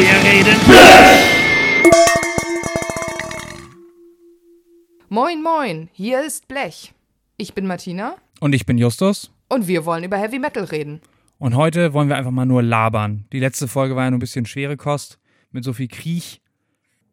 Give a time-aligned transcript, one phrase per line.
[0.00, 0.56] Wir reden
[5.10, 6.94] Moin, moin, hier ist Blech.
[7.36, 9.30] Ich bin Martina Und ich bin Justus.
[9.50, 11.02] und wir wollen über Heavy Metal reden.
[11.36, 13.26] Und heute wollen wir einfach mal nur labern.
[13.34, 15.18] Die letzte Folge war ja nur ein bisschen schwere Kost
[15.50, 16.40] mit so viel Kriech.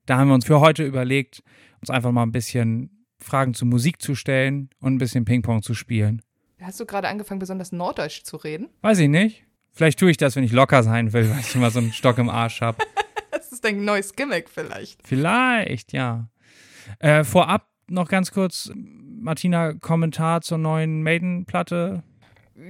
[0.06, 1.44] Da haben wir uns für heute überlegt,
[1.82, 5.74] uns einfach mal ein bisschen Fragen zu Musik zu stellen und ein bisschen Ping-Pong zu
[5.74, 6.22] spielen.
[6.62, 8.70] Hast du gerade angefangen, besonders Norddeutsch zu reden?
[8.82, 9.44] Weiß ich nicht.
[9.78, 12.18] Vielleicht tue ich das, wenn ich locker sein will, weil ich immer so einen Stock
[12.18, 12.80] im Arsch habe.
[13.30, 15.00] Das ist dein neues Gimmick vielleicht.
[15.06, 16.28] Vielleicht, ja.
[16.98, 22.02] Äh, vorab noch ganz kurz, Martina, Kommentar zur neuen Maiden-Platte.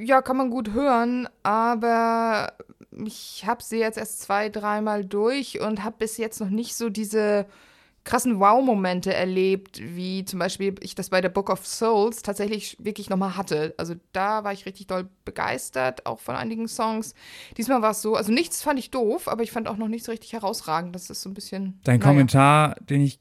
[0.02, 2.52] Ja, kann man gut hören, aber
[2.92, 6.90] ich habe sie jetzt erst zwei, dreimal durch und habe bis jetzt noch nicht so
[6.90, 7.46] diese
[8.08, 13.10] krassen Wow-Momente erlebt, wie zum Beispiel ich das bei der Book of Souls tatsächlich wirklich
[13.10, 13.76] nochmal hatte.
[13.78, 17.14] Also da war ich richtig doll begeistert, auch von einigen Songs.
[17.58, 20.08] Diesmal war es so, also nichts fand ich doof, aber ich fand auch noch nichts
[20.08, 20.96] richtig herausragend.
[20.96, 21.80] Das ist so ein bisschen.
[21.84, 22.10] Dein naja.
[22.10, 23.20] Kommentar, den ich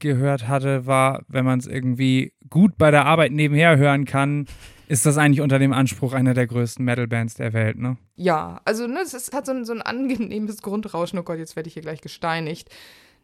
[0.00, 4.46] gehört hatte, war, wenn man es irgendwie gut bei der Arbeit nebenher hören kann,
[4.88, 7.96] ist das eigentlich unter dem Anspruch einer der größten Metal-Bands der Welt, ne?
[8.16, 11.18] Ja, also ne, es ist, hat so ein, so ein angenehmes Grundrauschen.
[11.18, 12.68] Oh Gott, jetzt werde ich hier gleich gesteinigt.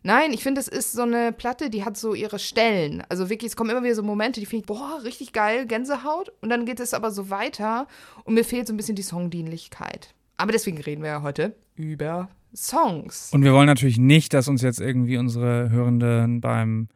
[0.03, 3.03] Nein, ich finde, es ist so eine Platte, die hat so ihre Stellen.
[3.09, 6.33] Also wirklich, es kommen immer wieder so Momente, die finde ich, boah, richtig geil, Gänsehaut.
[6.41, 7.87] Und dann geht es aber so weiter
[8.25, 10.15] und mir fehlt so ein bisschen die Songdienlichkeit.
[10.39, 13.31] Aber deswegen reden wir ja heute über Songs.
[13.33, 16.89] Und wir wollen natürlich nicht, dass uns jetzt irgendwie unsere Hörenden beim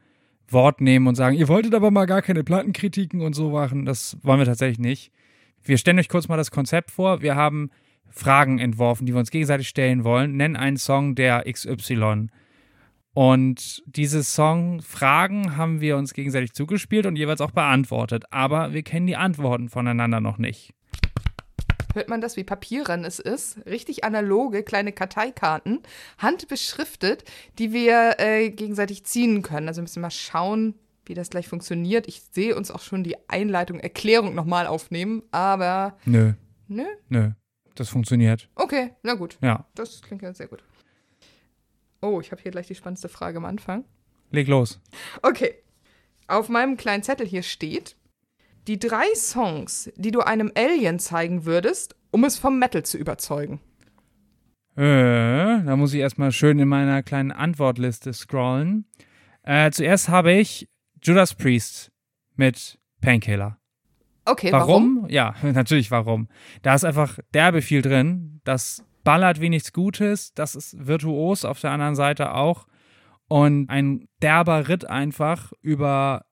[0.49, 3.85] Wort nehmen und sagen, ihr wolltet aber mal gar keine Plattenkritiken und so machen.
[3.85, 5.13] Das wollen wir tatsächlich nicht.
[5.63, 7.23] Wir stellen euch kurz mal das Konzept vor.
[7.23, 7.71] Wir haben
[8.09, 10.37] Fragen entworfen, die wir uns gegenseitig stellen wollen.
[10.37, 12.29] Nennen einen Song der XY.
[13.15, 18.25] Und diese Song-Fragen haben wir uns gegenseitig zugespielt und jeweils auch beantwortet.
[18.31, 20.75] Aber wir kennen die Antworten voneinander noch nicht.
[21.95, 23.65] Hört man das, wie Papierrennen es ist?
[23.67, 25.81] Richtig analoge kleine Karteikarten,
[26.19, 27.23] handbeschriftet,
[27.61, 29.69] die wir äh, gegenseitig ziehen können.
[29.69, 30.75] Also müssen wir mal schauen,
[31.07, 32.09] wie das gleich funktioniert.
[32.09, 36.33] Ich sehe uns auch schon die Einleitung, Erklärung nochmal aufnehmen, aber Nö,
[36.67, 36.85] nö.
[37.09, 37.31] nö.
[37.77, 38.49] Das funktioniert.
[38.57, 39.39] Okay, na gut.
[39.41, 40.65] Ja, Das klingt ja sehr gut.
[42.05, 43.85] Oh, ich habe hier gleich die spannendste Frage am Anfang.
[44.31, 44.79] leg los.
[45.23, 45.55] Okay.
[46.29, 47.97] Auf meinem kleinen Zettel hier steht,
[48.67, 53.61] die drei Songs, die du einem Alien zeigen würdest, um es vom Metal zu überzeugen.
[54.77, 54.83] Äh,
[55.65, 58.85] da muss ich erstmal schön in meiner kleinen Antwortliste scrollen.
[59.43, 60.69] Äh, zuerst habe ich
[61.03, 61.91] Judas Priest
[62.37, 63.59] mit Painkiller.
[64.27, 64.97] Okay, warum?
[64.97, 65.11] Warum?
[65.11, 66.29] Ja, natürlich warum.
[66.61, 68.41] Da ist einfach derbe viel drin.
[68.45, 70.35] Das ballert wie nichts Gutes.
[70.35, 72.67] Das ist virtuos auf der anderen Seite auch.
[73.29, 76.27] Und ein derber Ritt einfach über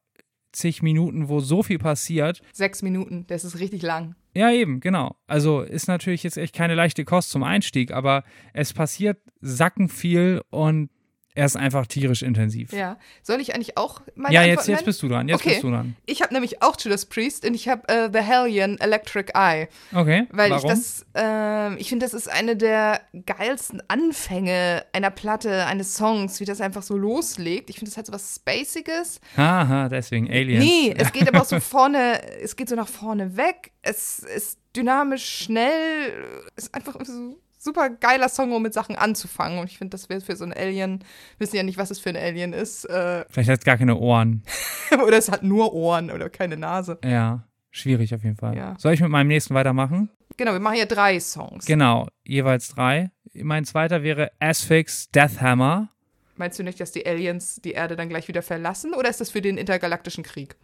[0.53, 2.43] zig Minuten, wo so viel passiert.
[2.53, 4.15] Sechs Minuten, das ist richtig lang.
[4.35, 5.17] Ja, eben, genau.
[5.27, 10.43] Also ist natürlich jetzt echt keine leichte Kost zum Einstieg, aber es passiert sacken viel
[10.51, 10.91] und
[11.35, 12.73] er ist einfach tierisch intensiv.
[12.73, 12.99] Ja.
[13.23, 15.29] Soll ich eigentlich auch meine Ja, jetzt, jetzt bist du dran.
[15.29, 15.51] Jetzt Okay.
[15.51, 15.97] bist du dran.
[16.07, 19.69] Ich habe nämlich auch Judas Priest und ich habe äh, The Hellion Electric Eye.
[19.95, 20.27] Okay.
[20.31, 20.71] Weil warum?
[20.71, 26.39] ich das, ähm, ich finde, das ist eine der geilsten Anfänge einer Platte, eines Songs,
[26.41, 27.71] wie das einfach so loslegt.
[27.71, 29.21] Ich finde, das hat so was Spaciges.
[29.37, 30.65] Haha, deswegen Aliens.
[30.65, 33.73] Nee, es geht aber auch so vorne, es geht so nach vorne weg.
[33.83, 36.43] Es ist dynamisch, schnell.
[36.57, 39.59] Ist einfach so super geiler Song, um mit Sachen anzufangen.
[39.59, 41.05] Und ich finde, das wäre für so ein Alien,
[41.39, 42.85] wissen ja nicht, was es für ein Alien ist.
[42.85, 44.43] Äh, Vielleicht hat es gar keine Ohren.
[45.07, 46.99] oder es hat nur Ohren oder keine Nase.
[47.05, 48.57] Ja, schwierig auf jeden Fall.
[48.57, 48.75] Ja.
[48.79, 50.11] Soll ich mit meinem nächsten weitermachen?
[50.37, 51.67] Genau, wir machen hier drei Songs.
[51.67, 53.11] Genau, jeweils drei.
[53.35, 55.91] Mein zweiter wäre Asphyx Deathhammer.
[56.37, 58.95] Meinst du nicht, dass die Aliens die Erde dann gleich wieder verlassen?
[58.95, 60.57] Oder ist das für den intergalaktischen Krieg?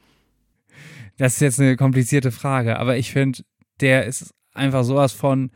[1.18, 3.42] Das ist jetzt eine komplizierte Frage, aber ich finde,
[3.80, 5.50] der ist einfach sowas von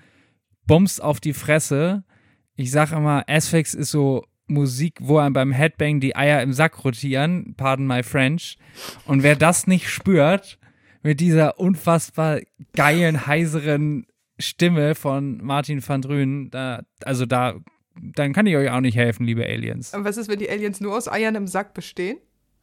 [0.66, 2.04] Bums auf die Fresse.
[2.56, 6.84] Ich sag immer, Asphyx ist so Musik, wo einem beim Headbang die Eier im Sack
[6.84, 8.58] rotieren, pardon my French.
[9.06, 10.58] Und wer das nicht spürt,
[11.02, 12.40] mit dieser unfassbar
[12.74, 14.06] geilen, heiseren
[14.38, 17.56] Stimme von Martin van Drünen, da, also da,
[17.96, 19.94] dann kann ich euch auch nicht helfen, liebe Aliens.
[19.94, 22.18] Und was ist, wenn die Aliens nur aus Eiern im Sack bestehen?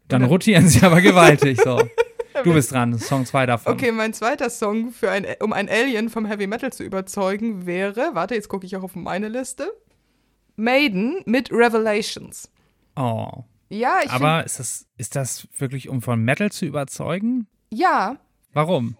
[0.07, 1.81] Dann rotieren sie aber gewaltig, so.
[2.44, 3.74] Du bist dran, Song 2 davon.
[3.74, 8.12] Okay, mein zweiter Song, für ein, um ein Alien vom Heavy Metal zu überzeugen, wäre,
[8.14, 9.72] warte, jetzt gucke ich auch auf meine Liste,
[10.56, 12.52] Maiden mit Revelations.
[12.96, 13.44] Oh.
[13.70, 17.48] Ja, ich Aber ist das, ist das wirklich, um von Metal zu überzeugen?
[17.72, 18.18] ja,
[18.54, 18.98] Warum?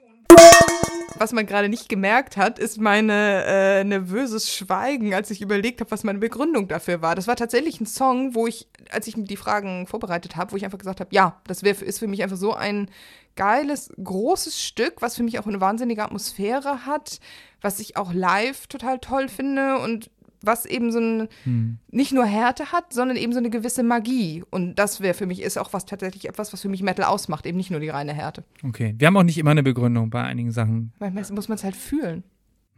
[1.18, 5.92] Was man gerade nicht gemerkt hat, ist meine äh, nervöses Schweigen, als ich überlegt habe,
[5.92, 7.16] was meine Begründung dafür war.
[7.16, 10.66] Das war tatsächlich ein Song, wo ich, als ich die Fragen vorbereitet habe, wo ich
[10.66, 12.90] einfach gesagt habe, ja, das wär, ist für mich einfach so ein
[13.36, 17.20] geiles, großes Stück, was für mich auch eine wahnsinnige Atmosphäre hat,
[17.62, 20.10] was ich auch live total toll finde und
[20.42, 21.78] was eben so ein, Hm.
[21.92, 24.44] nicht nur Härte hat, sondern eben so eine gewisse Magie.
[24.50, 27.46] Und das wäre für mich, ist auch was tatsächlich etwas, was für mich Metal ausmacht,
[27.46, 28.44] eben nicht nur die reine Härte.
[28.64, 28.96] Okay.
[28.98, 30.94] Wir haben auch nicht immer eine Begründung bei einigen Sachen.
[31.00, 32.24] Manchmal muss man es halt fühlen.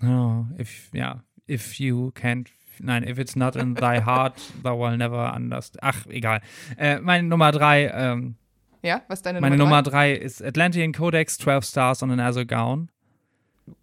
[0.04, 2.48] Oh, if, ja, if you can't,
[2.80, 5.84] nein, if it's not in thy heart, thou will never understand.
[5.84, 6.42] Ach, egal.
[6.78, 8.36] Äh, meine Nummer drei, ähm,
[8.84, 9.70] Ja, was ist deine meine Nummer?
[9.70, 12.90] Nummer drei ist Atlantean Codex, 12 Stars on an Azure Gown.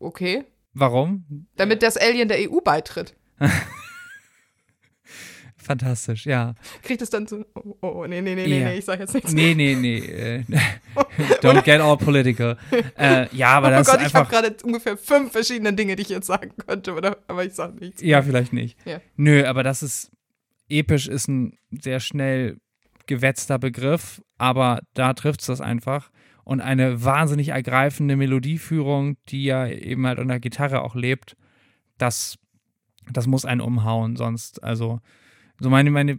[0.01, 0.45] Okay.
[0.75, 1.47] Warum?
[1.57, 3.15] Damit das Alien der EU beitritt.
[5.57, 6.55] Fantastisch, ja.
[6.83, 8.69] Kriegt es dann so, oh, oh, oh, nee, nee, nee, nee, Ja.
[8.69, 9.33] nee, ich sag jetzt nichts.
[9.33, 9.99] Nee, nee, nee.
[9.99, 10.45] Äh,
[11.43, 12.57] don't get all political.
[12.97, 14.43] Äh, ja, aber oh das Gott, ist ich habe einfach.
[14.43, 17.19] gerade ungefähr fünf verschiedene Dinge, die ich jetzt sagen könnte, oder?
[17.29, 18.01] aber ich sag nichts.
[18.01, 18.79] Ja, vielleicht nicht.
[18.87, 19.01] Ja.
[19.17, 20.11] Nö, aber das ist.
[20.71, 22.59] Episch ist ein sehr schnell
[23.07, 26.11] gewetzter Begriff, aber da trifft es das einfach.
[26.45, 31.37] Und eine wahnsinnig ergreifende Melodieführung, die ja eben halt an der Gitarre auch lebt,
[31.99, 32.37] das,
[33.13, 34.17] das muss einen umhauen.
[34.17, 35.01] Sonst, also,
[35.61, 36.19] so meine, meine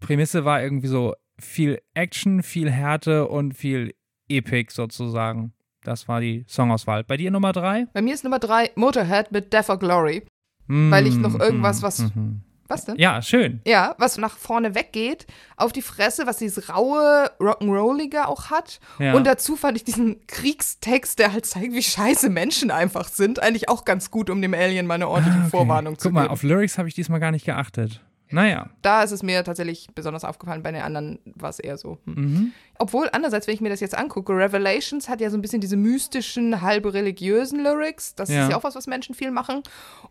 [0.00, 3.94] Prämisse war irgendwie so viel Action, viel Härte und viel
[4.28, 5.52] Epic sozusagen.
[5.82, 7.04] Das war die Songauswahl.
[7.04, 7.86] Bei dir Nummer drei?
[7.92, 10.24] Bei mir ist Nummer drei Motorhead mit Death or Glory.
[10.68, 12.42] Weil ich noch Mhm, irgendwas, mhm, was- mhm.
[12.68, 12.96] Was denn?
[12.98, 13.60] Ja, schön.
[13.66, 15.26] Ja, was nach vorne weggeht,
[15.56, 18.80] auf die Fresse, was dieses raue, rock'n'rollige auch hat.
[18.98, 19.14] Ja.
[19.14, 23.68] Und dazu fand ich diesen Kriegstext, der halt zeigt, wie scheiße Menschen einfach sind, eigentlich
[23.68, 25.50] auch ganz gut, um dem Alien mal eine ordentliche Ah, okay.
[25.50, 26.32] Vorwarnung zu Guck mal, geben.
[26.32, 28.00] auf Lyrics habe ich diesmal gar nicht geachtet.
[28.30, 28.70] Naja.
[28.82, 31.98] da ist es mir tatsächlich besonders aufgefallen, bei den anderen war es eher so.
[32.06, 32.14] Hm.
[32.14, 32.52] Mhm.
[32.78, 35.76] Obwohl, andererseits, wenn ich mir das jetzt angucke, Revelations hat ja so ein bisschen diese
[35.76, 38.14] mystischen, halb religiösen Lyrics.
[38.14, 38.44] Das Ja.
[38.44, 39.62] ist ja auch was, was Menschen viel machen.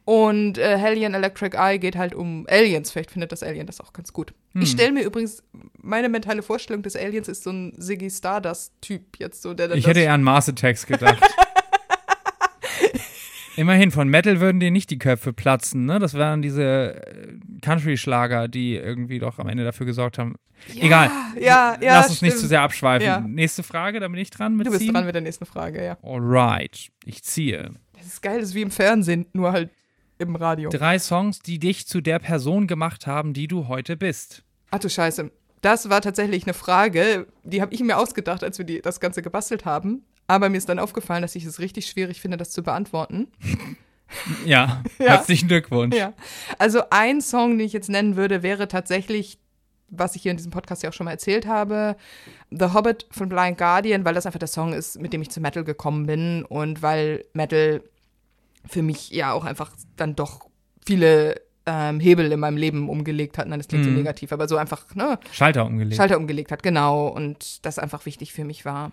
[0.03, 2.91] Und äh, Hellion Electric Eye geht halt um Aliens.
[2.91, 4.33] Vielleicht findet das Alien das auch ganz gut.
[4.53, 4.61] Hm.
[4.63, 5.43] Ich stelle mir übrigens,
[5.81, 9.99] meine mentale Vorstellung des Aliens ist so ein Ziggy Stardust-Typ jetzt so, der Ich hätte
[9.99, 11.21] eher an Mars Attacks gedacht.
[13.57, 15.99] Immerhin, von Metal würden dir nicht die Köpfe platzen, ne?
[15.99, 20.35] Das wären diese äh, Country-Schlager, die irgendwie doch am Ende dafür gesorgt haben.
[20.79, 21.09] Egal.
[21.39, 22.41] Ja, ja, Lass uns nicht stimmt.
[22.41, 23.05] zu sehr abschweifen.
[23.05, 23.19] Ja.
[23.19, 24.93] Nächste Frage, da bin ich dran mit Du bist ziehen.
[24.93, 25.97] dran mit der nächsten Frage, ja.
[26.01, 27.71] Alright, ich ziehe.
[27.97, 29.69] Das ist geil, das ist wie im Fernsehen, nur halt
[30.17, 30.69] im Radio.
[30.69, 34.43] Drei Songs, die dich zu der Person gemacht haben, die du heute bist.
[34.71, 35.31] Ach du Scheiße.
[35.61, 39.21] Das war tatsächlich eine Frage, die habe ich mir ausgedacht, als wir die, das Ganze
[39.21, 40.03] gebastelt haben.
[40.27, 43.27] Aber mir ist dann aufgefallen, dass ich es richtig schwierig finde, das zu beantworten.
[44.45, 45.05] Ja, Ja.
[45.13, 45.95] herzlichen Glückwunsch.
[45.95, 46.13] Ja.
[46.59, 49.39] Also ein Song, den ich jetzt nennen würde, wäre tatsächlich,
[49.89, 51.95] was ich hier in diesem Podcast ja auch schon mal erzählt habe,
[52.51, 55.41] The Hobbit von Blind Guardian, weil das einfach der Song ist, mit dem ich zu
[55.41, 57.81] Metal gekommen bin und weil Metal
[58.67, 60.47] für mich ja auch einfach dann doch
[60.85, 63.47] viele ähm, Hebel in meinem Leben umgelegt hat.
[63.47, 63.97] Nein, das klingt so Mhm.
[63.97, 65.95] negativ, aber so einfach, ne, Schalter umgelegt.
[65.97, 67.07] Schalter umgelegt hat, genau.
[67.07, 68.91] Und das einfach wichtig für mich war.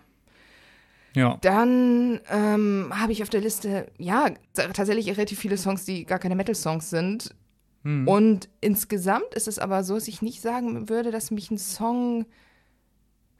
[1.15, 1.37] Ja.
[1.41, 6.35] Dann ähm, habe ich auf der Liste, ja, tatsächlich relativ viele Songs, die gar keine
[6.35, 7.35] Metal-Songs sind.
[7.83, 8.07] Hm.
[8.07, 12.25] Und insgesamt ist es aber so, dass ich nicht sagen würde, dass mich ein Song,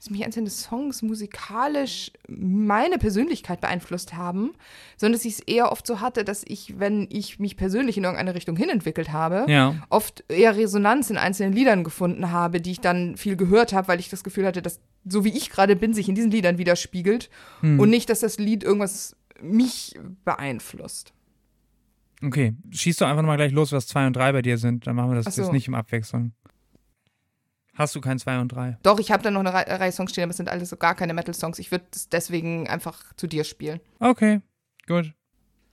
[0.04, 4.52] dass mich einzelne Songs musikalisch meine Persönlichkeit beeinflusst haben,
[4.98, 8.04] sondern dass ich es eher oft so hatte, dass ich, wenn ich mich persönlich in
[8.04, 9.76] irgendeine Richtung hinentwickelt habe, Ja.
[9.90, 14.02] oft eher Resonanz in einzelnen Liedern gefunden habe, die ich dann viel gehört habe, weil
[14.02, 17.30] ich das Gefühl hatte, dass so wie ich gerade bin, sich in diesen Liedern widerspiegelt
[17.62, 17.80] Hm.
[17.80, 21.14] und nicht, dass das Lied irgendwas mich beeinflusst.
[22.22, 24.86] Okay, schieß doch einfach mal gleich los, was 2 und 3 bei dir sind.
[24.86, 25.42] Dann machen wir das so.
[25.44, 26.34] jetzt nicht im Abwechseln.
[27.76, 28.78] Hast du kein 2 und 3?
[28.84, 30.78] Doch, ich habe da noch eine Rei- Reihe Songs stehen, aber es sind alles so
[30.78, 31.58] gar keine Metal-Songs.
[31.60, 33.80] Ich würde es deswegen einfach zu dir spielen.
[34.00, 34.42] Okay,
[34.88, 35.14] gut.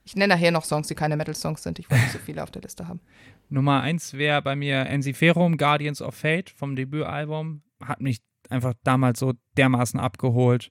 [0.04, 1.78] Ich nenne nachher noch Songs, die keine Metal-Songs sind.
[1.78, 3.00] Ich wollte nicht so viele auf der Liste haben.
[3.50, 7.62] Nummer 1 wäre bei mir Ensiferum, Guardians of Fate vom Debütalbum.
[7.84, 10.70] Hat mich einfach damals so dermaßen abgeholt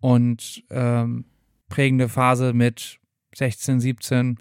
[0.00, 1.26] und ähm,
[1.68, 2.98] prägende Phase mit
[3.34, 4.38] 16, 17.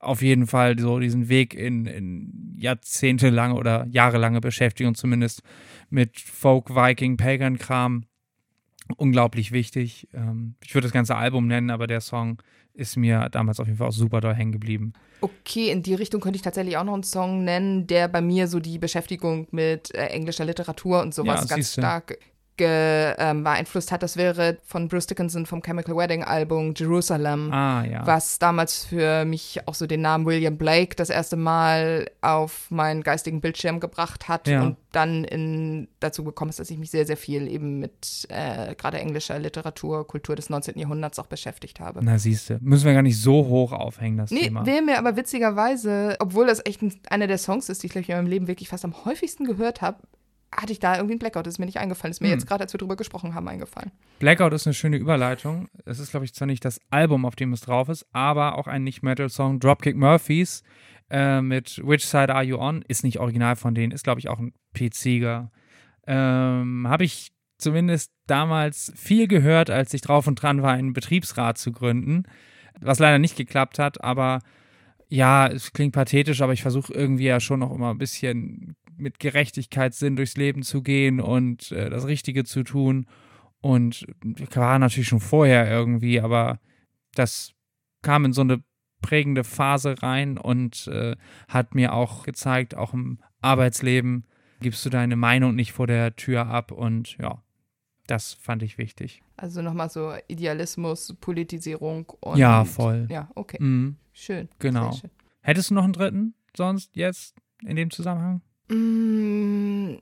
[0.00, 5.42] Auf jeden Fall so diesen Weg in, in jahrzehntelange oder jahrelange Beschäftigung zumindest
[5.90, 8.04] mit Folk, Viking, Pagan-Kram.
[8.96, 10.08] Unglaublich wichtig.
[10.14, 12.42] Ähm, ich würde das ganze Album nennen, aber der Song
[12.72, 14.94] ist mir damals auf jeden Fall auch super doll hängen geblieben.
[15.20, 18.48] Okay, in die Richtung könnte ich tatsächlich auch noch einen Song nennen, der bei mir
[18.48, 21.82] so die Beschäftigung mit äh, englischer Literatur und sowas Ja, ganz siehste.
[21.82, 22.18] stark
[22.60, 24.02] ge, ähm, beeinflusst hat.
[24.02, 27.50] Das wäre von Bruce Dickinson vom Chemical Wedding Album Jerusalem.
[27.52, 28.06] Ah, ja.
[28.06, 33.02] was damals für mich auch so den Namen William Blake das erste Mal auf meinen
[33.02, 34.62] geistigen Bildschirm gebracht hat Ja.
[34.62, 38.74] und dann in, dazu gekommen ist, dass ich mich sehr, sehr viel eben mit äh,
[38.74, 40.78] gerade englischer Literatur, Kultur des 19.
[40.78, 42.00] Jahrhunderts auch beschäftigt habe.
[42.02, 42.58] Na, siehste.
[42.60, 44.66] Müssen wir gar nicht so hoch aufhängen, das Nee, Thema.
[44.66, 48.02] wäre mir aber witzigerweise, obwohl das echt ein, einer der Songs ist, die ich glaube
[48.02, 49.98] ich in meinem Leben wirklich fast am häufigsten gehört habe,
[50.54, 51.46] hatte ich da irgendwie einen Blackout.
[51.46, 52.10] Das ist mir nicht eingefallen.
[52.10, 52.34] Das ist mir Hm.
[52.34, 53.92] jetzt gerade, als wir drüber gesprochen haben, eingefallen.
[54.18, 55.68] Blackout ist eine schöne Überleitung.
[55.84, 58.66] Es ist, glaube ich, zwar nicht das Album, auf dem es drauf ist, aber auch
[58.66, 59.60] ein Nicht-Metal-Song.
[59.60, 60.62] Dropkick Murphys,
[61.08, 62.82] äh, mit Which Side Are You On?
[62.88, 64.52] Ist nicht original von denen, ist, glaube ich, auch ein
[64.92, 65.50] Seeger.
[66.06, 71.58] Ähm, Habe ich zumindest damals viel gehört, als ich drauf und dran war, einen Betriebsrat
[71.58, 72.24] zu gründen,
[72.80, 74.40] was leider nicht geklappt hat, aber
[75.08, 79.18] ja, es klingt pathetisch, aber ich versuche irgendwie ja schon noch immer ein bisschen mit
[79.18, 83.06] Gerechtigkeitssinn durchs Leben zu gehen und äh, das Richtige zu tun.
[83.60, 84.06] Und
[84.54, 86.60] war natürlich schon vorher irgendwie, aber
[87.14, 87.52] das
[88.02, 88.62] kam in so eine
[89.02, 91.16] prägende Phase rein und äh,
[91.48, 94.24] hat mir auch gezeigt, auch im Arbeitsleben
[94.60, 97.42] gibst du deine Meinung nicht vor der Tür ab und ja,
[98.06, 99.22] das fand ich wichtig.
[99.36, 102.38] Also nochmal so Idealismus, Politisierung und.
[102.38, 103.06] Ja, voll.
[103.10, 103.58] Ja, okay.
[103.60, 104.48] Mhm, Schön.
[104.58, 104.92] genau.
[104.92, 105.10] Schön.
[105.40, 108.42] Hättest du noch einen dritten sonst jetzt in dem Zusammenhang?
[108.70, 109.98] Mm,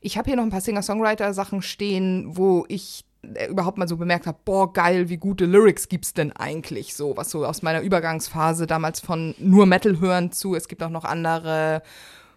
[0.00, 3.04] Ich habe hier noch ein paar Singer-Songwriter-Sachen stehen, wo ich
[3.34, 7.16] äh, überhaupt mal so bemerkt habe, boah, geil, wie gute Lyrics gibt's denn eigentlich so,
[7.16, 11.04] was so aus meiner Übergangsphase damals von nur Metal hören zu, es gibt auch noch
[11.04, 11.82] andere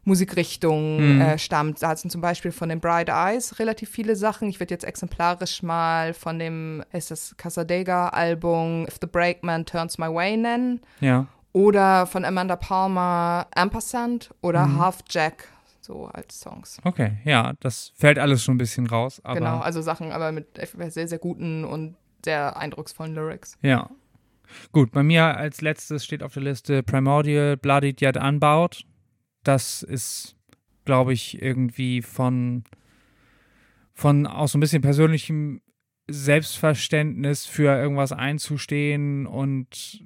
[0.06, 1.22] Musikrichtungen Mhm.
[1.22, 1.84] äh, stammt.
[1.84, 4.48] Da sind zum Beispiel von den Bright Eyes relativ viele Sachen.
[4.48, 10.08] Ich würde jetzt exemplarisch mal von dem, ist das Casadega-Album If the Breakman Turns My
[10.08, 10.80] Way nennen.
[11.02, 11.26] Ja.
[11.52, 14.80] Oder von Amanda Palmer Ampersand oder Mhm.
[14.80, 15.50] Half Jack,
[15.88, 16.80] so als Songs.
[16.84, 21.08] Okay, ja, das fällt alles schon ein bisschen raus, genau, also Sachen aber mit sehr,
[21.08, 23.58] sehr guten und sehr eindrucksvollen Lyrics.
[23.62, 23.90] ja.
[24.72, 28.86] Gut, bei mir als letztes steht auf der Liste Primordial Bloodied Yet Unbowed.
[29.44, 30.38] Das ist,
[30.86, 32.64] glaube ich, irgendwie von,
[33.94, 35.60] von auch so ein bisschen persönlichem
[36.10, 40.02] Selbstverständnis für irgendwas einzustehen und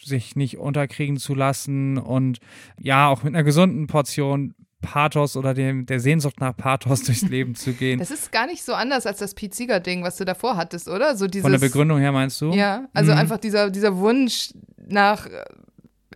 [0.00, 2.40] sich nicht unterkriegen zu lassen und
[2.80, 7.54] ja, auch mit einer gesunden Portion Pathos oder dem, der Sehnsucht nach Pathos durchs Leben
[7.54, 7.98] zu gehen.
[7.98, 11.16] Das ist gar nicht so anders als das Pete Seeger-Ding, was du davor hattest, oder?
[11.16, 12.52] So dieses, Von der Begründung her meinst du?
[12.52, 13.18] Ja, also Mhm.
[13.18, 14.50] einfach dieser, dieser Wunsch
[14.86, 15.44] nach äh,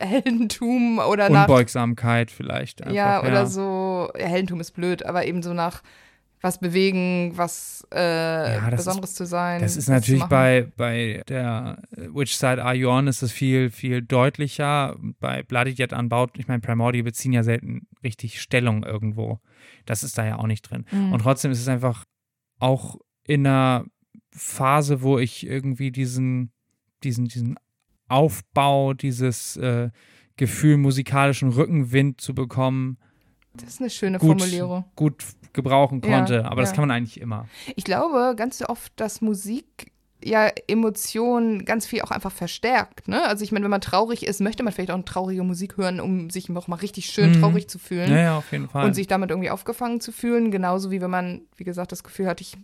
[0.01, 1.49] Heldentum oder nach.
[1.49, 2.83] Unbeugsamkeit vielleicht.
[2.83, 4.11] Einfach, ja, oder so.
[4.19, 5.83] Ja, Heldentum ist blöd, aber eben so nach
[6.41, 9.61] was bewegen, was äh, Ja, Besonderes zu sein.
[9.61, 13.71] Das ist natürlich bei, bei der äh, Which Side Are You On ist es viel,
[13.71, 14.97] viel deutlicher.
[15.21, 19.41] Bei Bloodied Yet Unbowed, ich meine, Primordial beziehen ja selten richtig Stellung irgendwo.
[19.85, 20.85] Das ist da ja auch nicht drin.
[20.91, 21.13] Mhm.
[21.13, 22.05] Und trotzdem ist es einfach
[22.59, 23.85] auch in einer
[24.31, 26.53] Phase, wo ich irgendwie diesen,
[27.03, 27.59] diesen, diesen
[28.09, 29.91] Aufbau, dieses äh,
[30.37, 32.99] Gefühl, musikalischen Rückenwind zu bekommen,
[33.61, 34.85] Das ist eine schöne gut, Formulierung.
[34.97, 36.45] gut gebrauchen Ja, konnte.
[36.47, 36.77] Aber das ja.
[36.77, 37.47] kann man eigentlich immer.
[37.77, 39.93] Ich glaube ganz oft, dass Musik
[40.25, 43.07] ja Emotionen ganz viel auch einfach verstärkt.
[43.09, 43.23] Ne?
[43.25, 46.29] Also ich meine, wenn man traurig ist, möchte man vielleicht auch traurige Musik hören, um
[46.31, 47.41] sich noch mal richtig schön Mhm.
[47.41, 48.85] traurig zu fühlen Ja, ja, auf jeden Fall.
[48.87, 50.51] und sich damit irgendwie aufgefangen zu fühlen.
[50.51, 52.57] Genauso wie wenn man, wie gesagt, das Gefühl hat, ich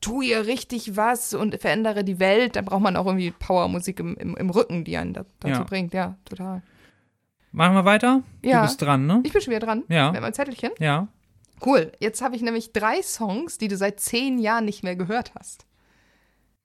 [0.00, 4.14] tue hier richtig was und verändere die Welt, dann braucht man auch irgendwie Powermusik im,
[4.16, 5.64] im, im Rücken, die einen da, dazu Ja.
[5.64, 5.94] bringt.
[5.94, 6.62] Ja, total.
[7.52, 8.22] Machen wir weiter?
[8.42, 8.60] Ja.
[8.60, 9.20] Du bist dran, ne?
[9.24, 9.84] Ich bin schon wieder dran.
[9.88, 10.12] Ja.
[10.12, 10.70] Mit meinem Zettelchen.
[10.78, 11.08] Ja.
[11.64, 11.92] Cool.
[11.98, 15.66] Jetzt habe ich nämlich drei Songs, die du seit zehn Jahren nicht mehr gehört hast.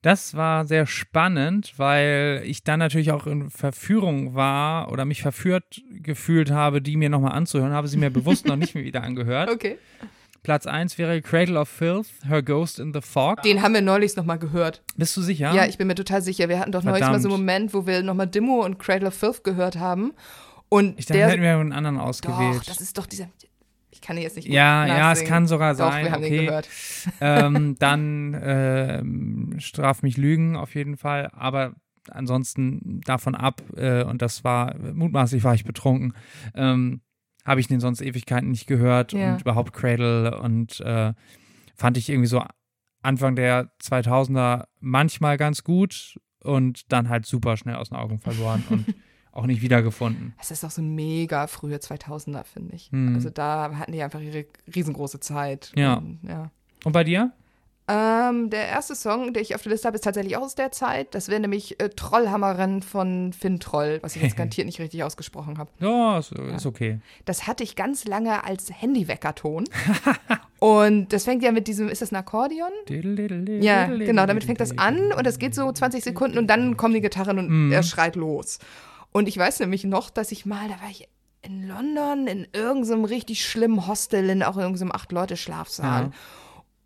[0.02, 5.80] Das war sehr spannend, weil ich dann natürlich auch in Verführung war oder mich verführt
[5.90, 7.72] gefühlt habe, die mir nochmal anzuhören.
[7.72, 9.50] Habe sie mir bewusst noch nicht mehr wieder angehört.
[9.54, 9.78] Okay.
[10.42, 13.40] Platz 1 wäre Cradle of Filth, Her Ghost in the Fog.
[13.42, 14.82] Den haben wir neulich noch mal gehört.
[14.94, 15.54] Bist du sicher?
[15.54, 16.50] Ja, ich bin mir total sicher.
[16.50, 19.08] Wir hatten doch neulich mal so einen Moment, wo wir noch mal Dimmo und Cradle
[19.08, 20.12] of Filth gehört haben.
[20.74, 22.56] Und ich dachte, der, hätten wir einen anderen ausgewählt.
[22.56, 23.28] doch, das ist doch dieser.
[23.90, 24.48] Ich kann jetzt nicht.
[24.48, 26.04] ja, ja, es kann sogar Doch, sein.
[26.04, 26.46] wir haben den okay.
[26.46, 26.68] gehört.
[27.20, 31.74] ähm, dann ähm, straf mich Lügen auf jeden Fall, aber
[32.10, 36.12] ansonsten davon ab, äh, und das war, mutmaßlich war ich betrunken,
[36.54, 37.00] ähm,
[37.46, 39.34] habe ich den sonst Ewigkeiten nicht gehört Ja.
[39.34, 41.12] und überhaupt Cradle und äh,
[41.76, 42.42] fand ich irgendwie so
[43.00, 48.64] Anfang der 2000er manchmal ganz gut und dann halt super schnell aus den Augen verloren
[48.70, 48.86] und
[49.34, 50.34] auch nicht wiedergefunden.
[50.40, 52.90] Es ist auch so mega frühe 2000er, finde ich.
[52.90, 53.14] Hm.
[53.14, 55.72] Also da hatten die einfach ihre riesengroße Zeit.
[55.74, 55.94] Ja.
[55.94, 56.50] Und, ja.
[56.84, 57.32] Und bei dir?
[57.86, 60.72] Ähm, der erste Song, den ich auf der Liste habe, ist tatsächlich auch aus der
[60.72, 61.14] Zeit.
[61.14, 65.58] Das wäre nämlich äh, Trollhammerrennen von Finn Troll, was ich jetzt garantiert nicht richtig ausgesprochen
[65.58, 65.70] habe.
[65.80, 67.00] Ja, ist, ist okay.
[67.26, 69.64] Das hatte ich ganz lange als Handyweckerton.
[70.60, 72.70] und das fängt ja mit diesem, ist das ein Akkordeon?
[73.60, 76.94] Ja, genau, damit fängt das an und das geht so 20 Sekunden und dann kommen
[76.94, 77.72] die Gitarren und Mhm.
[77.72, 78.60] er schreit los.
[79.16, 81.08] Und ich weiß nämlich noch, dass ich mal, da war ich
[81.40, 86.02] in London in irgendeinem richtig schlimmen Hostel, in auch irgendeinem Acht-Leute-Schlafsaal.
[86.02, 86.10] Ja.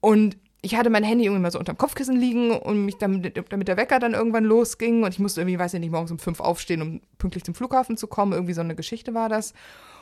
[0.01, 3.67] Und ich hatte mein Handy irgendwie mal so unterm Kopfkissen liegen und mich damit, damit
[3.67, 6.41] der Wecker dann irgendwann losging und ich musste irgendwie, weiß ich nicht, morgens um fünf
[6.41, 8.33] aufstehen, um pünktlich zum Flughafen zu kommen.
[8.33, 9.55] Irgendwie so eine Geschichte war das.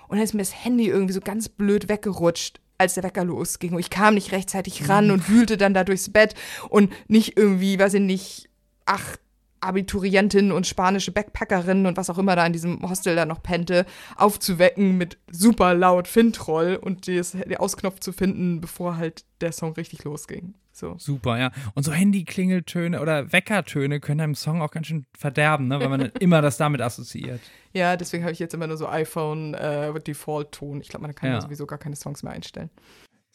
[0.08, 3.74] Und dann ist mir das Handy irgendwie so ganz blöd weggerutscht, als der Wecker losging.
[3.74, 6.34] Und ich kam nicht rechtzeitig ran und wühlte dann da durchs Bett
[6.70, 8.48] und nicht irgendwie, weiß ich nicht,
[8.84, 9.20] acht
[9.66, 13.86] Abiturientin und spanische Backpackerin und was auch immer da in diesem Hostel da noch pennte,
[14.16, 20.04] aufzuwecken mit super laut Fintroll und den Ausknopf zu finden, bevor halt der Song richtig
[20.04, 20.54] losging.
[20.76, 20.94] So.
[20.98, 21.52] Super, ja.
[21.74, 25.80] Und so Handy-Klingeltöne oder Weckertöne können einem Song auch ganz schön verderben, ne?
[25.80, 27.40] weil man immer das damit assoziiert.
[27.72, 29.92] Ja, deswegen habe ich jetzt immer nur so iPhone äh.
[29.94, 31.40] Ich glaube, man kann ja.
[31.40, 32.70] sowieso gar keine Songs mehr einstellen.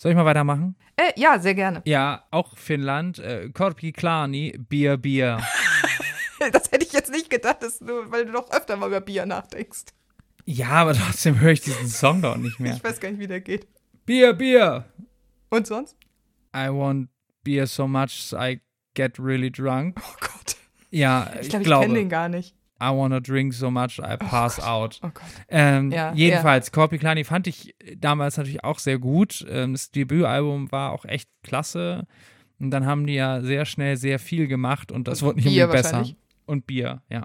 [0.01, 0.75] Soll ich mal weitermachen?
[0.95, 1.81] Äh, ja, sehr gerne.
[1.85, 3.19] Ja, auch Finnland.
[3.19, 5.39] Äh, Korpi Klani, Bier, Bier.
[6.51, 9.85] das hätte ich jetzt nicht gedacht, du, weil du doch öfter mal über Bier nachdenkst.
[10.45, 12.75] Ja, aber trotzdem höre ich diesen Song doch nicht mehr.
[12.75, 13.67] Ich weiß gar nicht, wie der geht.
[14.05, 14.85] Bier, Bier.
[15.49, 15.95] Und sonst?
[16.55, 17.09] I want
[17.43, 18.59] beer so much I
[18.93, 19.99] get really drunk.
[19.99, 20.57] Oh Gott.
[20.89, 22.55] Ja, ich, glaub, ich glaube, ich kenne den gar nicht.
[22.81, 24.99] I wanna drink so much I oh pass oh out.
[25.03, 25.23] Oh Gott.
[25.49, 26.71] Ähm, ja, jedenfalls, ja.
[26.71, 29.45] Corpi Kleini fand ich damals natürlich auch sehr gut.
[29.47, 32.07] Ähm, das Debütalbum war auch echt klasse.
[32.59, 35.65] Und dann haben die ja sehr schnell sehr viel gemacht und das wurde nicht Bier
[35.65, 36.15] unbedingt besser.
[36.51, 37.23] Und Bier, ja.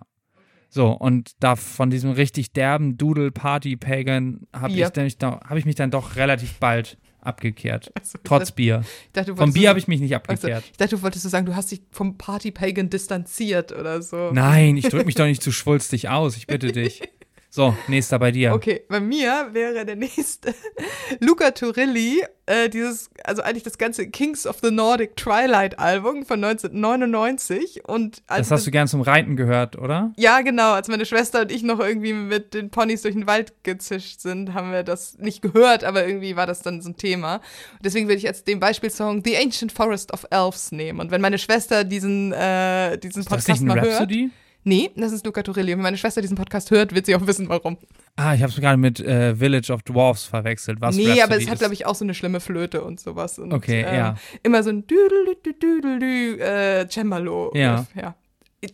[0.69, 6.15] So, und da von diesem richtig derben Doodle-Party-Pagan habe ich, hab ich mich dann doch
[6.15, 7.93] relativ bald abgekehrt.
[7.99, 8.85] Also, Trotz dachte, Bier.
[9.13, 10.55] Dachte, vom Bier habe ich mich nicht abgekehrt.
[10.55, 14.31] Also, ich dachte, du wolltest so sagen, du hast dich vom Party-Pagan distanziert oder so.
[14.33, 17.03] Nein, ich drücke mich doch nicht zu schwulstig aus, ich bitte dich.
[17.57, 18.53] So, nächster bei dir.
[18.53, 20.55] Okay, bei mir wäre der nächste
[21.21, 26.45] Luca Turilli, äh, dieses, also eigentlich das ganze Kings of the Nordic Twilight Album von
[26.45, 27.89] 1999.
[27.89, 30.13] Und das hast du gern zum Reiten gehört, oder?
[30.19, 30.73] Ja, genau.
[30.73, 34.53] Als meine Schwester und ich noch irgendwie mit den Ponys durch den Wald gezischt sind,
[34.53, 37.41] haben wir das nicht gehört, aber irgendwie war das dann so ein Thema.
[37.83, 41.01] deswegen würde ich jetzt den Beispielsong The Ancient Forest of Elves nehmen.
[41.01, 44.25] Und wenn meine Schwester diesen, äh, diesen Podcast ist das nicht mal Rhapsody?
[44.25, 44.46] hört.
[44.69, 45.73] Nee, das ist Luca Turilli.
[45.73, 47.79] Und wenn meine Schwester diesen Podcast hört, wird sie auch wissen, warum.
[48.17, 50.81] Ah, ich habe es gerade mit äh, Village of Dwarfs verwechselt.
[50.81, 53.39] Was nee, Rhapsody aber es hat, glaube ich, auch so eine schlimme Flöte und sowas.
[53.39, 54.17] Und, okay, äh, ja.
[54.43, 57.53] Immer so ein Düdel-Düdel-Dü, äh, Cembalo.
[57.55, 57.87] Ja.
[57.95, 58.17] ja.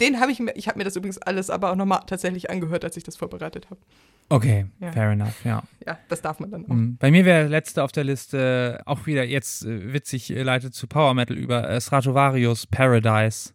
[0.00, 2.86] Den habe ich mir, ich habe mir das übrigens alles aber auch nochmal tatsächlich angehört,
[2.86, 3.80] als ich das vorbereitet habe.
[4.30, 4.92] Okay, ja.
[4.92, 5.62] fair enough, ja.
[5.86, 6.74] Ja, das darf man dann auch.
[6.74, 6.96] Mhm.
[6.96, 10.86] Bei mir wäre letzte auf der Liste auch wieder jetzt äh, witzig äh, leitet zu
[10.86, 13.52] Power Metal über äh, Stratovarius Paradise.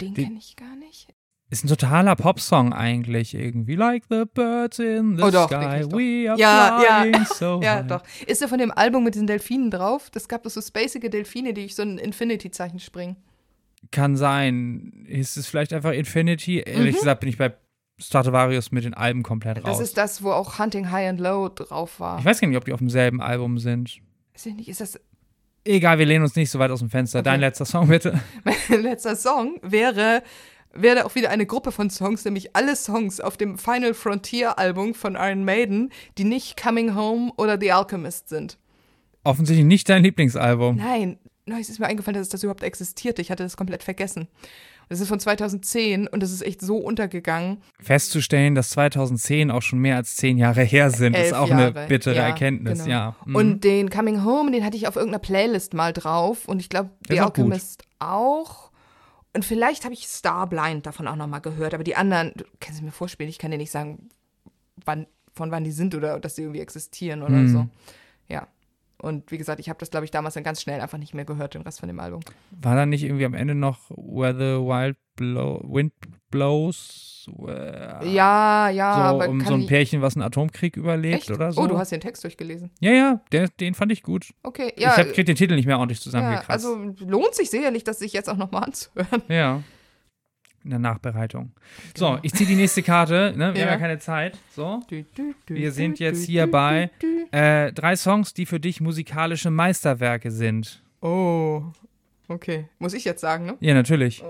[0.00, 1.15] Den kenne ich gar nicht.
[1.48, 3.76] Ist ein totaler Popsong eigentlich irgendwie.
[3.76, 7.24] Like the birds in the oh, doch, sky, we are ja, flying ja.
[7.34, 7.86] so Ja, high.
[7.86, 8.02] doch.
[8.26, 10.10] Ist er von dem Album mit diesen Delfinen drauf?
[10.10, 13.16] Das gab doch so spacige Delfine, die durch so ein Infinity-Zeichen springen.
[13.92, 15.04] Kann sein.
[15.06, 16.58] Ist es vielleicht einfach Infinity?
[16.66, 16.98] Ehrlich Mhm.
[16.98, 17.54] gesagt bin ich bei
[17.98, 19.78] Stratovarius mit den Alben komplett raus.
[19.78, 22.18] Das ist das, wo auch Hunting High and Low drauf war.
[22.18, 23.98] ich weiß gar nicht, ob die auf demselben Album sind.
[24.34, 24.98] Weiß ich nicht, ist das
[25.64, 27.18] Egal, wir lehnen uns nicht so weit aus dem Fenster.
[27.18, 27.24] Okay.
[27.24, 28.20] Dein letzter Song bitte.
[28.68, 30.22] mein letzter Song wäre
[30.82, 34.94] wäre auch wieder eine Gruppe von Songs, nämlich alle Songs auf dem Final Frontier Album
[34.94, 38.58] von Iron Maiden, die nicht Coming Home oder The Alchemist sind.
[39.24, 40.76] Offensichtlich nicht dein Lieblingsalbum.
[40.76, 41.18] Nein,
[41.60, 43.22] es ist mir eingefallen, dass das überhaupt existierte.
[43.22, 44.28] Ich hatte das komplett vergessen.
[44.88, 47.58] Das ist von 2010 und das ist echt so untergegangen.
[47.80, 51.76] Festzustellen, dass 2010 auch schon mehr als zehn Jahre her sind, Elf ist auch Jahre.
[51.76, 52.90] eine bittere Ja, Erkenntnis, genau.
[52.90, 53.16] ja.
[53.24, 53.34] Mhm.
[53.34, 56.90] Und den Coming Home, den hatte ich auf irgendeiner Playlist mal drauf und ich glaube,
[57.08, 57.24] The gut.
[57.24, 58.65] Alchemist auch.
[59.36, 62.80] Und vielleicht habe ich Starblind davon auch noch mal gehört, aber die anderen, du kannst
[62.80, 64.08] mir vorspielen, ich kann dir nicht sagen,
[64.82, 67.48] wann, von wann die sind oder dass sie irgendwie existieren oder Mhm.
[67.48, 67.68] so.
[68.28, 68.48] Ja.
[68.98, 71.24] Und wie gesagt, ich habe das, glaube ich, damals dann ganz schnell einfach nicht mehr
[71.24, 72.20] gehört, den Rest von dem Album.
[72.50, 75.92] War da nicht irgendwie am Ende noch Where the Wild Blow, Wind
[76.30, 77.28] Blows?
[77.46, 81.30] Äh, Ja, ja, so aber um so ein Pärchen, was einen Atomkrieg überlebt echt?
[81.30, 81.62] oder so.
[81.62, 82.70] Oh, du hast den Text durchgelesen.
[82.80, 84.32] ja, ja, der, den fand ich gut.
[84.42, 84.90] Okay, ja.
[84.92, 86.50] ich hab, krieg den Titel nicht mehr ordentlich ja zusammengekratzt.
[86.50, 89.22] also lohnt sich sicherlich, das sich jetzt auch noch mal anzuhören.
[89.28, 89.62] ja.
[90.66, 91.52] In der Nachbereitung.
[91.94, 92.14] Genau.
[92.14, 93.32] So, ich ziehe die nächste Karte.
[93.36, 93.54] Ne?
[93.54, 93.66] Wir Ja.
[93.66, 94.36] haben ja keine Zeit.
[94.50, 94.82] So.
[95.46, 96.90] Wir sind jetzt hier bei
[97.30, 100.82] äh, drei Songs, die für dich musikalische Meisterwerke sind.
[101.00, 101.62] Oh,
[102.26, 102.68] okay.
[102.80, 103.56] Muss ich jetzt sagen, ne?
[103.60, 104.24] Ja, natürlich.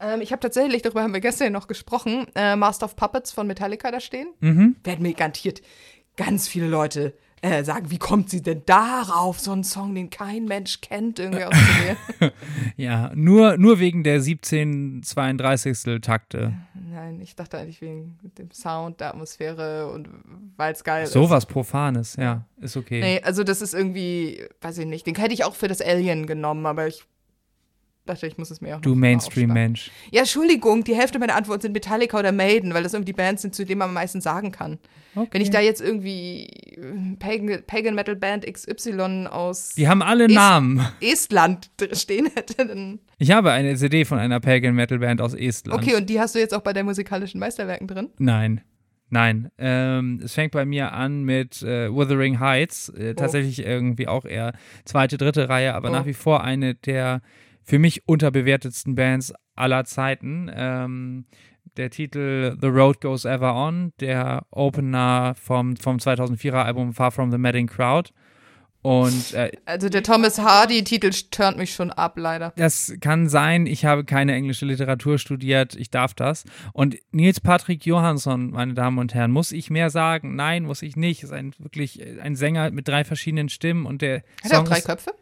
[0.00, 3.46] Ähm, ich habe tatsächlich, darüber haben wir gestern noch gesprochen, äh, Master of Puppets von
[3.46, 4.28] Metallica da stehen.
[4.40, 4.76] Mhm.
[4.84, 5.62] Werden mir garantiert
[6.18, 7.14] ganz viele Leute
[7.44, 11.44] äh, sagen, wie kommt sie denn darauf, so einen Song, den kein Mensch kennt, irgendwie
[11.44, 11.96] auszuwählen.
[12.76, 16.54] Ja, nur, nur wegen der 17 32 Takte.
[16.74, 20.08] Nein, ich dachte eigentlich wegen dem Sound, der Atmosphäre und
[20.56, 21.12] weil es geil ist.
[21.12, 23.00] Sowas Profanes, ja, ist okay.
[23.00, 26.26] Nee, also das ist irgendwie, weiß ich nicht, den hätte ich auch für das Alien
[26.26, 27.04] genommen, aber ich
[28.06, 28.94] dachte, ich muss es mir auch du.
[28.94, 29.90] Mainstream-Mensch.
[30.10, 33.42] Ja, Entschuldigung, die Hälfte meiner Antworten sind Metallica oder Maiden, weil das irgendwie die Bands
[33.42, 34.78] sind, zu denen man am meisten sagen kann.
[35.14, 35.28] Okay.
[35.32, 36.44] Wenn ich da jetzt irgendwie
[36.76, 40.84] äh, Pagan, Pagan Metal Band XY aus Die haben alle Ist- Namen.
[41.00, 42.98] Estland stehen hätte, dann.
[43.18, 45.80] Ich habe eine CD von einer Pagan Metal Band aus Estland.
[45.82, 48.10] Okay, und die hast du jetzt auch bei deinen musikalischen Meisterwerken drin?
[48.18, 48.60] Nein.
[49.10, 49.50] Nein.
[49.58, 52.88] Ähm, es fängt bei mir an mit äh, Wuthering Heights.
[52.88, 54.52] Äh, tatsächlich irgendwie auch eher
[54.84, 55.92] zweite, dritte Reihe, aber Oh.
[55.92, 57.20] nach wie vor eine der
[57.64, 60.50] für mich unterbewertetsten Bands aller Zeiten.
[60.54, 61.24] Ähm,
[61.76, 67.32] der Titel The Road Goes Ever On, der Opener vom, vom 2004er Album Far From
[67.32, 68.10] the Madding Crowd.
[68.82, 72.52] Und äh, also der Thomas Hardy-Titel turnt mich schon ab, leider.
[72.56, 73.64] Das kann sein.
[73.64, 75.74] Ich habe keine englische Literatur studiert.
[75.74, 76.44] Ich darf das.
[76.74, 80.36] Und Nils Patrick Johansson, meine Damen und Herren, muss ich mehr sagen?
[80.36, 81.22] Nein, muss ich nicht.
[81.22, 84.82] Ist ein wirklich ein Sänger mit drei verschiedenen Stimmen und der Hat er auch drei
[84.82, 85.12] Köpfe?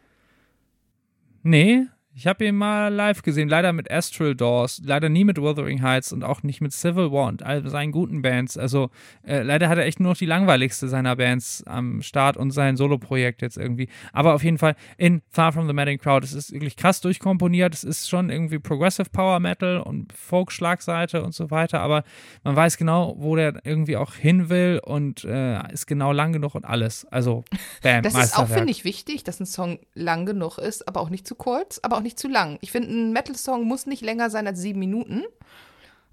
[1.43, 5.81] Nee, ich habe ihn mal live gesehen, leider mit Astral Doors, leider nie mit Wuthering
[5.81, 8.55] Heights und auch nicht mit Civil War und all seinen guten Bands.
[8.55, 8.91] Also
[9.25, 12.77] äh, leider hat er echt nur noch die langweiligste seiner Bands am Start und sein
[12.77, 13.89] Soloprojekt jetzt irgendwie.
[14.11, 17.73] Aber auf jeden Fall in Far From the Madding Crowd, es ist wirklich krass durchkomponiert,
[17.73, 22.03] es ist schon irgendwie Progressive Power Metal und Folk-Schlagseite und so weiter, aber
[22.43, 26.53] man weiß genau, wo der irgendwie auch hin will und äh, ist genau lang genug
[26.53, 27.05] und alles.
[27.05, 27.43] Also,
[27.81, 31.09] bam, Das ist auch, finde ich, wichtig, dass ein Song lang genug ist, aber auch
[31.09, 32.57] nicht zu kurz, aber auch nicht zu lang.
[32.61, 35.23] Ich finde, ein Metal-Song muss nicht länger sein als sieben Minuten,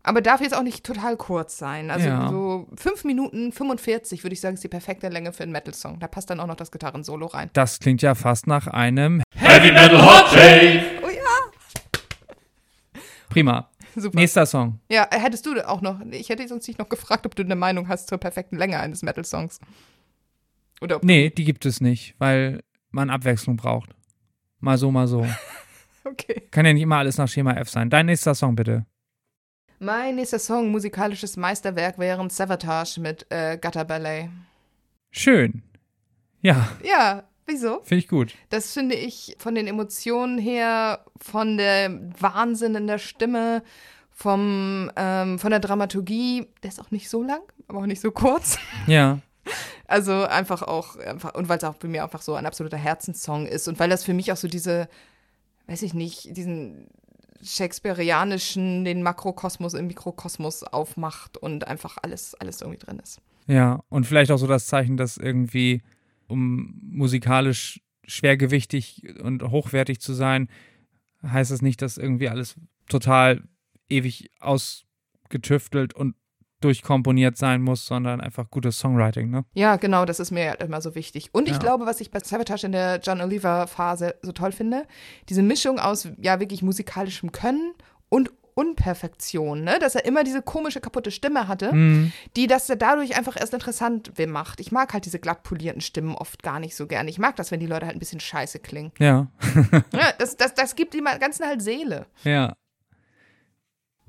[0.03, 1.90] aber darf jetzt auch nicht total kurz sein.
[1.90, 2.29] Also Ja.
[2.31, 5.98] so fünf Minuten 45 würde ich sagen, ist die perfekte Länge für einen Metal-Song.
[6.00, 7.50] Da passt dann auch noch das Gitarrensolo rein.
[7.53, 10.83] Das klingt ja fast nach einem Heavy Metal Hot Take.
[11.03, 11.20] Oh ja,
[13.29, 13.68] Prima.
[13.94, 14.18] super.
[14.18, 14.81] Nächster Song.
[14.90, 17.88] Ja, hättest du auch noch, ich hätte sonst nicht noch gefragt, ob du eine Meinung
[17.88, 19.61] hast zur perfekten Länge eines Metal-Songs.
[20.81, 23.90] Oder ob, Nee, die gibt es nicht, weil man Abwechslung braucht.
[24.61, 25.26] Mal so, mal so.
[26.04, 26.42] okay.
[26.50, 27.90] Kann ja nicht immer alles nach Schema F sein.
[27.90, 28.86] Dein nächster Song bitte.
[29.78, 34.28] Mein nächster Song, musikalisches Meisterwerk, wäre Savatage mit äh, Gutter Ballet.
[35.10, 35.62] Schön.
[36.42, 37.80] Ja, Ja, wieso?
[37.82, 38.34] finde ich gut.
[38.50, 43.62] Das finde ich von den Emotionen her, von der Wahnsinn in der Stimme,
[44.10, 48.10] vom, ähm, von der Dramaturgie, der ist auch nicht so lang, aber auch nicht so
[48.10, 48.58] kurz.
[48.86, 49.20] Ja,
[49.86, 53.46] Also einfach auch, einfach, und weil es auch bei mir einfach so ein absoluter Herzenssong
[53.46, 54.88] ist und weil das für mich auch so diese,
[55.70, 56.88] weiß ich nicht, diesen
[57.42, 63.20] shakespearianischen, den Makrokosmos im Mikrokosmos aufmacht und einfach alles, alles irgendwie drin ist.
[63.46, 63.83] ja.
[63.88, 65.83] Und vielleicht auch so das Zeichen, dass irgendwie,
[66.26, 70.48] um musikalisch schwergewichtig und hochwertig zu sein,
[71.22, 72.56] heißt es nicht, dass irgendwie alles
[72.88, 73.42] total
[73.88, 76.16] ewig ausgetüftelt und
[76.61, 79.44] durchkomponiert sein muss, sondern einfach gutes Songwriting, ne?
[79.55, 81.31] Ja, genau, das ist mir halt immer so wichtig.
[81.33, 81.59] Und ich Ja.
[81.59, 84.87] glaube, was ich bei Sabotage in der John Oliver-Phase so toll finde,
[85.29, 87.73] diese Mischung aus ja wirklich musikalischem Können
[88.09, 89.79] und Unperfektion, ne?
[89.79, 92.12] Dass er immer diese komische, kaputte Stimme hatte, Mhm.
[92.37, 94.61] die das er dadurch einfach erst interessant macht.
[94.61, 97.09] Ich mag halt diese glatt polierten Stimmen oft gar nicht so gern.
[97.09, 98.92] Ich mag das, wenn die Leute halt ein bisschen scheiße klingen.
[98.99, 99.29] Ja,
[99.92, 102.07] Ja, das, das, das gibt dem Ganzen halt Seele.
[102.25, 102.55] ja.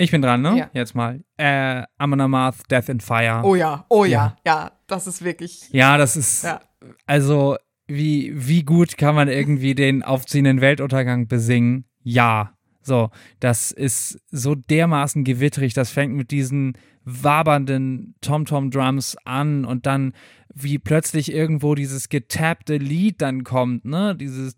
[0.01, 0.57] Ich bin dran, ne?
[0.57, 0.69] Ja.
[0.73, 1.23] Jetzt mal.
[1.37, 3.41] Äh, Amon Amarth, Death in Fire.
[3.43, 4.35] Oh ja, oh Ja.
[4.45, 5.69] ja, ja, das ist wirklich.
[5.71, 6.59] Ja, das ist, Ja.
[7.05, 11.85] also, wie, wie gut kann man irgendwie den aufziehenden Weltuntergang besingen?
[12.03, 12.53] Ja.
[12.83, 15.75] So, das ist so dermaßen gewittrig.
[15.75, 20.13] Das fängt mit diesen wabernden Tom-Tom-Drums an und dann
[20.53, 24.15] wie plötzlich irgendwo dieses getappte Lied dann kommt, ne?
[24.15, 24.55] Dieses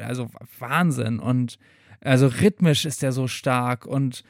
[0.00, 1.58] also Wahnsinn und
[2.02, 4.22] also rhythmisch ist der so stark und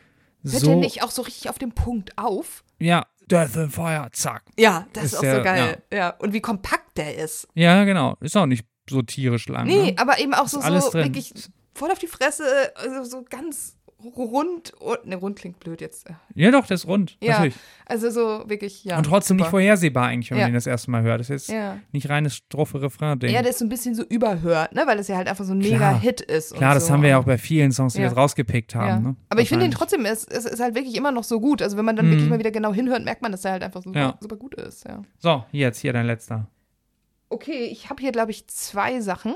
[0.44, 2.64] Hört so nicht auch so richtig auf den Punkt auf?
[2.78, 4.42] ja, Death and Fire, zack.
[4.58, 5.82] Ja, das ist, Ist auch der- so geil.
[5.92, 6.10] Ja.
[6.18, 7.46] Und wie kompakt der ist.
[7.54, 9.66] Ja, genau, ist auch nicht so tierisch lang.
[9.66, 9.94] Nee, ne?
[9.98, 11.04] aber eben auch so, Ist so drin.
[11.04, 11.32] wirklich
[11.74, 13.76] voll auf die Fresse, also so ganz
[14.16, 14.72] rund.
[14.74, 16.08] Und, ne, rund klingt blöd jetzt.
[16.34, 17.16] Ja, doch, der ist rund.
[17.20, 17.54] Ja, Natürlich.
[17.86, 18.96] also so wirklich, ja.
[18.98, 19.50] Und trotzdem nicht super.
[19.50, 20.44] vorhersehbar eigentlich, wenn Ja.
[20.44, 21.20] man ihn das erste Mal hört.
[21.20, 21.78] Das ist jetzt Ja.
[21.92, 23.30] nicht reines Strophe-Refrain-Ding.
[23.34, 25.52] Ja, der ist so ein bisschen so überhört, ne, weil es ja halt einfach so
[25.52, 25.98] ein mega.
[25.98, 26.54] Hit ist.
[26.54, 26.92] Klar, das so.
[26.92, 28.04] haben wir ja auch bei vielen Songs, die Ja.
[28.04, 29.02] wir jetzt rausgepickt haben.
[29.02, 29.16] Ne?
[29.30, 31.60] Aber ich finde ihn trotzdem, es, es ist halt wirklich immer noch so gut.
[31.62, 32.10] Also wenn man dann Mhm.
[32.12, 34.18] wirklich mal wieder genau hinhört, merkt man, dass er halt einfach super, Ja.
[34.20, 34.84] super gut ist.
[34.86, 35.02] Ja.
[35.18, 36.46] So, jetzt hier dein letzter.
[37.30, 39.34] Okay, ich habe hier, glaube ich, zwei Sachen.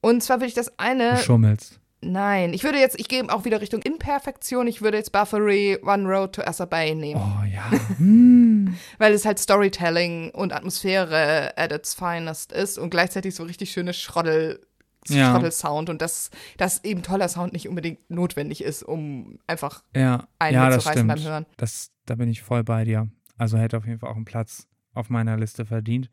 [0.00, 1.12] Und zwar würde ich das eine.
[1.12, 1.80] Du schummelst.
[2.02, 4.66] Nein, ich würde jetzt, ich gehe auch wieder Richtung Imperfektion.
[4.66, 7.20] Ich würde jetzt Buffery One Road to Assa Bay nehmen.
[7.20, 7.70] Oh ja.
[7.98, 8.76] Hm.
[8.98, 13.94] Weil es halt Storytelling und Atmosphäre at its finest ist und gleichzeitig so richtig schöne
[13.94, 14.60] Schroddel.
[15.08, 15.30] Ja.
[15.30, 20.56] Schroddelsound und dass, dass eben toller Sound nicht unbedingt notwendig ist, um einfach Ja, einen
[20.56, 21.30] ja das mitzureißen beim stimmt.
[21.30, 21.46] Hören.
[21.58, 23.08] Das, da bin ich voll bei dir.
[23.38, 26.10] Also hätte auf jeden Fall auch einen Platz auf meiner Liste verdient.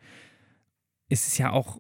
[1.10, 1.80] Es ist ja auch,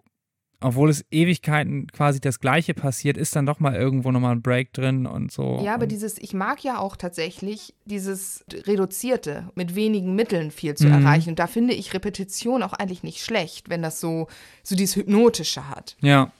[0.63, 4.73] obwohl es Ewigkeiten quasi das Gleiche passiert, ist dann doch mal irgendwo nochmal ein Break
[4.73, 5.61] drin und so.
[5.63, 10.87] Ja, aber dieses, ich mag ja auch tatsächlich dieses Reduzierte, mit wenigen Mitteln viel zu
[10.87, 10.93] Mhm.
[10.93, 11.29] erreichen.
[11.31, 14.27] Und da finde ich Repetition auch eigentlich nicht schlecht, wenn das so,
[14.63, 15.95] so dieses Hypnotische hat.
[16.01, 16.31] Ja,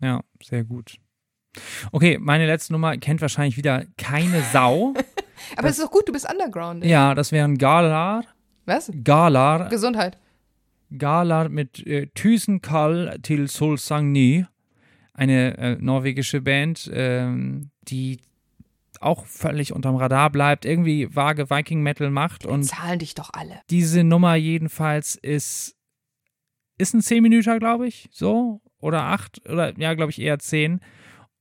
[0.00, 0.96] ja, sehr gut.
[1.92, 4.92] Okay, meine letzte Nummer kennt wahrscheinlich wieder keine Sau.
[5.56, 6.84] Aber es ist doch gut, du bist Underground.
[6.84, 8.24] ja, das wären Galar,
[8.66, 8.90] Was?
[9.04, 10.18] Galar, Gesundheit.
[10.98, 14.46] Galar mit äh, Thysen Kall til Sol Sang Ny,
[15.12, 18.20] eine äh, norwegische Band, ähm, die
[19.00, 22.46] auch völlig unterm Radar bleibt, irgendwie vage Viking Metal macht.
[22.46, 23.60] Und Zahlen dich doch alle.
[23.70, 25.76] diese Nummer jedenfalls ist,
[26.78, 28.60] ist ein 10 Minuten, glaube ich, so.
[28.78, 30.80] Oder 8, oder ja, glaube ich, eher 10.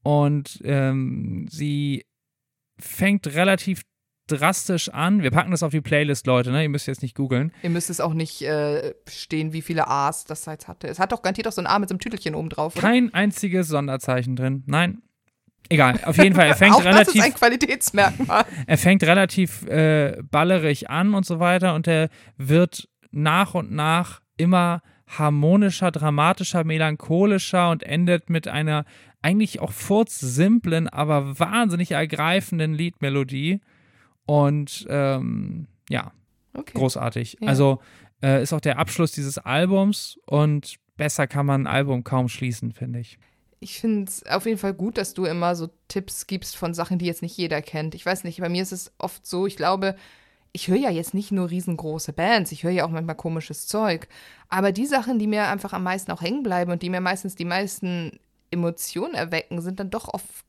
[0.04, 2.06] Und ähm, sie
[2.78, 3.84] fängt relativ
[4.38, 5.22] drastisch an.
[5.24, 6.64] Wir packen das auf die Playlist, Leute, ne?
[6.64, 7.52] Ihr müsst jetzt nicht googeln.
[7.62, 10.88] Ihr müsst es auch nicht äh, stehen, wie viele A's das jetzt hatte.
[10.88, 12.82] Es hat doch garantiert auch so ein A mit so einem Tütelchen oben drauf, oder?
[12.82, 14.64] Kein einziges Sonderzeichen drin.
[14.66, 15.02] Nein.
[15.70, 16.48] Egal, auf jeden Fall.
[16.48, 18.46] Er fängt auch das ist relativ, ein Qualitätsmerkmal.
[18.68, 24.22] er fängt relativ äh, ballerig an und so weiter und er wird nach und nach
[24.38, 28.86] immer harmonischer, dramatischer, melancholischer und endet mit einer
[29.22, 33.62] eigentlich auch furzsimplen, aber wahnsinnig ergreifenden Liedmelodie.
[34.26, 36.12] Und ähm, ja,
[36.54, 36.74] Okay.
[36.78, 37.38] großartig.
[37.42, 37.48] Ja.
[37.48, 37.80] Also
[38.22, 42.72] äh, ist auch der Abschluss dieses Albums und besser kann man ein Album kaum schließen,
[42.72, 43.18] finde ich.
[43.60, 47.00] Ich finde es auf jeden Fall gut, dass du immer so Tipps gibst von Sachen,
[47.00, 47.96] die jetzt nicht jeder kennt.
[47.96, 49.96] Ich weiß nicht, bei mir ist es oft so, ich glaube,
[50.52, 54.08] ich höre ja jetzt nicht nur riesengroße Bands, ich höre ja auch manchmal komisches Zeug.
[54.50, 57.36] Aber die Sachen, die mir einfach am meisten auch hängen bleiben und die mir meistens
[57.36, 58.20] die meisten
[58.52, 60.46] Emotionen erwecken, sind dann doch oft,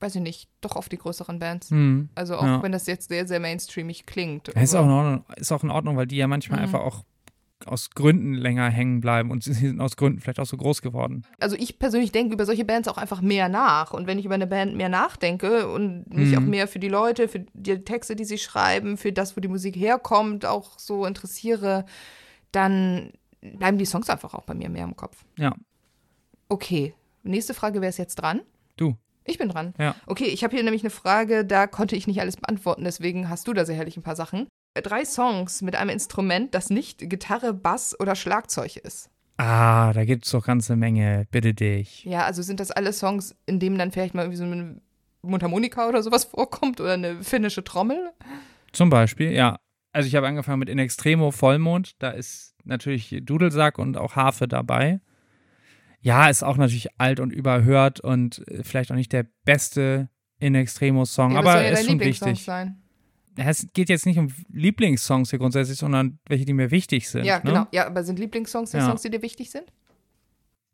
[0.00, 1.70] weiß ich nicht, doch oft die größeren Bands.
[1.70, 2.08] Hm.
[2.14, 2.62] Also auch Ja.
[2.62, 4.48] wenn das jetzt sehr, sehr mainstreamig klingt.
[4.54, 6.64] Ja, Ist auch, in Ordnung, ist auch in Ordnung, weil die ja manchmal Mhm.
[6.64, 7.04] einfach auch
[7.64, 11.24] aus Gründen länger hängen bleiben und sie sind aus Gründen vielleicht auch so groß geworden.
[11.40, 13.94] also ich persönlich denke über solche Bands auch einfach mehr nach.
[13.94, 16.38] Und wenn ich über eine Band mehr nachdenke und mich Mhm.
[16.38, 19.48] auch mehr für die Leute, für die Texte, die sie schreiben, für das, wo die
[19.48, 21.86] Musik herkommt, auch so interessiere,
[22.52, 25.24] dann bleiben die Songs einfach auch bei mir mehr im Kopf.
[25.38, 25.54] Ja.
[26.48, 28.42] Okay, nächste Frage, wer ist jetzt dran?
[29.26, 29.74] Ich bin dran.
[29.78, 29.94] Ja.
[30.06, 33.48] Okay, ich habe hier nämlich eine Frage, da konnte ich nicht alles beantworten, deswegen hast
[33.48, 34.46] du da sicherlich ein paar Sachen.
[34.74, 39.10] Drei Songs mit einem Instrument, das nicht Gitarre, Bass oder Schlagzeug ist.
[39.38, 42.04] Ah, da gibt es doch ganze Menge, bitte dich.
[42.04, 44.80] Ja, also sind das alle Songs, in denen dann vielleicht mal irgendwie so eine
[45.22, 48.12] Mundharmonika oder sowas vorkommt oder eine finnische Trommel?
[48.72, 49.58] Zum Beispiel, ja.
[49.92, 54.46] Also ich habe angefangen mit In Extremo Vollmond, da ist natürlich Dudelsack und auch Harfe
[54.46, 55.00] dabei.
[56.06, 60.54] Ja, ist auch natürlich alt und überhört und äh, vielleicht auch nicht der beste In
[60.54, 62.44] Extremo Song, Ja, aber soll ja ist schon wichtig.
[62.44, 62.80] sein.
[63.34, 67.24] Es geht jetzt nicht um Lieblingssongs hier grundsätzlich, sondern welche, die mir wichtig sind.
[67.24, 67.42] Ja, ne?
[67.44, 67.66] genau.
[67.72, 68.86] Ja, aber sind Lieblingssongs die Ja.
[68.86, 69.64] Songs, die dir wichtig sind?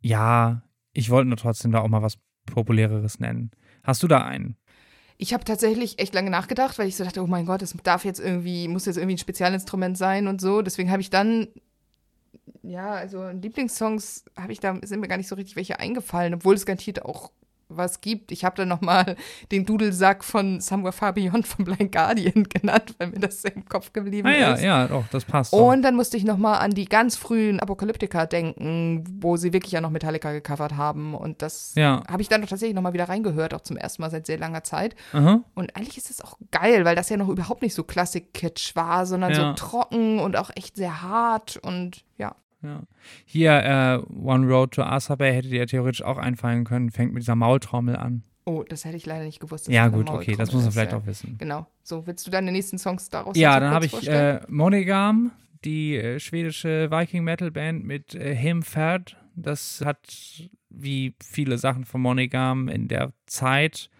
[0.03, 3.51] Ja, ich wollte nur trotzdem da auch mal was Populäreres nennen.
[3.83, 4.57] Hast du da einen?
[5.17, 8.05] Ich habe tatsächlich echt lange nachgedacht, weil ich so dachte, oh mein Gott, das darf
[8.05, 10.63] jetzt irgendwie, muss jetzt irgendwie ein Spezialinstrument sein und so.
[10.63, 11.49] Deswegen habe ich dann,
[12.63, 16.55] ja, also Lieblingssongs habe ich da, sind mir gar nicht so richtig welche eingefallen, obwohl
[16.55, 17.31] es garantiert auch
[17.75, 18.33] was gibt.
[18.33, 19.17] Ich habe dann nochmal
[19.51, 23.95] den Dudelsack von Somewhere Far Beyond von Blind Guardian genannt, weil mir das im Kopf
[23.95, 24.63] geblieben Ah ja, ist.
[24.63, 25.55] ja, doch, das passt.
[25.55, 29.81] Und dann musste ich nochmal an die ganz frühen Apokalyptika denken, wo sie wirklich ja
[29.81, 31.15] noch Metallica gecovert haben.
[31.15, 32.03] Und das Ja.
[32.11, 34.65] habe ich dann doch tatsächlich nochmal wieder reingehört, auch zum ersten Mal seit sehr langer
[34.65, 34.95] Zeit.
[35.15, 35.41] Aha.
[35.55, 39.07] Und eigentlich ist es auch geil, weil das ja noch überhaupt nicht so Klassik-Kitsch war,
[39.07, 39.37] sondern Ja.
[39.49, 42.35] so trocken und auch echt sehr hart und ja.
[42.63, 42.83] Ja.
[43.25, 47.13] Hier, äh, One Road to Asa Bay hätte dir ja theoretisch auch einfallen können, fängt
[47.13, 48.23] mit dieser Maultrommel an.
[48.45, 49.69] Oh, das hätte ich leider nicht gewusst.
[49.69, 50.99] dass Ja, gut, okay, das muss man vielleicht ja.
[50.99, 51.37] auch wissen.
[51.39, 51.67] Genau.
[51.83, 55.31] So, willst du deine nächsten Songs daraus Ja, dann habe ich äh, Monogam,
[55.65, 59.17] die äh, schwedische Viking Metal Band mit äh, Himferd.
[59.37, 63.91] Das hat, wie viele Sachen von Monogam in der Zeit,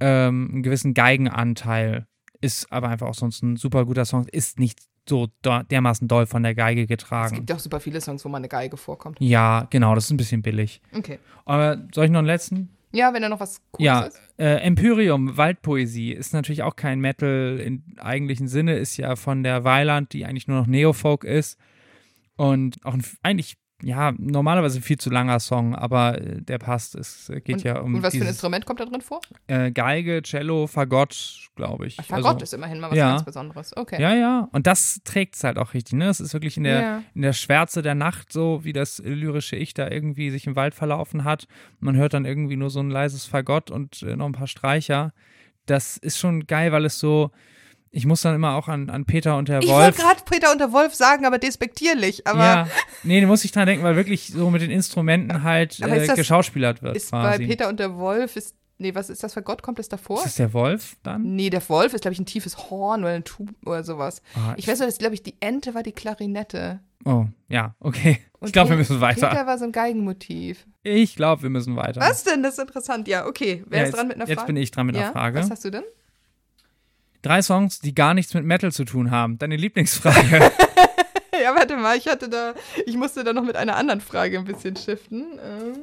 [0.00, 2.06] ähm, einen gewissen Geigenanteil.
[2.40, 4.26] Ist aber einfach auch sonst ein super guter Song.
[4.28, 7.34] Ist nicht so dermaßen doll von der Geige Es getragen.
[7.36, 9.18] gibt ja auch super viele Songs, wo mal eine Geige vorkommt.
[9.20, 10.80] Ja, genau, das ist ein bisschen billig.
[10.96, 11.18] Okay.
[11.44, 12.70] Aber soll ich noch einen letzten?
[12.92, 14.20] Ja, wenn da noch was Cooles Ja, ist.
[14.38, 19.64] äh, Empyrium, Waldpoesie, ist natürlich auch kein Metal im eigentlichen Sinne, ist ja von der
[19.64, 21.58] Weiland, die eigentlich nur noch Neofolk ist.
[22.36, 26.94] Und auch ein, eigentlich, ja, normalerweise ein viel zu langer Song, aber äh, der passt.
[26.94, 29.02] Es äh, geht und, ja um und was für ein dieses, Instrument kommt da drin
[29.02, 29.20] vor?
[29.48, 31.96] äh, Geige, Cello, Fagott, glaube ich.
[31.96, 33.10] Fagott Also- ist immerhin mal was ja.
[33.10, 33.76] ganz Besonderes.
[33.76, 34.00] Okay.
[34.00, 36.08] Ja, ja, und das trägt es halt auch richtig, ne?
[36.08, 37.02] Es ist wirklich in der, Ja.
[37.14, 40.74] in der Schwärze der Nacht so, wie das lyrische Ich da irgendwie sich im Wald
[40.74, 41.46] verlaufen hat.
[41.78, 45.12] Man hört dann irgendwie nur so ein leises Fagott und äh, noch ein paar Streicher.
[45.66, 47.30] Das ist schon geil, weil es so,
[47.90, 49.78] ich muss dann immer auch an, an Peter und der Ich Wolf.
[49.98, 52.26] wollte gerade Peter und der Wolf sagen, aber despektierlich.
[52.26, 52.68] Aber ja,
[53.04, 56.16] nee, da muss ich dran denken, weil wirklich so mit den Instrumenten halt äh, das-
[56.16, 57.46] geschauspielert wird ist bei quasi.
[57.46, 59.62] Peter und der Wolf, ist, nee, was ist das für Gott?
[59.62, 60.18] Kommt es davor?
[60.18, 61.22] ist das der Wolf dann?
[61.36, 64.20] Nee, der Wolf ist, glaube ich, ein tiefes Horn oder ein Tub oder sowas.
[64.34, 66.80] Ah, Ich weiß nur, dass, glaube ich, die Ente war die Klarinette.
[67.04, 68.18] oh, ja, okay.
[68.40, 69.28] Und ich glaube, wir müssen weiter.
[69.30, 70.66] Peter war so ein Geigenmotiv.
[70.82, 72.00] Ich glaube, wir müssen weiter.
[72.00, 72.42] Was denn?
[72.42, 73.08] Das ist interessant.
[73.08, 73.64] Ja, okay.
[73.68, 74.46] Wer Ja, ist jetzt, dran mit einer Jetzt Frage?
[74.52, 75.02] bin ich dran mit ja?
[75.02, 75.38] einer Frage.
[75.40, 75.82] Was hast du denn?
[77.26, 79.38] Drei Songs, die gar nichts mit Metal zu tun haben.
[79.38, 80.50] Deine Lieblingsfrage.
[81.42, 82.54] Ja, warte mal, ich hatte da,
[82.86, 85.38] ich musste da noch mit einer anderen Frage ein bisschen shiften.
[85.44, 85.76] Ähm,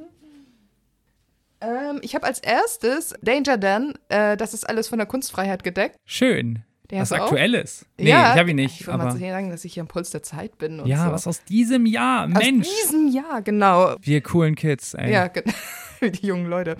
[1.61, 5.95] Ähm, ich habe als erstes Danger Dan, äh, das ist alles von der Kunstfreiheit gedeckt.
[6.05, 6.63] Schön.
[6.91, 7.85] Den was aktuelles.
[7.97, 8.81] Nee, ja, ich habe ihn nicht.
[8.81, 11.05] Ich will mal aber sagen, dass ich hier am Puls der Zeit bin und ja,
[11.05, 11.11] so.
[11.13, 12.27] was aus diesem Jahr.
[12.27, 12.67] Mensch.
[12.67, 13.95] Aus diesem Jahr, genau.
[14.01, 15.11] Wir coolen Kids, ey.
[15.11, 15.29] Ja,
[16.03, 16.75] ge- die jungen Leute.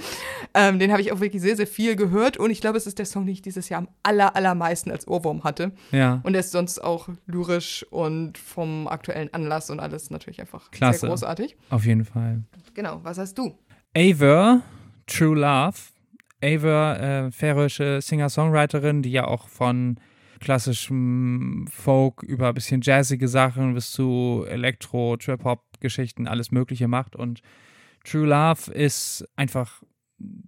[0.53, 2.99] Ähm, den habe ich auch wirklich sehr, sehr viel gehört und ich glaube, es ist
[2.99, 5.71] der Song, den ich dieses Jahr am aller, allermeisten als Ohrwurm hatte.
[5.91, 6.21] ja.
[6.23, 10.99] Und er ist sonst auch lyrisch und vom aktuellen Anlass und alles natürlich einfach Klasse.
[11.01, 11.55] sehr großartig.
[11.69, 12.43] Auf jeden Fall.
[12.73, 13.57] Genau, was hast du?
[13.95, 14.61] Aver,
[15.07, 15.77] True Love.
[16.43, 19.97] Aver, äh, färische Singer-Songwriterin, die ja auch von
[20.39, 27.15] klassischem Folk über ein bisschen jazzige Sachen bis zu Elektro, Trip-Hop-Geschichten alles Mögliche macht.
[27.15, 27.41] Und
[28.03, 29.81] True Love ist einfach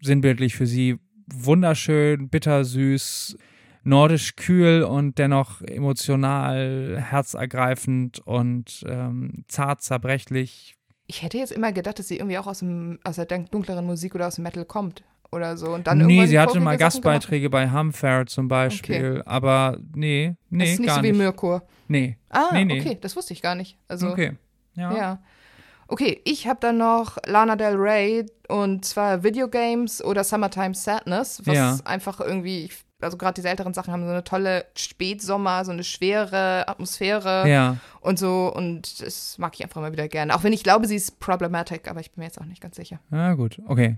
[0.02, 3.38] sinnbildlich für sie wunderschön, bittersüß,
[3.84, 10.76] nordisch kühl und dennoch emotional, herzergreifend und ähm, zart zerbrechlich.
[11.08, 14.15] Ich hätte jetzt immer gedacht, dass sie irgendwie auch aus, dem, aus der dunkleren Musik
[14.15, 15.74] oder aus dem Metal kommt oder so.
[15.74, 20.38] Und dann nee, sie hatte mal Gastbeiträge bei Humfair zum Beispiel, aber nee, gemacht.
[20.50, 21.13] nee, das ist nicht gar so wie.
[21.13, 21.63] Mirkur.
[21.88, 22.80] Nee, Ah, Nee, nee.
[22.82, 23.78] okay, das wusste ich gar nicht.
[23.88, 24.34] Also, okay.
[24.76, 24.96] Ja.
[24.98, 25.24] ja.
[25.88, 31.56] Okay, ich habe dann noch Lana Del Rey und zwar Videogames oder Summertime Sadness, was
[31.56, 31.78] Ja.
[31.86, 32.69] einfach irgendwie,
[33.02, 37.78] also gerade diese älteren Sachen haben so eine tolle Spätsommer, so eine schwere Atmosphäre Ja.
[38.02, 40.36] und so und das mag ich einfach immer wieder gerne.
[40.36, 42.76] Auch wenn ich glaube, sie ist problematic, aber ich bin mir jetzt auch nicht ganz
[42.78, 43.00] sicher.
[43.12, 43.98] Ah, gut, okay.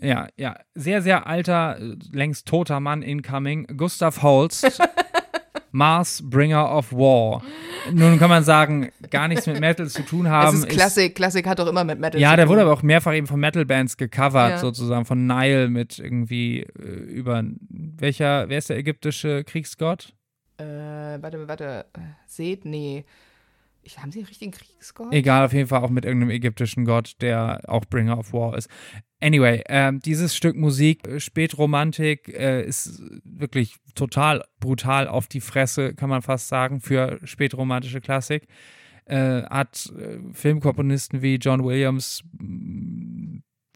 [0.00, 4.64] Ja, ja, sehr, sehr alter, äh, längst toter Mann incoming, Gustav Holst,
[5.78, 7.42] Mars Bringer of War.
[7.92, 10.48] Nun kann man sagen, gar nichts mit Metal zu tun haben.
[10.56, 12.52] es ist Klassik, Klassik hat doch immer mit Metal Ja, zu der tun.
[12.52, 14.58] wurde aber auch mehrfach eben von Metal-Bands gecovert, Ja.
[14.58, 20.12] sozusagen, von Nile mit irgendwie äh, über welcher, wer ist der ägyptische Kriegsgott?
[20.58, 23.04] Äh, warte, warte, äh, seht, nee.
[23.88, 25.14] Ich, haben sie einen richtigen Kriegsgott?
[25.14, 28.68] Egal, auf jeden Fall auch mit irgendeinem ägyptischen Gott, der auch Bringer of War ist.
[29.18, 35.94] Anyway, ähm, dieses Stück Musik, äh, Spätromantik, äh, ist wirklich total brutal auf die Fresse,
[35.94, 38.46] kann man fast sagen, für spätromantische Klassik.
[39.06, 42.22] Äh, hat äh, Filmkomponisten wie John Williams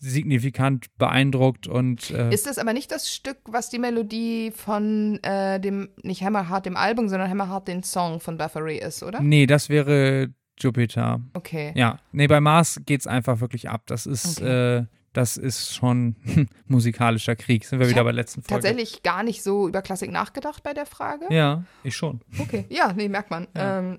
[0.04, 5.60] signifikant beeindruckt und äh, Ist das aber nicht das Stück, was die Melodie von äh,
[5.60, 9.20] dem, nicht Hammerheart dem Album, sondern Hammerheart den Song von Bathory ist, oder?
[9.20, 11.20] nee, das wäre Jupiter.
[11.34, 11.72] Okay.
[11.76, 13.82] Ja, nee, bei Mars geht's einfach wirklich ab.
[13.86, 14.78] Das ist, Okay.
[14.78, 16.16] äh, das ist schon
[16.66, 17.64] musikalischer Krieg.
[17.64, 18.62] Sind wir Ich wieder bei der letzten Folge.
[18.66, 21.26] Tatsächlich gar nicht so über Klassik nachgedacht bei der Frage.
[21.30, 22.20] Ja, ich schon.
[22.38, 22.64] Okay.
[22.70, 23.46] Ja, nee, merkt man.
[23.56, 23.78] Ja.
[23.78, 23.98] Ähm,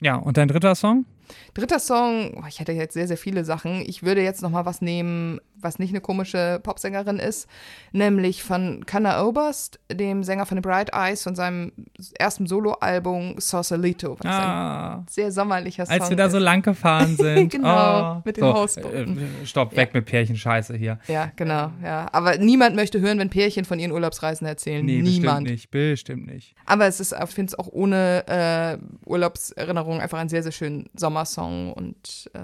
[0.00, 1.06] Ja, und dein dritter Song?
[1.54, 3.82] Dritter Song, oh, ich hätte jetzt sehr, sehr viele Sachen.
[3.86, 7.48] Ich würde jetzt noch mal was nehmen, was nicht eine komische Popsängerin ist,
[7.92, 11.72] nämlich von Kana Oberst, dem Sänger von The Bright Eyes, von seinem
[12.18, 16.42] ersten Soloalbum Sausalito, was ein Ah, sehr sommerlicher Song als wir da so ist.
[16.42, 17.50] lang gefahren sind.
[17.50, 18.22] Genau, oh.
[18.24, 19.18] mit den so, Hausbooten.
[19.42, 20.98] Äh, stopp, weg mit Pärchenscheiße hier.
[21.08, 22.08] Ja, genau, ja.
[22.12, 24.84] Aber niemand möchte hören, wenn Pärchen von ihren Urlaubsreisen erzählen.
[24.84, 25.48] Nee, bestimmt niemand.
[25.48, 26.54] nicht, bestimmt nicht.
[26.66, 30.84] Aber es ist, ich finde es auch ohne äh, Urlaubserinnerung einfach ein sehr, sehr schöner
[31.14, 32.40] Sommersong und äh,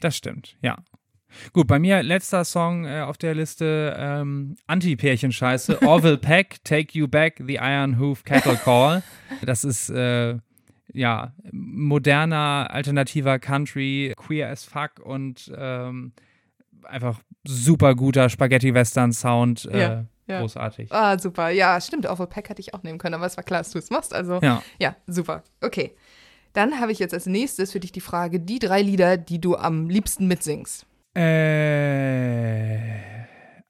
[0.00, 0.76] Das stimmt, ja.
[1.54, 5.80] Gut, bei mir letzter Song äh, auf der Liste ähm, Anti-Pärchenscheiße.
[5.86, 9.02] Orville Peck, Take You Back, The Iron Hoof Cattle Call.
[9.46, 10.36] Das ist äh,
[10.92, 16.12] ja moderner, alternativer Country, queer as fuck und ähm,
[16.84, 19.66] einfach super guter Spaghetti-Western-Sound.
[19.72, 20.40] Äh, Ja, ja.
[20.40, 20.92] Großartig.
[20.92, 21.48] Ah, super.
[21.50, 22.06] Ja, stimmt.
[22.06, 24.12] Awful Pack hätte ich auch nehmen können, aber es war klar, dass du es machst.
[24.12, 24.62] Also, Ja.
[24.78, 25.44] ja, super.
[25.62, 25.92] Okay.
[26.52, 29.56] Dann habe ich jetzt als nächstes für dich die Frage: die drei Lieder, die du
[29.56, 30.86] am liebsten mitsingst.
[31.14, 32.88] Äh,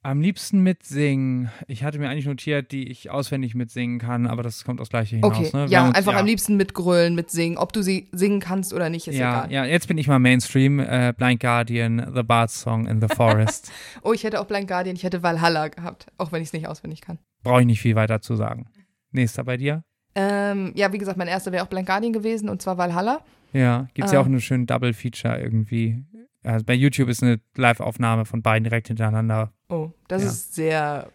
[0.05, 1.51] am liebsten mitsingen.
[1.69, 5.17] Ich hatte mir eigentlich notiert, die ich auswendig mitsingen kann, aber das kommt aufs Gleiche
[5.17, 5.37] hinaus.
[5.39, 5.51] Okay.
[5.57, 5.67] ne?
[5.69, 6.19] Ja, uns- einfach ja.
[6.19, 7.57] am liebsten mitgrölen, mitsingen.
[7.57, 9.53] Ob du sie singen kannst oder nicht, ist Ja, egal.
[9.53, 10.81] ja, jetzt bin ich mal Mainstream.
[10.81, 13.71] Äh, Blind Guardian, The Bard Song in the Forest.
[14.03, 16.67] Oh, ich hätte auch Blind Guardian, ich hätte Valhalla gehabt, auch wenn ich es nicht
[16.67, 17.19] auswendig kann.
[17.45, 18.67] Brauche ich nicht viel weiter zu sagen.
[19.13, 19.85] Nächster bei dir?
[20.15, 23.21] Ähm, ja, wie gesagt, mein erster wäre auch Blind Guardian gewesen und zwar Valhalla.
[23.53, 24.23] Ja, gibt es ja Ah.
[24.23, 26.05] auch eine schöne Double Feature irgendwie.
[26.43, 29.53] Also bei YouTube ist eine Live-Aufnahme von beiden direkt hintereinander.
[29.69, 30.29] Oh, das Ja.
[30.29, 31.09] ist sehr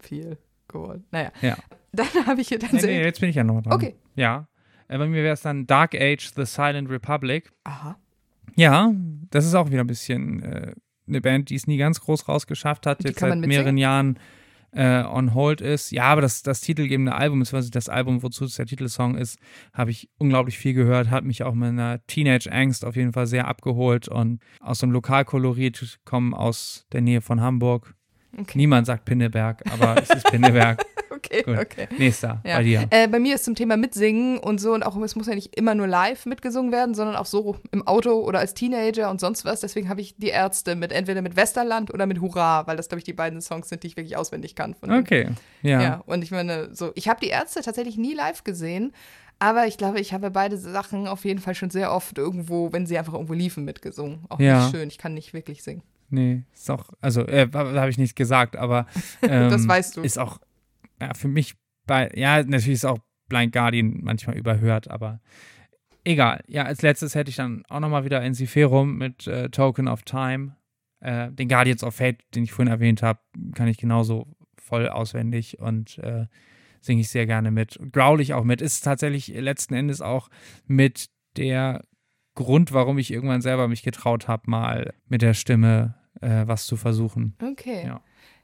[0.00, 0.38] viel
[0.68, 1.04] geworden.
[1.10, 1.32] Naja.
[1.42, 1.56] Ja.
[1.92, 2.90] Dann habe ich hier Nee, tatsächlich.
[2.98, 3.72] nee, jetzt bin ich ja noch dran.
[3.72, 3.94] Okay.
[4.14, 4.46] Ja.
[4.88, 7.50] Äh, bei mir wäre es dann Dark Age, The Silent Republic.
[7.64, 7.96] Aha.
[8.54, 8.92] Ja,
[9.30, 10.74] das ist auch wieder ein bisschen äh,
[11.08, 13.78] eine Band, die es nie ganz groß rausgeschafft hat, Die jetzt seit man mehreren mitsingen?
[13.78, 14.18] Jahren
[14.74, 15.90] äh, on hold ist.
[15.92, 19.38] Ja, aber das, das titelgebende Album, beziehungsweise das Album, wozu es der Titelsong ist,
[19.72, 23.48] habe ich unglaublich viel gehört, hat mich auch mit einer Teenage-Angst auf jeden Fall sehr
[23.48, 27.94] abgeholt und aus dem Lokalkolorit kommen aus der Nähe von Hamburg.
[28.36, 28.56] Okay.
[28.56, 30.82] Niemand sagt Pinneberg, aber es ist Pinneberg.
[31.24, 31.40] okay.
[31.40, 31.58] okay, Gut.
[31.58, 31.88] okay.
[31.98, 32.56] Nächster, Ja.
[32.56, 32.86] bei dir.
[32.90, 35.56] Äh, bei mir ist zum Thema Mitsingen und so und auch es muss ja nicht
[35.56, 39.44] immer nur live mitgesungen werden, sondern auch so im Auto oder als Teenager und sonst
[39.44, 39.60] was.
[39.60, 42.98] Deswegen habe ich die Ärzte mit entweder mit Westerland oder mit Hurra, weil das glaube
[42.98, 44.74] ich die beiden Songs sind, die ich wirklich auswendig kann.
[44.82, 45.28] Okay,
[45.62, 45.82] ja.
[45.82, 48.92] Ja, und ich meine, so, ich habe die Ärzte tatsächlich nie live gesehen,
[49.38, 52.86] aber ich glaube, ich habe beide Sachen auf jeden Fall schon sehr oft irgendwo, wenn
[52.86, 54.20] sie einfach irgendwo liefen, mitgesungen.
[54.28, 54.62] Auch Ja.
[54.66, 55.82] nicht schön, ich kann nicht wirklich singen.
[56.10, 58.86] Nee, ist auch, also, äh, habe ich nicht gesagt, aber
[59.22, 60.02] ähm, Das weißt du.
[60.02, 60.38] Ist auch,
[61.02, 61.54] ja, für mich
[61.86, 62.98] bei, ja, natürlich ist auch
[63.28, 65.20] Blind Guardian manchmal überhört, aber
[66.04, 66.44] egal.
[66.46, 70.56] Ja, als letztes hätte ich dann auch nochmal wieder Ensiferum mit äh, Token of Time.
[71.00, 73.20] Äh, den Guardians of Fate, den ich vorhin erwähnt habe,
[73.54, 76.26] kann ich genauso voll auswendig und äh,
[76.80, 77.76] singe ich sehr gerne mit.
[77.76, 78.60] Und growl ich auch mit.
[78.60, 80.28] Ist tatsächlich letzten Endes auch
[80.66, 81.84] mit der
[82.34, 86.76] Grund, warum ich irgendwann selber mich getraut habe, mal mit der Stimme äh, was zu
[86.76, 87.34] versuchen.
[87.42, 87.86] Okay.
[87.86, 88.02] Ja.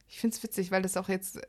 [0.09, 1.41] Ich finde es witzig, weil das auch jetzt,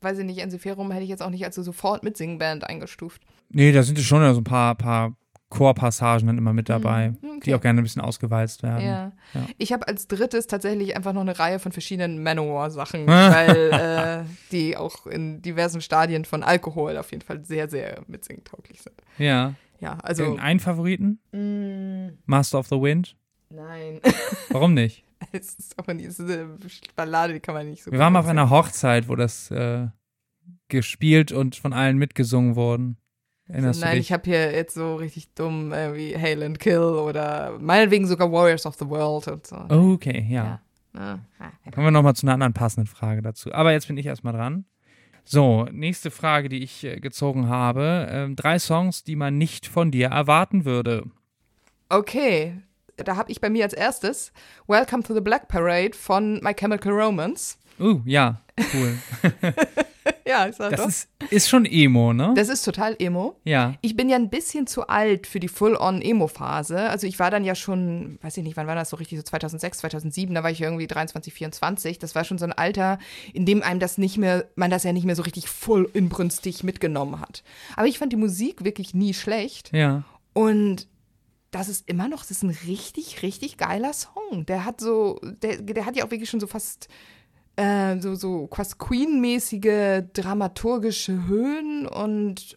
[0.00, 3.22] weiß ich nicht, Ensiferum hätte ich jetzt auch nicht als so sofort Mitsingband eingestuft.
[3.50, 5.14] Nee, da sind schon so ein paar, paar
[5.50, 7.40] Chorpassagen dann immer mit dabei, Mhm, okay.
[7.46, 8.84] die auch gerne ein bisschen ausgewalzt werden.
[8.86, 9.12] Ja.
[9.34, 9.46] Ja.
[9.58, 14.76] Ich habe als drittes tatsächlich einfach noch eine Reihe von verschiedenen Manowar-Sachen, weil äh, die
[14.76, 18.94] auch in diversen Stadien von Alkohol auf jeden Fall sehr, sehr mitsingtauglich sind.
[19.18, 19.54] Ja.
[19.80, 20.22] Ja, also.
[20.22, 21.18] Irgendeinen Favoriten?
[21.32, 23.16] Mm, Master of the Wind?
[23.48, 24.00] nein.
[24.50, 25.04] Warum nicht?
[25.32, 26.56] es ist aber nicht, es ist eine
[26.96, 29.88] Ballade, die kann man nicht so Wir waren auf einer Hochzeit, wo das äh,
[30.68, 32.96] gespielt und von allen mitgesungen worden.
[33.46, 36.78] Erinnerst Nein, du ich habe hier jetzt so richtig dumm äh, wie Hail and Kill
[36.78, 39.56] oder meinetwegen sogar Warriors of the World und so.
[39.68, 40.44] okay, ja.
[40.44, 40.60] Ja.
[40.92, 41.18] Ah,
[41.72, 43.52] Kommen wir nochmal zu einer anderen passenden Frage dazu.
[43.52, 44.64] Aber jetzt bin ich erstmal dran.
[45.24, 48.08] So, nächste Frage, die ich äh, gezogen habe.
[48.10, 51.04] Ähm, drei Songs, die man nicht von dir erwarten würde.
[51.88, 52.60] Okay,
[53.04, 54.32] da habe ich bei mir als erstes
[54.66, 57.56] Welcome to the Black Parade von My Chemical Romance.
[57.78, 58.40] Uh, ja,
[58.74, 58.98] cool.
[60.26, 60.88] Ja, ist halt Das doch.
[60.88, 62.32] ist, ist schon Emo, ne?
[62.36, 63.36] Das ist total Emo.
[63.44, 63.74] ja.
[63.80, 66.78] Ich bin ja ein bisschen zu alt für die Full-on-Emo-Phase.
[66.88, 69.24] Also ich war dann ja schon, weiß ich nicht, wann war das so richtig, so
[69.24, 71.98] 2006, 2007, da war ich irgendwie 23, 24.
[71.98, 72.98] Das war schon so ein Alter,
[73.32, 76.62] in dem einem das nicht mehr, man das ja nicht mehr so richtig voll inbrünstig
[76.62, 77.42] mitgenommen hat.
[77.76, 79.72] Aber ich fand die Musik wirklich nie schlecht.
[79.72, 80.04] Ja.
[80.32, 80.86] Und
[81.50, 84.46] das ist immer noch, das ist ein richtig, richtig geiler Song.
[84.46, 86.88] Der hat so, der, der hat ja auch wirklich schon so fast
[87.56, 92.56] äh, so, so fast Queen-mäßige dramaturgische Höhen und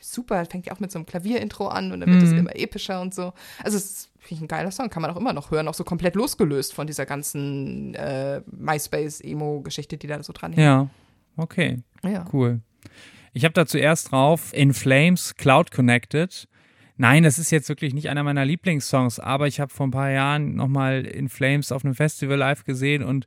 [0.00, 2.38] super, fängt ja auch mit so einem Klavierintro an und dann wird es Mhm.
[2.38, 3.32] immer epischer und so.
[3.62, 5.74] Also es ist finde ich ein geiler Song, kann man auch immer noch hören, auch
[5.74, 10.64] so komplett losgelöst von dieser ganzen äh, MySpace-Emo-Geschichte, die da so dran hängt.
[10.64, 10.88] Ja.
[11.36, 12.24] Okay, Ja.
[12.32, 12.60] cool.
[13.32, 16.46] Ich habe da zuerst drauf In Flames Cloud Connected.
[17.02, 20.10] Nein, das ist jetzt wirklich nicht einer meiner Lieblingssongs, aber ich habe vor ein paar
[20.12, 23.26] Jahren nochmal In Flames auf einem Festival live gesehen und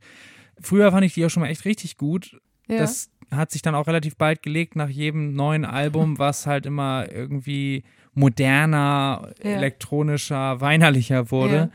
[0.58, 2.40] früher fand ich die auch schon mal echt richtig gut.
[2.68, 2.78] Ja.
[2.78, 7.12] Das hat sich dann auch relativ bald gelegt nach jedem neuen Album, was halt immer
[7.12, 9.50] irgendwie moderner, Ja.
[9.50, 11.54] elektronischer, weinerlicher wurde.
[11.56, 11.70] Ja.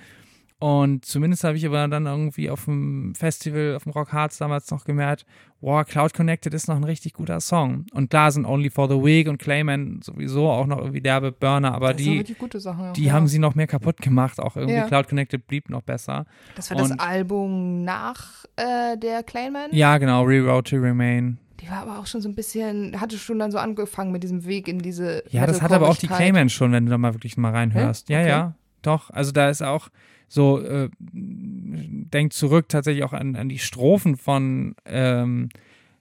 [0.62, 4.70] Und zumindest habe ich aber dann irgendwie auf dem Festival, auf dem Rock Hearts damals
[4.70, 5.26] noch gemerkt,
[5.60, 7.88] wow, Cloud Connected ist noch ein richtig guter Song.
[7.94, 11.74] Und klar sind Only for the Weak und Clayman sowieso auch noch irgendwie derbe Burner,
[11.74, 12.24] aber das die,
[12.60, 12.90] Sachen.
[12.90, 13.14] auch, die ja.
[13.14, 14.40] haben sie noch mehr kaputt gemacht.
[14.40, 14.86] Auch irgendwie Ja.
[14.88, 16.26] Cloud Connected blieb noch besser.
[16.56, 19.70] Das war das und- Album nach äh, der Clayman?
[19.72, 21.40] Ja, genau, Reroute to Remain.
[21.60, 24.46] Die war aber auch schon so ein bisschen, hatte schon dann so angefangen mit diesem
[24.46, 25.24] Weg in diese.
[25.32, 26.06] Ja, das hat aber auch die.
[26.08, 28.10] Clayman schon, wenn du da mal wirklich mal reinhörst.
[28.10, 28.30] Ja, Okay.
[28.30, 29.10] ja, doch.
[29.10, 29.90] Also da ist auch
[30.34, 35.50] so, äh, denk zurück tatsächlich auch an, an die Strophen von, ähm,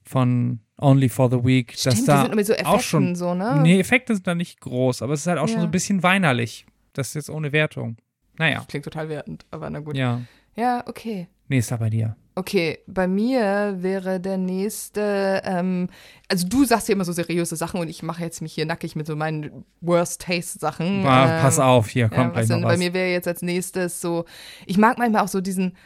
[0.04, 1.72] von Only for the Weak.
[1.76, 3.58] Stimmt, dass die da sind immer so Effekten auch schon, so, ne?
[3.62, 5.62] Nee, Effekte sind da nicht groß, aber es ist halt auch schon Ja.
[5.62, 6.64] so ein bisschen weinerlich.
[6.92, 7.96] Das ist jetzt ohne Wertung.
[8.38, 9.96] Naja, Klingt total wertend, aber na gut.
[9.96, 10.20] Ja,
[10.54, 10.84] ja.
[10.86, 11.26] okay.
[11.48, 12.16] Nächster bei dir.
[12.40, 15.90] Okay, bei mir wäre der nächste, ähm,
[16.26, 18.96] also du sagst ja immer so seriöse Sachen und ich mache jetzt mich hier nackig
[18.96, 21.04] mit so meinen Worst-Taste-Sachen.
[21.04, 24.00] Ah, Ähm, Pass auf, hier Ja, kommt was gleich bei mir wäre jetzt als nächstes
[24.00, 24.24] so,
[24.64, 25.76] ich mag manchmal auch so diesen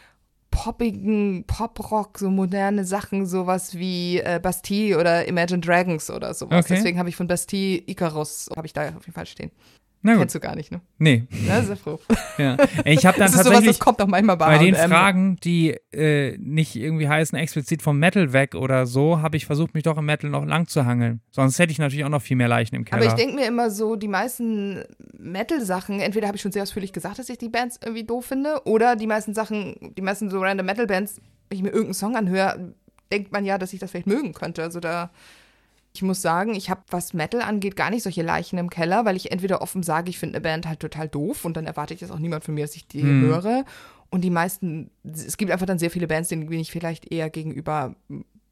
[0.52, 6.66] poppigen Poprock, so moderne Sachen, sowas wie äh, Bastille oder Imagine Dragons oder sowas.
[6.66, 6.76] Okay.
[6.76, 9.50] Deswegen habe ich von Bastille Icarus, habe ich da auf jeden Fall stehen.
[10.06, 10.18] Na.
[10.18, 10.82] Kennst du gar nicht, ne?
[10.98, 11.98] Nee, Ja, sehr froh.
[12.38, 12.58] ja.
[12.84, 14.90] Ich habe dann Das ist sowas, tatsächlich das kommt auch manchmal bei Bei den H&M.
[14.90, 19.72] Fragen, die äh, nicht irgendwie heißen explizit vom Metal weg oder so, habe ich versucht,
[19.72, 21.22] mich doch im Metal noch lang zu hangeln.
[21.30, 23.00] Sonst hätte ich natürlich auch noch viel mehr Leichen im Keller.
[23.00, 24.84] Aber ich denke mir immer so, die meisten
[25.18, 28.60] Metal-Sachen, entweder habe ich schon sehr ausführlich gesagt, dass ich die Bands irgendwie doof finde,
[28.66, 31.16] oder die meisten Sachen, die meisten so random Metal-Bands,
[31.48, 32.74] wenn ich mir irgendeinen Song anhöre,
[33.10, 34.62] denkt man ja, dass ich das vielleicht mögen könnte.
[34.62, 35.10] Also da,
[35.94, 39.16] ich muss sagen, ich habe, was Metal angeht, gar nicht solche Leichen im Keller, weil
[39.16, 42.00] ich entweder offen sage, ich finde eine Band halt total doof und dann erwarte ich
[42.00, 43.20] das auch niemand von mir, dass ich die Hm.
[43.20, 43.64] höre.
[44.10, 47.30] Und die meisten, es gibt einfach dann sehr viele Bands, denen bin ich vielleicht eher
[47.30, 47.94] gegenüber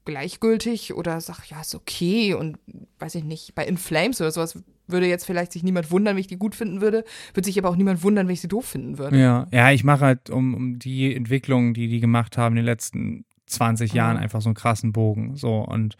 [0.05, 2.57] gleichgültig oder sag, ja, ist okay und
[2.99, 6.21] weiß ich nicht, bei In Flames oder sowas würde jetzt vielleicht sich niemand wundern, wenn
[6.21, 8.65] ich die gut finden würde, würde sich aber auch niemand wundern, wenn ich sie doof
[8.65, 9.17] finden würde.
[9.17, 12.65] Ja, ja, ich mache halt um, um die Entwicklungen, die die gemacht haben in den
[12.65, 14.23] letzten 20 Jahren, Mhm.
[14.23, 15.35] einfach so einen krassen Bogen.
[15.35, 15.95] So und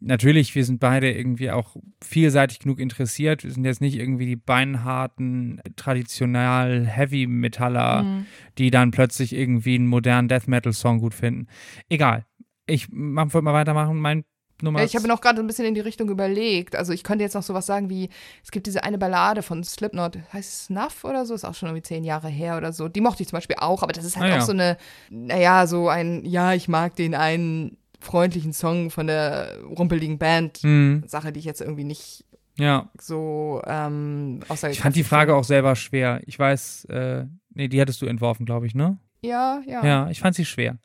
[0.00, 3.44] natürlich, wir sind beide irgendwie auch vielseitig genug interessiert.
[3.44, 8.26] Wir sind jetzt nicht irgendwie die beinharten, traditional Heavy-Metaller, Mhm.
[8.58, 11.46] die dann plötzlich irgendwie einen modernen Death Metal-Song gut finden.
[11.88, 12.24] Egal.
[12.66, 13.98] Ich wollte mal weitermachen.
[13.98, 14.24] Mein
[14.62, 16.76] Nummer ich habe noch gerade ein bisschen in die Richtung überlegt.
[16.76, 18.10] Also ich könnte jetzt noch sowas sagen wie,
[18.44, 21.70] es gibt diese eine Ballade von Slipknot, heißt es Snuff oder so, ist auch schon
[21.70, 22.86] irgendwie zehn Jahre her oder so.
[22.88, 24.44] Die mochte ich zum Beispiel auch, aber das ist halt Ah, auch ja.
[24.44, 24.76] so eine,
[25.08, 30.58] naja, so ein, ja, ich mag den einen freundlichen Song von der rumpeligen Band.
[30.58, 32.24] Hm, Sache, die ich jetzt irgendwie nicht
[32.58, 36.20] ja, so ähm, außer ich fand die Frage auch selber schwer.
[36.26, 37.24] Ich weiß, äh,
[37.54, 38.98] nee, die hattest du entworfen, glaube ich, ne?
[39.22, 39.84] Ja, ja.
[39.86, 40.76] Ja, ich fand sie schwer.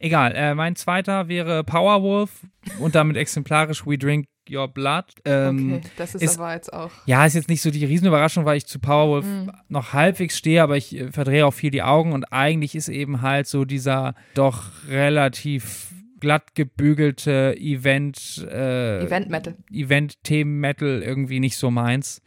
[0.00, 2.30] Egal, äh, mein zweiter wäre Powerwolf
[2.78, 5.06] und damit exemplarisch We Drink Your Blood.
[5.24, 6.90] Ähm, Okay, das ist, ist- aber jetzt auch.
[7.06, 9.50] Ja, ist jetzt nicht so die Riesenüberraschung, weil ich zu Powerwolf Mhm.
[9.68, 13.22] noch halbwegs stehe, aber ich äh, verdrehe auch viel die Augen und eigentlich ist eben
[13.22, 15.88] halt so dieser doch relativ
[16.24, 19.56] glatt gebügelte Event, äh, Event Metal.
[19.70, 22.22] Event-Themen-Metal irgendwie nicht so meins.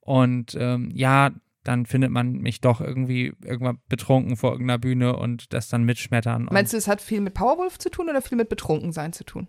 [0.00, 1.30] Und ähm, ja,
[1.64, 6.48] dann findet man mich doch irgendwie irgendwann betrunken vor irgendeiner Bühne und das dann mitschmettern.
[6.50, 9.48] Meinst du, es hat viel mit Powerwolf zu tun oder viel mit Betrunkensein zu tun?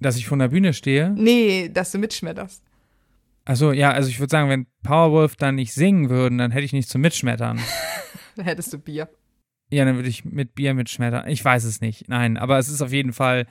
[0.00, 1.10] dass ich vor der Bühne stehe?
[1.16, 2.62] Nee, dass du mitschmetterst.
[3.44, 6.72] Also ja, also ich würde sagen, wenn Powerwolf dann nicht singen würden, dann hätte ich
[6.72, 7.60] nicht zum Mitschmettern.
[8.36, 9.08] Dann hättest du Bier.
[9.70, 11.28] Ja, dann würde ich mit Bier mitschmettern.
[11.28, 12.08] Ich weiß es nicht.
[12.08, 13.46] Nein, aber es ist auf jeden Fall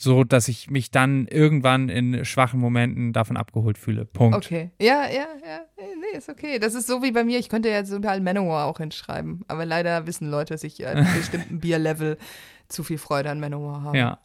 [0.00, 4.04] so, dass ich mich dann irgendwann in schwachen Momenten davon abgeholt fühle.
[4.04, 4.36] Punkt.
[4.36, 4.70] Okay.
[4.80, 5.60] Ja, ja, ja.
[5.76, 6.58] Nee, ist okay.
[6.58, 7.38] Das ist so wie bei mir.
[7.38, 9.44] Ich könnte jetzt überall Manowar auch hinschreiben.
[9.48, 12.18] Aber leider wissen Leute, dass ich an einem bestimmten Bierlevel
[12.68, 13.98] zu viel Freude an Manowar habe.
[13.98, 14.18] Ja.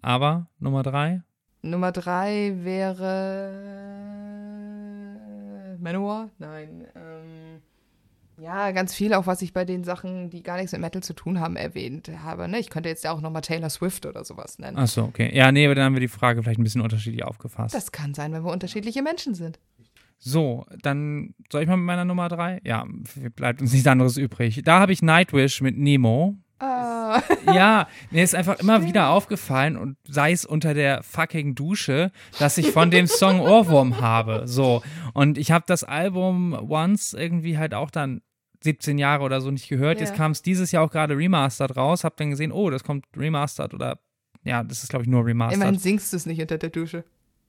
[0.00, 1.22] Aber Nummer drei?
[1.62, 3.52] Nummer drei wäre
[5.78, 6.30] Manowar?
[6.38, 6.86] Nein.
[6.96, 7.21] Ähm,
[8.42, 11.14] ja, ganz viel auch, was ich bei den Sachen, die gar nichts mit Metal zu
[11.14, 12.48] tun haben, erwähnt habe.
[12.48, 12.58] Ne?
[12.58, 14.76] Ich könnte jetzt ja auch nochmal Taylor Swift oder sowas nennen.
[14.76, 15.30] Achso, okay.
[15.32, 17.74] Ja, nee, aber dann haben wir die Frage vielleicht ein bisschen unterschiedlich aufgefasst.
[17.74, 19.60] Das kann sein, wenn wir unterschiedliche Menschen sind.
[20.18, 22.60] So, dann soll ich mal mit meiner Nummer drei?
[22.64, 22.84] Ja,
[23.36, 24.62] bleibt uns nichts anderes übrig.
[24.64, 26.36] Da habe ich Nightwish mit Nemo.
[26.58, 32.12] Ah, Ja, mir ist einfach immer wieder aufgefallen und sei es unter der fucking Dusche,
[32.38, 34.42] dass ich von dem Song Ohrwurm habe.
[34.46, 34.82] So.
[35.12, 38.20] Und ich habe das Album Once irgendwie halt auch dann
[38.62, 39.98] 17 Jahre oder so nicht gehört.
[39.98, 40.06] Ja.
[40.06, 42.04] Jetzt kam es dieses Jahr auch gerade remastered raus.
[42.04, 43.98] Hab dann gesehen, oh, das kommt remastered oder
[44.44, 45.56] ja, das ist glaube ich nur remastered.
[45.56, 47.04] immerhin singst du es nicht unter der Dusche.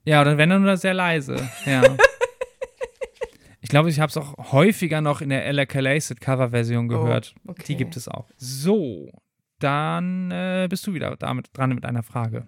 [0.06, 1.36] Ja, oder wenn dann nur sehr leise.
[1.66, 1.82] Ja.
[3.62, 7.36] ich glaube, ich habe es auch häufiger noch in der Ella Calacid Coverversion gehört.
[7.46, 7.64] Oh, okay.
[7.68, 8.28] Die gibt es auch.
[8.36, 9.10] So,
[9.60, 12.48] dann äh, bist du wieder damit dran mit einer Frage.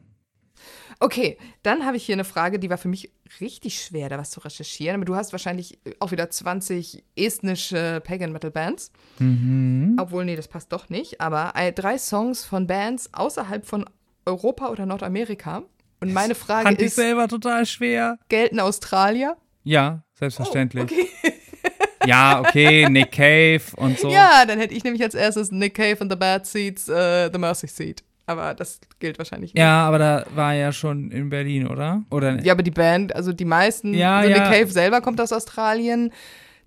[1.00, 3.12] Okay, dann habe ich hier eine Frage, die war für mich
[3.42, 4.96] richtig schwer, da was zu recherchieren.
[4.96, 8.92] Aber du hast wahrscheinlich auch wieder 20 estnische Pagan Metal Bands.
[9.20, 9.98] Mhm.
[10.00, 11.22] Obwohl, nee, das passt doch nicht.
[11.22, 13.86] Aber äh, drei Songs von Bands außerhalb von
[14.26, 15.64] Europa oder Nordamerika.
[16.00, 18.20] Und meine Frage Fand ich ist, selber total schwer.
[18.30, 19.38] gelten Australier?
[19.64, 20.92] Ja, selbstverständlich.
[20.92, 21.34] Oh, okay.
[22.06, 24.10] Ja, okay, Nick Cave und so.
[24.12, 27.40] Ja, dann hätte ich nämlich als erstes Nick Cave and the Bad Seeds, äh, The
[27.40, 28.04] Mercy Seat.
[28.28, 29.62] Aber das gilt wahrscheinlich nicht.
[29.62, 32.04] Ja, aber da war er ja schon in Berlin, oder?
[32.10, 34.50] Oder Ja, aber die Band, also die meisten, Ja, so ja.
[34.50, 36.12] Nick Cave selber kommt aus Australien.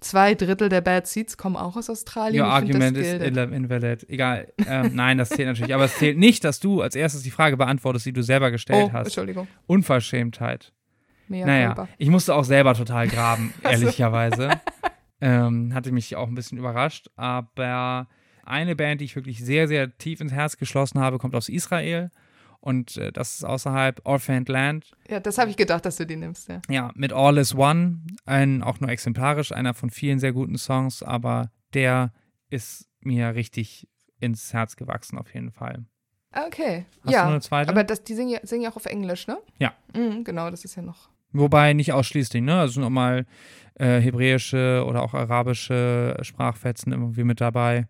[0.01, 2.41] Zwei Drittel der Bad Seeds kommen auch aus Australien.
[2.45, 4.09] Your argument is invalid.
[4.09, 4.53] Egal.
[4.65, 5.75] Ähm, nein, das zählt natürlich.
[5.75, 8.91] Aber es zählt nicht, dass du als erstes die Frage beantwortest, die du selber gestellt
[8.91, 9.07] Oh, hast.
[9.09, 9.49] Entschuldigung.
[9.67, 10.73] Unverschämtheit.
[11.27, 11.89] Mea naja, culpa.
[11.99, 14.51] ich musste auch selber total graben, ehrlicherweise.
[15.21, 17.09] Ähm, hatte mich auch ein bisschen überrascht.
[17.17, 18.07] Aber
[18.49, 22.11] eine Band, die ich wirklich sehr, sehr tief ins Herz geschlossen habe, kommt aus Israel.
[22.61, 24.93] Und äh, das ist außerhalb Orphaned Land.
[25.09, 26.61] Ja, das habe ich gedacht, dass du die nimmst, ja.
[26.69, 28.01] Ja, mit All is One.
[28.27, 31.03] Ein, auch nur exemplarisch, einer von vielen sehr guten Songs.
[31.03, 32.13] Aber der
[32.51, 33.89] ist mir richtig
[34.19, 35.85] ins Herz gewachsen, auf jeden Fall.
[36.33, 36.85] Okay.
[37.05, 37.71] Hast ja, du eine zweite?
[37.71, 39.39] aber das, die singen ja, singen ja auch auf Englisch, ne?
[39.59, 39.73] Ja.
[39.95, 41.09] Mhm, genau, das ist ja noch.
[41.33, 42.59] Wobei nicht ausschließlich, ne?
[42.59, 43.27] Also sind auch mal
[43.75, 47.87] äh, hebräische oder auch arabische Sprachfetzen irgendwie mit dabei.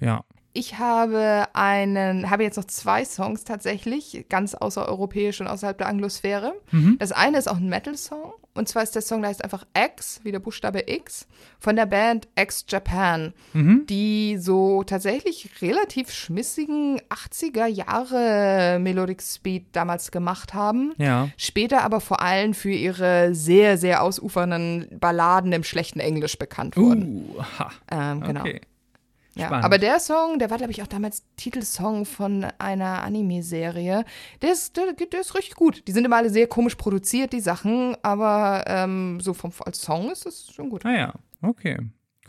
[0.00, 0.24] Ja.
[0.54, 6.54] Ich habe einen, habe jetzt noch zwei Songs tatsächlich, ganz außereuropäisch und außerhalb der Anglosphäre.
[6.72, 6.96] Mhm.
[6.98, 8.32] Das eine ist auch ein Metal-Song.
[8.54, 11.28] Und zwar ist der Song, der heißt einfach X, wie der Buchstabe X,
[11.60, 13.86] von der Band X Japan, Mhm.
[13.88, 20.92] die so tatsächlich relativ schmissigen 80er Jahre Melodic Speed damals gemacht haben.
[20.98, 21.28] Ja.
[21.36, 27.28] Später aber vor allem für ihre sehr, sehr ausufernden Balladen im schlechten Englisch bekannt wurden.
[27.36, 27.70] Uh, ha.
[27.92, 28.40] Ähm, genau.
[28.40, 28.60] Okay.
[29.38, 34.04] Ja, aber der Song, der war, glaube ich, auch damals Titelsong von einer Anime-Serie.
[34.42, 35.86] Der ist, der, der ist richtig gut.
[35.86, 40.10] Die sind immer alle sehr komisch produziert, die Sachen, aber ähm, so vom, als Song
[40.10, 40.84] ist das schon gut.
[40.84, 41.78] Ah ja, okay,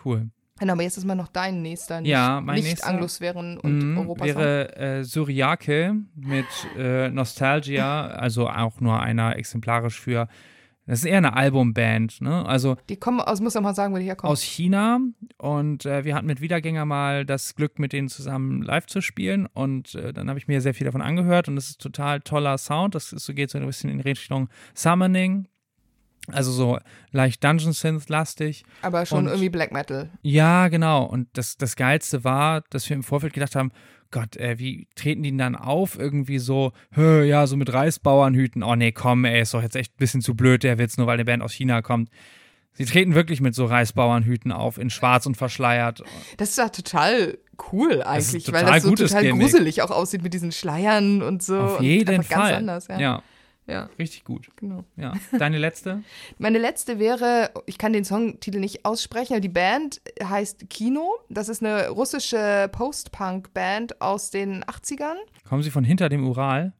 [0.05, 0.29] cool.
[0.59, 2.89] Genau, aber jetzt ist mal noch dein nächster, nicht, Ja, mein nicht nächster.
[2.89, 4.25] Anglosphären und Mhm, Europa.
[4.25, 6.45] wäre äh, Syriake mit
[6.77, 10.27] äh, Nostalgia, also auch nur einer exemplarisch für.
[10.89, 12.43] Das ist eher eine Albumband, ne?
[12.47, 14.31] Also Die kommen aus, muss ich mal sagen, wo die herkommen.
[14.31, 14.99] aus China
[15.37, 19.45] und äh, wir hatten mit Wiedergänger mal das Glück, mit denen zusammen live zu spielen
[19.53, 22.57] und äh, dann habe ich mir sehr viel davon angehört und es ist total toller
[22.57, 22.95] Sound.
[22.95, 25.47] Das ist, so geht so ein bisschen in Richtung Summoning,
[26.27, 26.79] also so
[27.11, 28.63] leicht Dungeon Synth lastig.
[28.81, 30.09] aber schon und- irgendwie Black Metal.
[30.21, 31.03] Ja, genau.
[31.03, 33.71] Und das, das Geilste war, dass wir im Vorfeld gedacht haben,
[34.11, 35.97] Gott, äh, wie treten die denn dann auf?
[35.99, 38.63] Irgendwie so, ja, so mit Reisbauernhüten.
[38.63, 41.05] Oh nee, komm, ey, ist doch jetzt echt ein bisschen zu blöd, der Witz, nur
[41.05, 42.09] weil eine Band aus China kommt.
[42.73, 46.01] Sie treten wirklich mit so Reisbauernhüten auf, in schwarz und verschleiert.
[46.37, 47.37] Das ist ja total
[47.71, 49.41] cool eigentlich, total weil das so total Gimmick.
[49.41, 51.59] gruselig auch aussieht mit diesen Schleiern und so.
[51.59, 52.37] Auf jeden Fall.
[52.39, 52.99] Ganz anders, ja.
[52.99, 53.23] ja,
[53.69, 54.49] ja, richtig gut.
[54.55, 54.83] genau.
[54.95, 55.13] Ja.
[55.37, 56.03] Deine letzte?
[56.37, 61.11] Meine letzte wäre, ich kann den Songtitel nicht aussprechen, aber die Band heißt Kino.
[61.29, 65.15] Das ist eine russische Post-Punk-Band aus den 80ern.
[65.47, 66.73] Kommen sie von hinter dem Ural?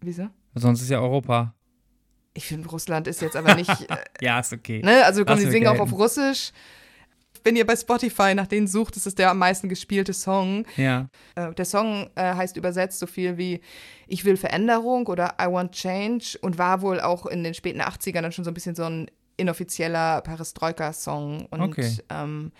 [0.00, 0.28] Wieso?
[0.54, 1.54] Sonst ist ja Europa.
[2.34, 3.68] Ich finde, Russland ist jetzt aber nicht.
[3.70, 4.80] äh, Ja, ist okay.
[4.82, 5.04] ne?
[5.04, 5.92] Also, komm, die mir singen auch gelten.
[5.92, 6.52] auf Russisch.
[7.44, 10.64] Wenn ihr bei Spotify nach denen sucht, ist es der am meisten gespielte Song.
[10.76, 11.08] Ja.
[11.34, 13.60] Äh, der Song äh, heißt übersetzt so viel wie
[14.06, 18.22] Ich will Veränderung oder I want change und war wohl auch in den späten 80ern
[18.22, 21.46] dann schon so ein bisschen so ein inoffizieller Perestroika-Song.
[21.50, 21.90] Und Okay.
[22.10, 22.52] ähm,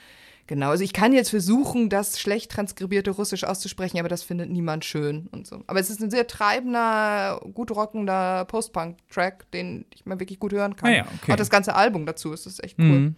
[0.46, 4.84] genau, also ich kann jetzt versuchen, das schlecht transkribierte Russisch auszusprechen, aber das findet niemand
[4.84, 5.62] schön und so.
[5.66, 10.76] Aber es ist ein sehr treibender, gut rockender Post-Punk-Track, den ich mal wirklich gut hören
[10.76, 10.90] kann.
[10.90, 11.32] Ah ja, okay.
[11.32, 12.84] Auch das ganze Album dazu ist das echt cool.
[12.86, 13.16] Mhm.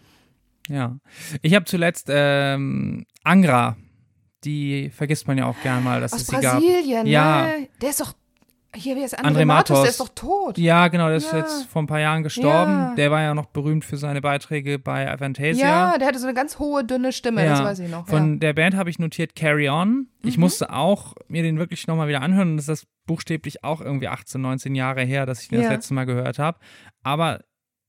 [0.69, 0.97] Ja.
[1.43, 3.77] Ich habe zuletzt ähm, Angra.
[4.45, 6.61] Die vergisst man ja auch gern mal, dass Aus es sie gab.
[6.61, 7.47] Brasilien, Ja.
[7.47, 7.69] ne?
[7.81, 8.12] Der ist doch,
[8.75, 9.81] hier, wie ist André André Matos, Matos.
[9.83, 10.59] der ist doch tot.
[10.59, 11.39] Ja, genau, der ist Ja.
[11.39, 12.73] jetzt vor ein paar Jahren gestorben.
[12.73, 12.95] Ja.
[12.95, 15.67] Der war ja noch berühmt für seine Beiträge bei Avantasia.
[15.93, 18.07] Ja, der hatte so eine ganz hohe, dünne Stimme, das weiß ich noch.
[18.07, 18.39] Von ja.
[18.41, 20.09] der Band habe ich notiert Carry On.
[20.23, 20.43] Ich Mhm.
[20.43, 22.51] musste auch mir den wirklich nochmal wieder anhören.
[22.53, 25.69] Und das ist buchstäblich auch irgendwie 18, 19 Jahre her, dass ich den Ja.
[25.69, 26.59] das letzte Mal gehört habe.
[27.03, 27.41] Aber,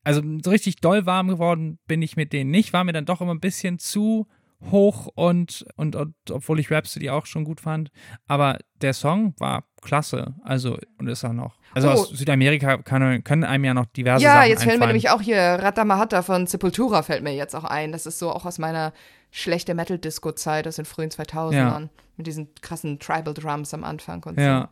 [0.06, 2.72] also so richtig doll warm geworden bin ich mit denen nicht.
[2.72, 4.28] War mir dann doch immer ein bisschen zu
[4.72, 7.92] hoch und, und, und obwohl ich Rhapsody auch schon gut fand.
[8.28, 10.36] Aber der Song war klasse.
[10.44, 11.58] Also, und ist er noch.
[11.74, 11.92] Also Oh.
[11.92, 15.22] aus Südamerika kann, können einem ja noch diverse Ja, Sachen jetzt fällt mir nämlich auch
[15.22, 17.92] hier Ratamahata von Sepultura fällt mir jetzt auch ein.
[17.92, 18.94] Das ist so auch aus meiner
[19.32, 21.90] schlechte Metal-Disco-Zeit aus den frühen 2000ern.
[22.18, 24.62] Mit diesen krassen Tribal Drums am Anfang und ja.
[24.62, 24.68] so.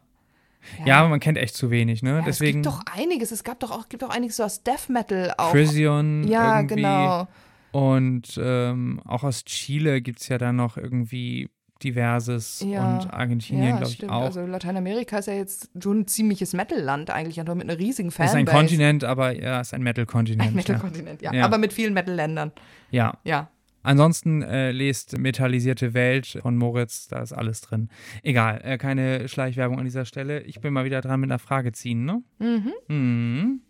[0.86, 2.18] Ja, aber man kennt echt zu wenig, ne?
[2.18, 3.32] Ja, Deswegen Es gibt doch einiges.
[3.32, 5.52] Es gab doch auch, gibt doch einiges so aus Death Metal auch.
[5.52, 6.76] Frisian ja, irgendwie.
[6.76, 7.28] genau.
[7.72, 11.50] Und ähm, auch aus Chile gibt es ja dann noch irgendwie
[11.84, 12.94] diverses Ja.
[13.00, 14.12] und Argentinien, Ja, glaube ich, stimmt.
[14.12, 14.22] auch.
[14.22, 18.20] Also Lateinamerika ist ja jetzt schon ein ziemliches Metal-Land eigentlich und mit einer riesigen ist
[18.20, 18.56] ein Fanbase.
[18.58, 20.50] Kontinent, aber ja, ist ein Metal-Kontinent.
[20.50, 21.34] Ein Metal-Kontinent, ja.
[21.34, 21.46] Ja.
[21.46, 22.52] Aber mit vielen Metal-Ländern.
[22.92, 23.18] ja.
[23.24, 23.50] ja.
[23.84, 27.90] Ansonsten äh, lest Metallisierte Welt von Moritz, da ist alles drin.
[28.24, 30.42] Egal, äh, keine Schleichwerbung an dieser Stelle.
[30.42, 32.24] Ich bin mal wieder dran mit einer Frage ziehen, ne?
[32.40, 32.74] Mhm.
[32.88, 33.62] Mhm.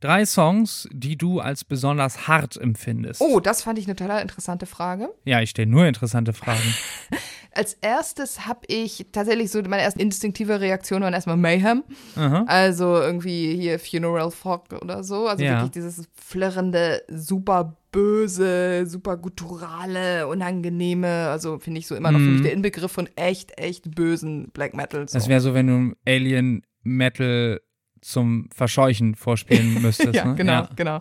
[0.00, 3.20] Drei Songs, die du als besonders hart empfindest.
[3.22, 5.08] Oh, das fand ich eine total interessante Frage.
[5.24, 6.74] Ja, ich stelle nur interessante Fragen.
[7.54, 11.84] Als erstes habe ich tatsächlich so, meine erste instinktive Reaktion waren erstmal Mayhem.
[12.16, 12.44] Aha.
[12.48, 15.26] Also irgendwie hier Funeral Fog oder so.
[15.28, 15.52] Also Ja.
[15.52, 21.28] wirklich dieses flirrende, super böse, super gutturale, unangenehme.
[21.28, 22.32] Also finde ich so immer noch für Mhm.
[22.32, 25.08] mich der Inbegriff von echt, echt bösen Black Metal.
[25.08, 25.16] So.
[25.18, 27.60] Das wäre so, wenn du Alien Metal
[28.04, 30.14] zum Verscheuchen vorspielen müsstest.
[30.14, 30.34] ja, ne?
[30.34, 30.68] genau, Ja.
[30.76, 31.00] genau.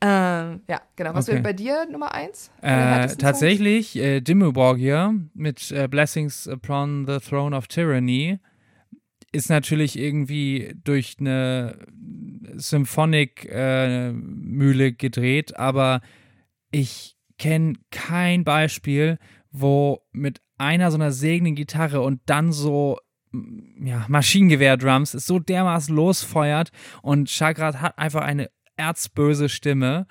[0.00, 1.14] Ähm, ja, genau.
[1.14, 1.34] Was Okay.
[1.34, 2.50] wäre bei dir Nummer eins?
[2.62, 8.38] Äh, tatsächlich, äh, Dimmuborgia mit äh, Blessings upon the Throne of Tyranny
[9.32, 11.78] ist natürlich irgendwie durch eine
[13.50, 16.00] Symphonic-Mühle gedreht, aber
[16.70, 19.18] ich kenne kein Beispiel,
[19.50, 22.98] wo mit einer so einer segenden Gitarre und dann so
[23.32, 26.70] ja, Maschinengewehr-Drums es so dermaßen losfeuert
[27.02, 30.06] und Chagrat hat einfach eine erzböse Stimme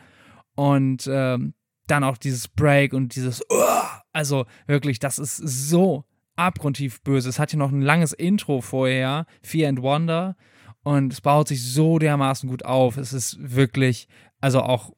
[0.56, 1.54] und ähm,
[1.88, 4.04] dann auch dieses Break und dieses Uah!
[4.14, 6.06] also wirklich, das ist so
[6.36, 7.30] abgrundtief böse.
[7.30, 10.36] Es hat hier noch ein langes Intro vorher, Fear and Wonder
[10.84, 12.98] und es baut sich so dermaßen gut auf.
[12.98, 14.08] Es ist wirklich,
[14.40, 14.94] also auch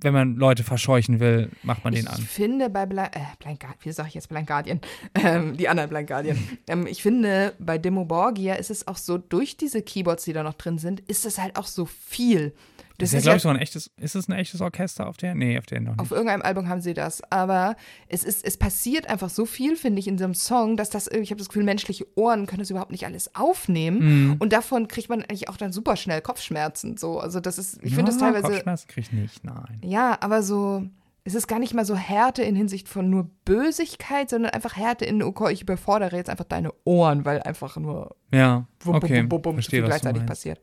[0.00, 2.20] wenn man Leute verscheuchen will, macht man den ich an.
[2.20, 4.80] finde bei Blind, äh, Blind Guardian, wie sage ich jetzt Blind Guardian?
[5.14, 6.38] Ähm, die anderen Blind Guardian.
[6.68, 10.54] ähm, ich finde, bei Demoborgia ist es auch so, durch diese Keyboards, die da noch
[10.54, 12.52] drin sind, ist es halt auch so viel.
[12.98, 15.34] Das ist ja, glaube ich, so ein echtes, ist es ein echtes Orchester auf der?
[15.36, 16.00] Nee, auf der noch nicht.
[16.00, 17.22] Auf irgendeinem Album haben sie das.
[17.30, 17.76] Aber
[18.08, 21.30] es ist, es passiert einfach so viel, finde ich, in diesem Song, dass das, ich
[21.30, 24.30] habe das Gefühl, menschliche Ohren können das überhaupt nicht alles aufnehmen.
[24.30, 24.36] Mhm.
[24.40, 26.96] Und davon kriegt man eigentlich auch dann super schnell Kopfschmerzen.
[26.96, 27.20] So.
[27.20, 28.48] Also das ist, ich finde Ja, das teilweise.
[28.48, 29.80] Kopfschmerzen kriege ich nicht, nein.
[29.84, 30.82] Ja, aber so,
[31.22, 35.04] es ist gar nicht mal so Härte in Hinsicht von nur Bösigkeit, sondern einfach Härte
[35.04, 39.20] in, okay, ich überfordere jetzt einfach deine Ohren, weil einfach nur Ja, bum, okay.
[39.20, 40.60] bum, bum, bum, zu Verstehe, viel was du gleichzeitig passiert.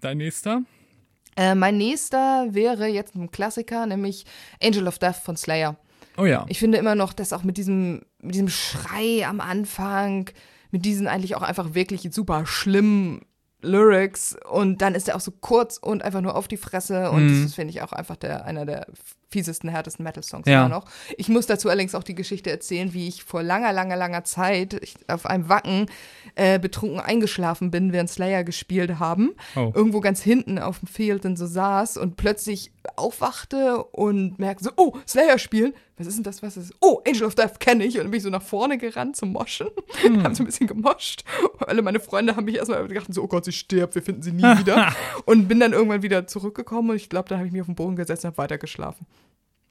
[0.00, 0.62] Dein nächster?
[1.36, 4.24] Äh, mein nächster wäre jetzt ein Klassiker, nämlich
[4.62, 5.76] Angel of Death von Slayer.
[6.16, 6.44] Oh ja.
[6.48, 10.30] Ich finde immer noch, dass auch mit diesem, mit diesem Schrei am Anfang,
[10.70, 13.22] mit diesen eigentlich auch einfach wirklich super schlimmen
[13.62, 17.26] Lyrics und dann ist er auch so kurz und einfach nur auf die Fresse und
[17.26, 17.42] Mhm.
[17.44, 18.86] das finde ich auch einfach der, einer der
[19.34, 20.60] fiesesten, härtesten Metal-Songs Ja.
[20.66, 20.84] immer noch.
[21.18, 24.80] Ich muss dazu allerdings auch die Geschichte erzählen, wie ich vor langer, langer, langer Zeit
[25.08, 25.86] auf einem Wacken
[26.36, 29.32] äh, betrunken eingeschlafen bin, während Slayer gespielt haben.
[29.56, 29.72] Oh.
[29.74, 34.70] Irgendwo ganz hinten auf dem Field dann so saß und plötzlich aufwachte und merkte so,
[34.76, 35.74] oh, Slayer spielen.
[35.96, 36.42] Was ist denn das?
[36.42, 36.74] Was ist?
[36.80, 37.94] Oh, Angel of Death kenne ich.
[37.96, 39.68] Und dann bin ich so nach vorne gerannt zum Moschen.
[40.24, 41.22] haben so ein bisschen gemoscht.
[41.60, 44.32] Alle meine Freunde haben mich erstmal gedacht, so, oh Gott, sie stirbt, wir finden sie
[44.32, 44.92] nie wieder.
[45.24, 47.76] und bin dann irgendwann wieder zurückgekommen und ich glaube, dann habe ich mich auf den
[47.76, 49.06] Boden gesetzt und habe weitergeschlafen.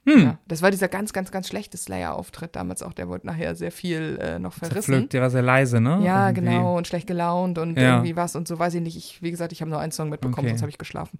[0.06, 0.22] Hm.
[0.22, 2.92] Ja, das war dieser ganz, ganz, ganz schlechte Slayer-Auftritt damals auch.
[2.92, 4.74] Der wurde nachher sehr viel äh, noch verrissen.
[4.82, 6.00] Zerpflückt, der war sehr leise, ne?
[6.04, 6.42] Ja, Irgendwie.
[6.42, 7.94] genau, und schlecht gelaunt und Ja.
[7.96, 8.96] irgendwie was und so, weiß ich nicht.
[8.96, 10.48] Ich, wie gesagt, ich habe nur einen Song mitbekommen, Okay.
[10.50, 11.18] sonst habe ich geschlafen.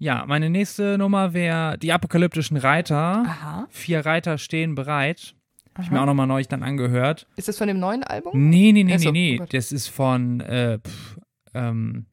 [0.00, 3.24] Ja, meine nächste Nummer wäre die apokalyptischen Reiter.
[3.26, 3.66] Aha.
[3.68, 5.34] Vier Reiter stehen bereit.
[5.74, 7.26] Hab ich mir auch nochmal neulich dann angehört.
[7.34, 8.30] Ist das von dem neuen Album?
[8.48, 9.36] Nee, nee, nee, Ach so, nee, oh nee.
[9.38, 9.52] Gott.
[9.54, 11.18] Das ist von äh, pff,
[11.52, 12.06] ähm,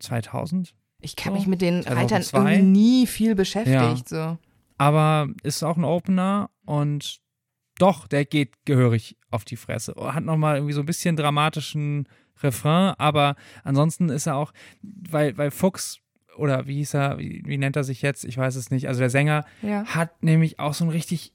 [0.00, 0.74] 2000.
[1.04, 2.38] Ich habe So, mich mit den Reitern 2002.
[2.38, 4.08] irgendwie nie viel beschäftigt.
[4.08, 4.38] So.
[4.78, 7.20] Aber ist auch ein Opener und
[7.78, 9.94] doch, der geht gehörig auf die Fresse.
[9.98, 12.08] Hat nochmal irgendwie so ein bisschen dramatischen
[12.42, 14.52] Refrain, aber ansonsten ist er auch,
[14.82, 15.98] weil, weil Fuchs
[16.36, 18.24] oder wie hieß er, wie, wie nennt er sich jetzt?
[18.24, 18.88] Ich weiß es nicht.
[18.88, 19.84] Also der Sänger Ja.
[19.86, 21.32] hat nämlich auch so ein richtig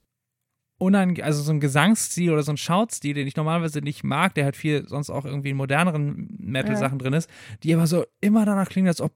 [0.77, 4.45] unange also so ein Gesangsstil oder so ein Schautstil, den ich normalerweise nicht mag, der
[4.45, 7.29] halt viel sonst auch irgendwie in moderneren Metal-Sachen drin ist,
[7.63, 9.13] die aber so immer danach klingen, als ob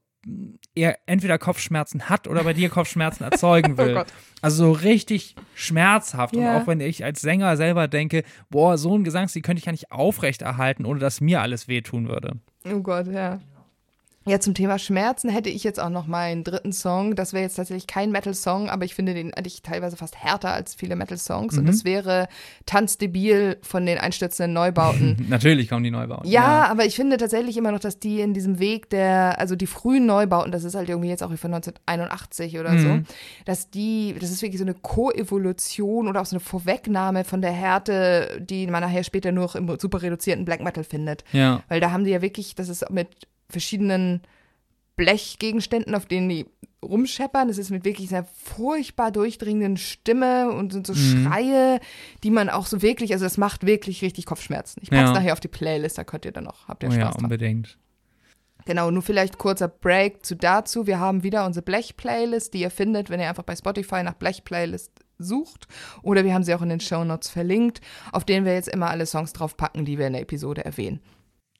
[0.74, 3.94] er entweder Kopfschmerzen hat oder bei dir Kopfschmerzen erzeugen Oh will.
[3.94, 4.06] Gott.
[4.42, 6.34] also so richtig schmerzhaft.
[6.36, 6.56] Ja.
[6.56, 9.72] Und auch wenn ich als Sänger selber denke, boah, so ein Gesangsstil könnte ich ja
[9.72, 12.38] nicht aufrechterhalten, ohne dass mir alles wehtun würde.
[12.70, 13.40] Oh Gott, ja.
[14.26, 17.14] Ja, zum Thema Schmerzen hätte ich jetzt auch noch meinen dritten Song.
[17.14, 20.74] Das wäre jetzt tatsächlich kein Metal-Song, aber ich finde den eigentlich teilweise fast härter als
[20.74, 21.58] viele Metal-Songs.
[21.58, 21.66] Und Mhm.
[21.66, 22.28] das wäre
[22.64, 25.16] Tanzdebil von den einstürzenden Neubauten.
[25.28, 26.28] Natürlich kommen die Neubauten.
[26.30, 29.66] Ja, aber ich finde tatsächlich immer noch, dass die in diesem Weg der, also die
[29.66, 33.04] frühen Neubauten, das ist halt irgendwie jetzt auch von 1981 oder so, Mhm.
[33.44, 37.52] dass die, das ist wirklich so eine Co-Evolution oder auch so eine Vorwegnahme von der
[37.52, 41.24] Härte, die man nachher später nur noch im super reduzierten Black Metal findet.
[41.32, 41.62] Ja.
[41.68, 43.08] Weil da haben die ja wirklich, das ist mit
[43.54, 44.20] verschiedenen
[44.96, 46.46] Blechgegenständen, auf denen die
[46.84, 47.48] rumscheppern.
[47.48, 51.26] Das ist mit wirklich einer furchtbar durchdringenden Stimme und sind so Mhm.
[51.26, 51.80] Schreie,
[52.22, 54.80] die man auch so wirklich, also das macht wirklich richtig Kopfschmerzen.
[54.82, 55.12] Ich pack's Ja.
[55.14, 57.24] nachher auf die Playlist, da könnt ihr dann noch, habt ihr Oh Spaß ja, dran.
[57.24, 57.78] unbedingt.
[58.66, 60.86] Genau, nur vielleicht kurzer Break zu dazu.
[60.86, 64.90] Wir haben wieder unsere Blech-Playlist, die ihr findet, wenn ihr einfach bei Spotify nach Blech-Playlist
[65.18, 65.66] sucht.
[66.02, 67.80] Oder wir haben sie auch in den Show Notes verlinkt,
[68.12, 71.00] auf denen wir jetzt immer alle Songs draufpacken, die wir in der Episode erwähnen.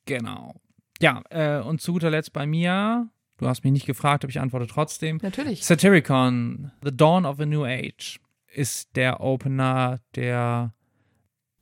[0.05, 0.55] Genau.
[1.01, 4.39] Ja, äh, und zu guter Letzt bei mir, du hast mich nicht gefragt, aber ich
[4.39, 5.19] antworte trotzdem.
[5.21, 5.65] Natürlich.
[5.65, 8.19] Satyricon, The Dawn of a New Age,
[8.53, 10.73] ist der Opener der,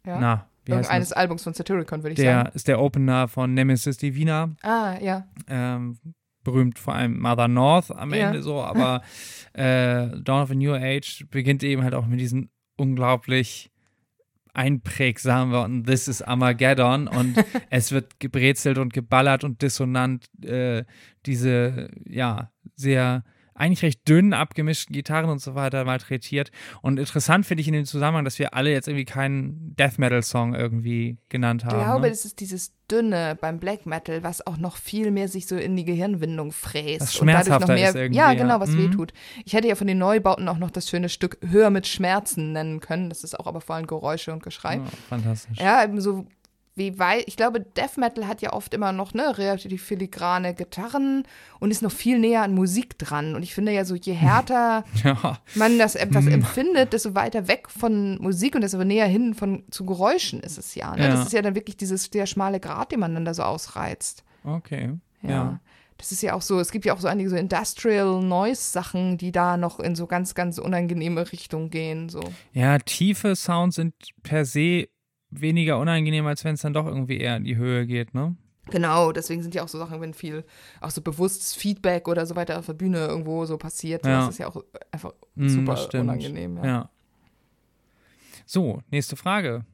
[0.05, 0.19] Ja.
[0.19, 1.11] na, wie heißt das?
[1.13, 2.51] Albums von Satyricon, würde ich Der sagen.
[2.55, 5.25] ist der Opener von Nemesis Divina, Ah, ja.
[5.47, 5.97] ähm,
[6.43, 8.27] berühmt vor allem Mother North am Ja.
[8.27, 9.01] Ende so, aber
[9.53, 13.71] äh, Dawn of a New Age beginnt eben halt auch mit diesen unglaublich
[14.54, 17.36] einprägsamen Worten This is Armageddon und
[17.70, 20.86] es wird gebrezelt und geballert und dissonant äh,
[21.26, 23.24] diese, ja, sehr
[23.56, 26.51] eigentlich recht dünn abgemischten Gitarren und so weiter malträtiert.
[26.82, 30.24] Und interessant finde ich in dem Zusammenhang, dass wir alle jetzt irgendwie keinen Death Metal
[30.24, 31.84] Song irgendwie genannt Ich haben.
[31.84, 32.10] glaube, ne?
[32.10, 35.76] das ist dieses Dünne beim Black Metal, was auch noch viel mehr sich so in
[35.76, 37.01] die Gehirnwindung fräst.
[37.01, 38.78] Was und dadurch noch schmerzhafter mehr, ist irgendwie, Ja, genau, was Mhm.
[38.89, 39.14] wehtut.
[39.45, 42.80] Ich hätte ja von den Neubauten auch noch das schöne Stück Höher mit Schmerzen nennen
[42.80, 43.10] können.
[43.10, 44.76] Das ist auch aber vor allem Geräusche und Geschrei.
[44.78, 45.58] Ja, fantastisch.
[45.60, 46.26] Ja, eben so
[46.76, 51.24] wie weit, ich glaube, Death Metal hat ja oft immer noch ne, relativ filigrane Gitarren
[51.59, 53.36] und ist noch viel näher an Musik dran.
[53.36, 55.39] Und ich finde ja so, je härter Ja.
[55.55, 56.34] man das etwas Hm.
[56.34, 60.74] empfindet, desto weiter weg von Musik und desto näher hin von zu Geräuschen ist es
[60.76, 60.95] ja.
[60.95, 61.03] Ne?
[61.03, 61.09] Ja.
[61.11, 64.24] Das ist ja dann wirklich dieses der schmale Grat, den man dann da so ausreizt.
[64.43, 64.93] Okay.
[65.21, 65.30] Ja.
[65.30, 65.59] Ja.
[65.99, 69.17] Das ist ja auch so, es gibt ja auch so einige so Industrial Noise Sachen,
[69.17, 72.09] die da noch in so ganz, ganz unangenehme Richtungen gehen.
[72.09, 72.19] So.
[72.51, 73.93] Ja, tiefe Sounds sind
[74.24, 74.88] per se
[75.39, 78.36] weniger unangenehm, als wenn es dann doch irgendwie eher in die Höhe geht, ne?
[78.69, 80.45] Genau, deswegen sind ja auch so Sachen, wenn viel
[80.79, 84.21] auch so bewusstes Feedback oder so weiter auf der Bühne irgendwo so passiert, Ja.
[84.21, 86.03] das ist ja auch einfach Mm, super stimmt.
[86.03, 86.57] unangenehm.
[86.57, 86.65] Ja.
[86.65, 86.89] Ja.
[88.45, 89.65] So, nächste Frage.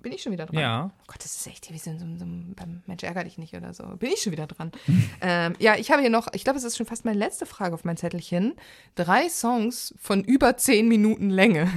[0.00, 0.58] Bin ich schon wieder dran?
[0.60, 0.90] Ja.
[1.00, 2.24] Oh Gott, das ist echt wie so, so, so
[2.56, 3.84] beim Mensch ärger dich nicht oder so.
[3.96, 4.70] Bin ich schon wieder dran?
[5.20, 7.74] ähm, ja, ich habe hier noch, ich glaube, es ist schon fast meine letzte Frage
[7.74, 8.54] auf mein Zettelchen.
[8.94, 11.68] Drei Songs von über zehn Minuten Länge.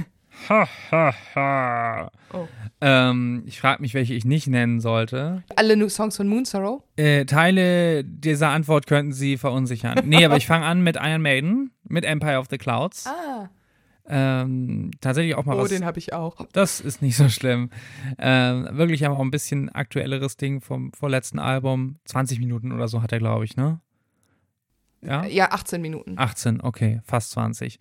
[0.48, 2.10] Ha, ha, ha.
[2.32, 2.46] Oh.
[2.80, 5.42] Ähm, ich frage mich, welche ich nicht nennen sollte.
[5.56, 6.82] Alle Songs von Moon Sorrow.
[6.96, 10.00] Äh, Teile dieser Antwort könnten Sie verunsichern.
[10.04, 13.06] Nee, aber ich fange an mit Iron Maiden, mit Empire of the Clouds.
[13.06, 13.50] Ah,
[14.04, 15.68] Ähm, tatsächlich auch mal oh, was.
[15.70, 16.46] den habe ich auch.
[16.52, 17.70] Das ist nicht so schlimm.
[18.18, 21.96] Ähm, wirklich aber auch ein bisschen aktuelleres Ding vom vorletzten Album.
[22.06, 23.80] 20 Minuten oder so hat er, glaube ich, ne?
[25.02, 25.24] Ja?
[25.26, 26.14] Ja, 18 Minuten.
[26.16, 27.78] 18, okay, fast 20.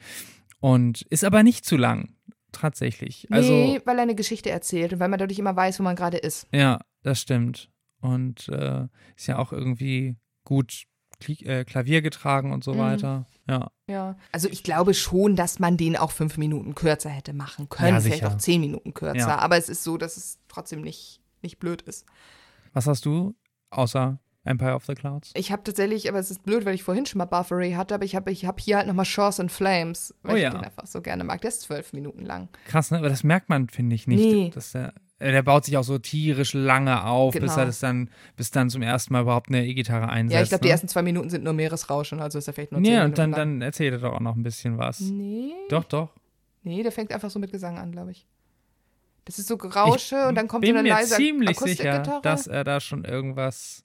[0.60, 2.10] Und ist aber nicht zu lang,
[2.52, 3.28] tatsächlich.
[3.32, 5.96] Also, nee, weil er eine Geschichte erzählt und weil man dadurch immer weiß, wo man
[5.96, 6.48] gerade ist.
[6.52, 7.70] ja, das stimmt.
[8.02, 10.86] Und äh, ist ja auch irgendwie gut
[11.28, 12.78] äh, Klavier getragen und so Mhm.
[12.80, 13.26] weiter.
[13.48, 13.72] Ja.
[13.88, 14.18] Ja.
[14.32, 17.94] Also ich glaube schon, dass man den auch fünf Minuten kürzer hätte machen können.
[17.96, 19.18] Ja, Vielleicht auch zehn Minuten kürzer.
[19.18, 19.38] Ja.
[19.38, 22.06] Aber es ist so, dass es trotzdem nicht, nicht blöd ist.
[22.74, 23.36] Was hast du
[23.70, 25.32] außer Empire of the Clouds?
[25.36, 28.06] Ich habe tatsächlich, aber es ist blöd, weil ich vorhin schon mal Buffery hatte, aber
[28.06, 30.50] ich habe ich hab hier halt nochmal Shores and Flames, weil Oh ich ja.
[30.50, 31.42] den einfach so gerne mag.
[31.42, 32.50] Der ist zwölf Minuten lang.
[32.68, 32.98] Krass, ne?
[32.98, 34.24] Aber das merkt man, finde ich, nicht.
[34.24, 34.50] Nee.
[34.54, 37.58] Dass der, äh, der baut sich auch so tierisch lange auf, bis Genau.
[37.58, 40.34] er das dann, bis dann zum ersten Mal überhaupt eine E-Gitarre einsetzt.
[40.36, 40.72] Ja, ich glaube, die ne?
[40.72, 43.32] ersten zwei Minuten sind nur Meeresrauschen, also ist er vielleicht nur zehn Ja, Minuten und
[43.32, 45.02] dann, dann erzählt er doch auch noch ein bisschen was.
[45.02, 45.52] Nee.
[45.70, 46.10] Doch, doch.
[46.64, 48.26] Nee, der fängt einfach so mit Gesang an, glaube ich.
[49.26, 51.84] Das ist so Gerausche Ich und dann kommt bin so eine mir leise ziemlich sicher,
[51.94, 52.22] Akustikgitarre.
[52.24, 53.84] dass er da schon irgendwas.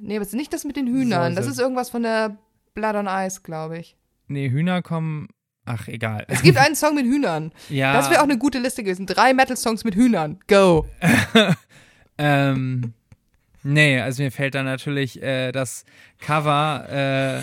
[0.00, 1.32] Nee, aber es ist nicht das mit den Hühnern.
[1.32, 2.36] So das sind- ist irgendwas von der
[2.74, 3.96] Blood on Ice, glaube ich.
[4.28, 5.28] Nee, Hühner kommen.
[5.66, 6.24] Ach, egal.
[6.28, 7.52] Es gibt einen Song mit Hühnern.
[7.70, 7.92] ja.
[7.94, 9.06] Das wäre auch eine gute Liste gewesen.
[9.06, 10.38] Drei Metal-Songs mit Hühnern.
[10.48, 10.86] Go.
[12.18, 12.92] Ähm,
[13.64, 15.84] nee, also mir fällt da natürlich äh, das
[16.20, 17.42] Cover äh,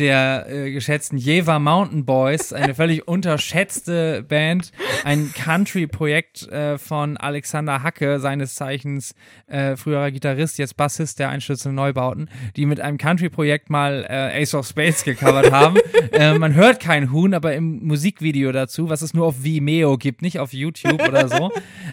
[0.00, 4.72] der äh, geschätzten Jeva Mountain Boys, eine völlig unterschätzte Band,
[5.04, 9.14] ein Country-Projekt äh, von Alexander Hacke, seines Zeichens
[9.46, 14.54] äh, früherer Gitarrist, jetzt Bassist der Einstürzenden Neubauten, die mit einem Country-Projekt mal äh, Ace
[14.54, 15.76] of Spades gecovert haben.
[16.12, 20.22] äh, man hört kein Huhn, aber im Musikvideo dazu, was es nur auf Vimeo gibt,
[20.22, 21.52] nicht auf YouTube oder so,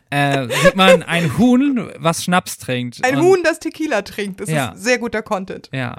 [0.09, 3.03] äh, sieht man ein Huhn, was Schnaps trinkt.
[3.03, 4.39] Ein Und- Huhn, das Tequila trinkt.
[4.39, 4.69] Das Ja.
[4.69, 5.69] ist sehr guter Content.
[5.73, 5.97] Ja,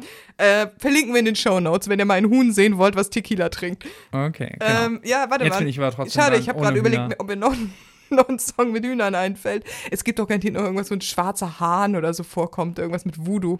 [0.78, 3.48] verlinken wir in den Show Notes, wenn ihr mal ein Huhn sehen wollt, was Tequila
[3.48, 3.84] trinkt.
[4.12, 4.56] okay.
[4.58, 4.86] Genau.
[4.86, 5.66] Ähm, ja, warte Jetzt mal.
[5.66, 7.54] ich aber trotzdem Schade, ich habe gerade überlegt, ob mir noch,
[8.10, 9.64] noch ein Song mit Hühnern einfällt.
[9.90, 12.78] Es gibt doch garantiert noch irgendwas, wo ein schwarzer Hahn oder so vorkommt.
[12.78, 13.58] Irgendwas mit Voodoo.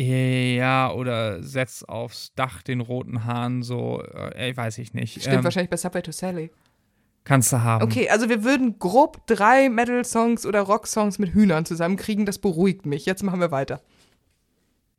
[0.00, 5.20] Ja, oder setzt aufs Dach den roten Hahn so, äh, weiß ich nicht.
[5.20, 6.52] Stimmt Ähm, wahrscheinlich bei Subway to Sally.
[7.24, 7.82] Kannst du haben.
[7.82, 12.26] Okay, also wir würden grob drei Metal-Songs oder Rock-Songs mit Hühnern zusammenkriegen.
[12.26, 13.06] Das beruhigt mich.
[13.06, 13.82] Jetzt machen wir weiter.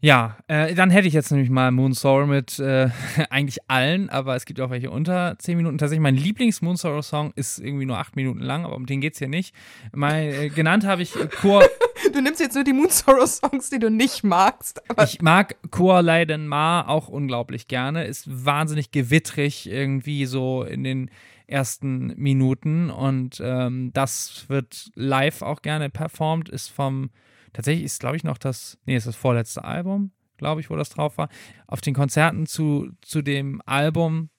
[0.01, 2.89] Ja, äh, dann hätte ich jetzt nämlich mal Moon Sorrow mit äh,
[3.29, 5.77] eigentlich allen, aber es gibt auch welche unter 10 Minuten.
[5.77, 9.27] Tatsächlich, mein Lieblings-Moon Sorrow-Song ist irgendwie nur 8 Minuten lang, aber um den geht's hier
[9.27, 9.53] nicht.
[9.93, 11.63] Mein, äh, genannt habe ich Chor.
[12.13, 14.81] Du nimmst jetzt nur die Moon Sorrow-Songs, die du nicht magst.
[14.89, 18.05] Aber Ich mag Chor Leiden Ma auch unglaublich gerne.
[18.05, 21.11] Ist wahnsinnig gewittrig irgendwie so in den
[21.45, 26.47] ersten Minuten und ähm, das wird live auch gerne performt.
[26.47, 27.09] Ist vom,
[27.53, 30.89] tatsächlich ist glaube ich noch das, nee, ist das vorletzte Album, glaube ich, wo das
[30.89, 31.29] drauf war.
[31.67, 34.29] Auf den Konzerten zu, zu dem Album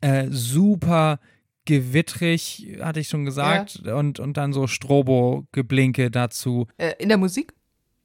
[0.00, 1.18] äh, super
[1.64, 6.66] gewittrig, hatte ich schon gesagt, und, und dann so Strobo-Geblinke dazu.
[6.78, 7.52] äh, in der Musik?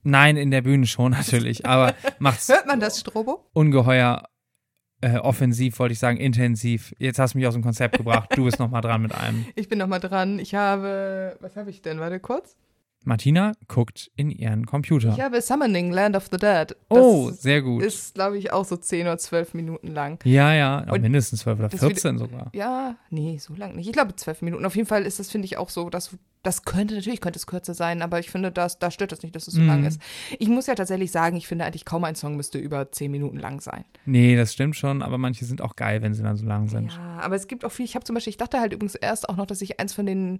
[0.04, 3.50] Nein, in der Bühne schon natürlich, aber macht's Hört man das, Strobo?
[3.54, 4.24] ungeheuer
[5.00, 6.94] äh, offensiv, wollte ich sagen, intensiv.
[6.98, 8.30] Jetzt hast du mich aus dem Konzept gebracht.
[8.36, 9.46] Du bist noch mal dran mit einem.
[9.56, 10.40] Ich bin noch mal dran.
[10.40, 12.00] Ich habe, was habe ich denn?
[12.00, 12.56] Warte kurz.
[13.04, 15.14] Martina guckt in ihren Computer.
[15.14, 16.70] Ich habe Summoning Land of the Dead.
[16.70, 17.84] Das oh, sehr gut.
[17.84, 20.20] ist, glaube ich, auch so 10 oder 12 Minuten lang.
[20.24, 22.50] ja, ja, Und mindestens 12 oder das 14 sogar.
[22.54, 23.88] Ja, nee, so lang nicht.
[23.88, 24.66] Ich glaube 12 Minuten.
[24.66, 27.48] Auf jeden Fall ist das, finde ich, auch so, dass das könnte, natürlich könnte es
[27.48, 29.68] kürzer sein, aber ich finde, das, da stört das nicht, dass es so Mhm.
[29.68, 30.00] lang ist.
[30.40, 33.38] Ich muss ja tatsächlich sagen, ich finde eigentlich kaum ein Song müsste über 10 Minuten
[33.38, 33.86] lang sein.
[34.06, 36.92] Nee, das stimmt schon, aber manche sind auch geil, wenn sie dann so lang sind.
[36.92, 39.28] Ja, aber es gibt auch viel, ich habe zum Beispiel, ich dachte halt übrigens erst
[39.30, 40.40] auch noch, dass ich eins von den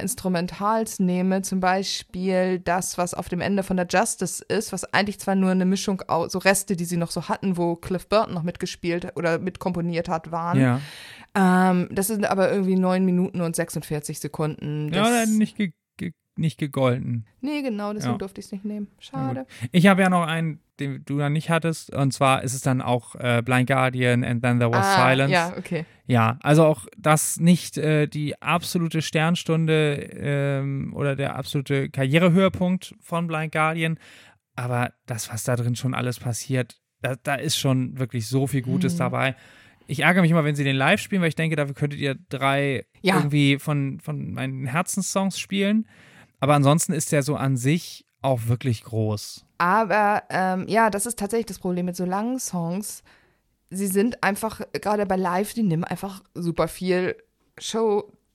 [0.00, 5.18] Metallica-Instrumentals nehme, zum Beispiel das, was auf dem Ende von der Justice ist, was eigentlich
[5.20, 8.34] zwar nur eine Mischung aus, so Reste, die sie noch so hatten, wo Cliff Burton
[8.34, 10.60] noch mitgespielt oder mitkomponiert hat, waren.
[10.60, 10.80] Ja,
[11.34, 14.88] Ähm, das sind aber irgendwie 9 Minuten und 46 Sekunden.
[14.92, 17.26] ja Das, oder nicht, ge ge nicht gegolten.
[17.40, 18.18] nee, genau, deswegen Ja.
[18.18, 18.88] durfte ich es nicht nehmen.
[18.98, 19.46] Schade.
[19.72, 22.80] Ich habe ja noch einen, den du dann nicht hattest, und zwar ist es dann
[22.80, 25.32] auch äh, Blind Guardian and Then There Was Ah, Silence.
[25.32, 25.84] ja, okay.
[26.06, 33.26] Ja, also auch das nicht äh, die absolute Sternstunde ähm, oder der absolute Karrierehöhepunkt von
[33.28, 33.98] Blind Guardian,
[34.56, 38.62] aber das, was da drin schon alles passiert, da, da ist schon wirklich so viel
[38.62, 38.98] Gutes Mhm.
[38.98, 39.36] dabei.
[39.90, 42.14] Ich ärgere mich immer, wenn sie den live spielen, weil ich denke, dafür könntet ihr
[42.28, 43.16] drei Ja.
[43.16, 45.88] irgendwie von, von meinen Herzenssongs spielen.
[46.38, 49.44] Aber ansonsten ist der so an sich auch wirklich groß.
[49.58, 53.02] Aber ähm, ja, das ist tatsächlich das Problem mit so langen Songs.
[53.70, 57.16] Sie sind einfach, gerade bei Live, die nehmen einfach super viel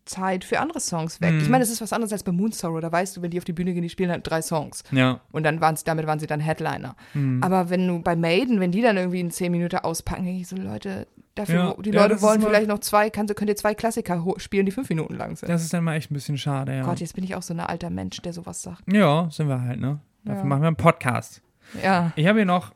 [0.06, 1.34] Showzeit für andere Songs weg.
[1.34, 1.40] Mhm.
[1.42, 2.80] Ich meine, das ist was anderes als bei Moonsorrow.
[2.80, 4.84] Da weißt du, wenn die auf die Bühne gehen, die spielen halt drei Songs.
[4.92, 5.22] Ja.
[5.32, 6.96] Und dann waren sie, damit waren sie dann Headliner.
[7.14, 7.42] Mhm.
[7.44, 10.48] Aber wenn du bei Maiden, wenn die dann irgendwie in zehn Minuten auspacken, denke ich
[10.48, 13.74] so, Leute, dafür, Ja, die ja, Leute wollen vielleicht noch zwei, kann, könnt ihr zwei
[13.74, 15.50] Klassiker spielen, die fünf Minuten lang sind.
[15.50, 16.84] Das ist dann mal echt ein bisschen schade, ja.
[16.84, 18.84] Gott, jetzt bin ich auch so ein alter Mensch, der sowas sagt.
[18.92, 20.00] Ja, sind wir halt, ne?
[20.24, 20.46] Dafür Ja.
[20.46, 21.42] machen wir einen Podcast.
[21.84, 22.12] Ja.
[22.16, 22.74] Ich habe hier noch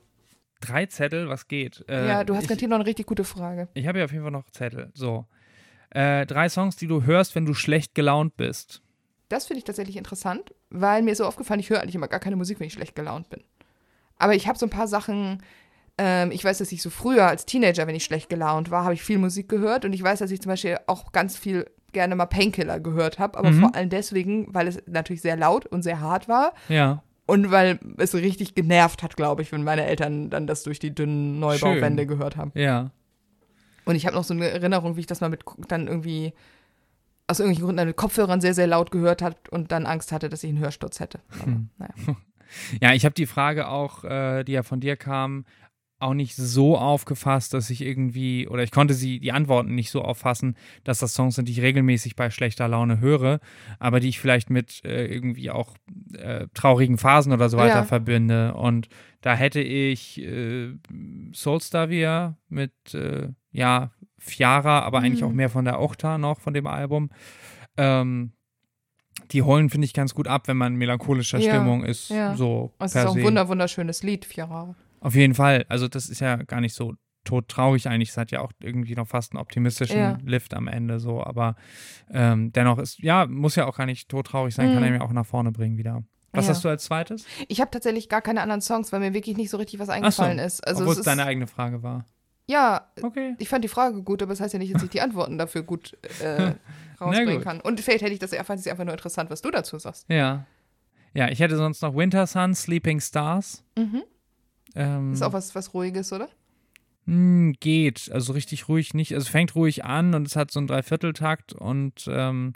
[0.62, 1.86] drei Zettel, was geht.
[1.88, 3.70] Äh, ja, du hast ich, garantiert noch eine richtig gute Frage.
[3.76, 4.92] ich habe hier auf jeden Fall noch Zettel.
[4.94, 5.26] So.
[5.92, 8.82] Äh, drei Songs, die du hörst, wenn du schlecht gelaunt bist.
[9.30, 12.20] Das finde ich tatsächlich interessant, weil mir ist so aufgefallen, ich höre eigentlich immer gar
[12.20, 13.42] keine Musik, wenn ich schlecht gelaunt bin.
[14.18, 15.42] Aber ich habe so ein paar Sachen,
[15.98, 18.94] ähm, ich weiß, dass ich so früher als Teenager, wenn ich schlecht gelaunt war, habe
[18.94, 22.16] ich viel Musik gehört und ich weiß, dass ich zum Beispiel auch ganz viel gerne
[22.16, 23.60] mal Painkiller gehört habe, aber Mhm.
[23.62, 27.02] vor allem deswegen, weil es natürlich sehr laut und sehr hart war Ja.
[27.26, 30.94] und weil es richtig genervt hat, glaube ich, wenn meine Eltern dann das durch die
[30.94, 32.52] dünnen Neubauwände gehört haben.
[32.56, 32.92] Ja.
[33.90, 36.32] Und ich habe noch so eine Erinnerung, wie ich das mal mit dann irgendwie
[37.26, 40.44] aus irgendwelchen Gründen mit Kopfhörern sehr, sehr laut gehört habe und dann Angst hatte, dass
[40.44, 41.20] ich einen Hörsturz hätte.
[41.34, 41.70] Aber, Hm.
[41.78, 41.94] naja.
[42.82, 45.46] Ja, ich habe die Frage auch, äh, die ja von dir kam,
[46.00, 50.02] auch nicht so aufgefasst, dass ich irgendwie, oder ich konnte sie, die Antworten nicht so
[50.02, 53.40] auffassen, dass das Songs sind, die ich regelmäßig bei schlechter Laune höre,
[53.80, 55.76] aber die ich vielleicht mit äh, irgendwie auch
[56.18, 57.84] äh, traurigen Phasen oder so weiter Ja.
[57.84, 58.54] verbinde.
[58.54, 58.88] Und
[59.22, 60.74] da hätte ich äh,
[61.34, 61.88] Soulstar
[62.48, 65.28] mit, äh, ja, Fiara, aber eigentlich Mhm.
[65.28, 67.10] auch mehr von der Ochta noch, von dem Album.
[67.78, 68.32] Ähm,
[69.32, 72.10] die holen, finde ich, ganz gut ab, wenn man in melancholischer Ja, Stimmung ist.
[72.10, 72.36] ja.
[72.36, 74.76] So Es ist auch ein wunder, wunderschönes Lied, Fiara.
[75.02, 75.66] Auf jeden Fall.
[75.70, 76.94] Also das ist ja gar nicht so
[77.26, 78.10] todtraurig eigentlich.
[78.10, 80.18] Es hat ja auch irgendwie noch fast einen optimistischen Ja.
[80.24, 81.24] Lift am Ende so.
[81.24, 81.56] Aber
[82.10, 84.84] ähm, dennoch ist, ja, muss ja auch gar nicht todtraurig sein, kann Mhm.
[84.84, 86.04] er mir auch nach vorne bringen wieder.
[86.32, 86.52] Was Ja.
[86.54, 87.26] hast du als zweites?
[87.48, 90.40] Ich habe tatsächlich gar keine anderen Songs, weil mir wirklich nicht so richtig was eingefallen
[90.40, 90.66] ist.
[90.66, 92.06] Also Obwohl es es deine eigene Frage war.
[92.48, 93.36] ja, Okay.
[93.40, 95.64] ich fand die Frage gut, aber das heißt ja nicht, dass ich die Antworten dafür
[95.64, 96.54] gut äh,
[97.02, 97.44] rausbringen gut.
[97.44, 97.62] kann.
[97.62, 100.06] Und vielleicht hätte ich das einfach, ist einfach nur interessant, was du dazu sagst.
[100.10, 100.46] Ja.
[101.14, 103.64] Ja, ich hätte sonst noch Winter Sun, Sleeping Stars.
[103.78, 104.04] Mhm.
[104.76, 106.30] Ähm, Ist auch was, was Ruhiges, oder?
[107.06, 108.10] Hm, geht.
[108.12, 109.14] Also richtig ruhig nicht.
[109.14, 112.54] Also es fängt ruhig an und es hat so einen Dreivierteltakt und ähm,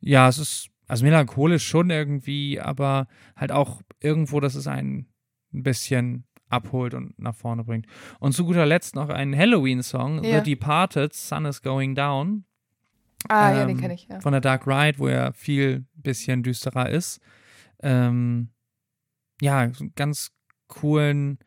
[0.00, 5.06] ja, es ist, also melancholisch schon irgendwie, aber halt auch irgendwo, dass es einen
[5.52, 7.86] ein bisschen abholt und nach vorne bringt.
[8.20, 10.38] Und zu guter Letzt noch ein Halloween-Song, Ja.
[10.42, 12.44] The Departed, Sun is Going Down,
[13.28, 14.20] Ah, ja, Ähm, den kenne ich, ja.
[14.20, 17.20] von der Dark Ride, wo er viel bisschen düsterer ist.
[17.82, 18.50] Ähm,
[19.40, 20.30] ja, einen ganz
[20.68, 21.38] coolen,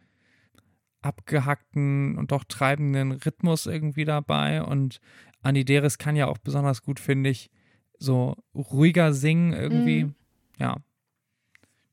[1.01, 4.63] abgehackten und doch treibenden Rhythmus irgendwie dabei.
[4.63, 4.99] Und
[5.43, 7.49] Andy Deris kann ja auch besonders gut, finde ich,
[7.97, 10.05] so ruhiger singen irgendwie.
[10.05, 10.15] Mhm.
[10.59, 10.77] Ja.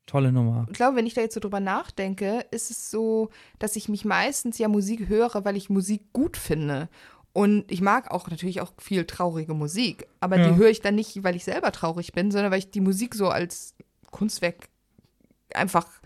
[0.05, 0.65] Tolle Nummer.
[0.69, 4.05] Ich glaube, wenn ich da jetzt so drüber nachdenke, ist es so, dass ich mich
[4.05, 6.89] meistens ja Musik höre, weil ich Musik gut finde.
[7.31, 10.49] Und ich mag auch natürlich auch viel traurige Musik, aber Ja.
[10.49, 13.13] die höre ich dann nicht, weil ich selber traurig bin, sondern weil ich die Musik
[13.13, 13.75] so als
[14.09, 14.67] Kunstwerk
[15.53, 15.98] einfach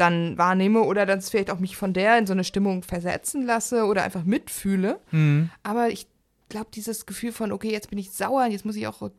[0.00, 3.84] dann wahrnehme oder dann vielleicht auch mich von der in so eine Stimmung versetzen lasse
[3.84, 5.00] oder einfach mitfühle.
[5.10, 5.50] Mhm.
[5.62, 6.06] Aber ich
[6.48, 9.10] glaube, dieses Gefühl von, okay, jetzt bin ich sauer, jetzt muss ich auch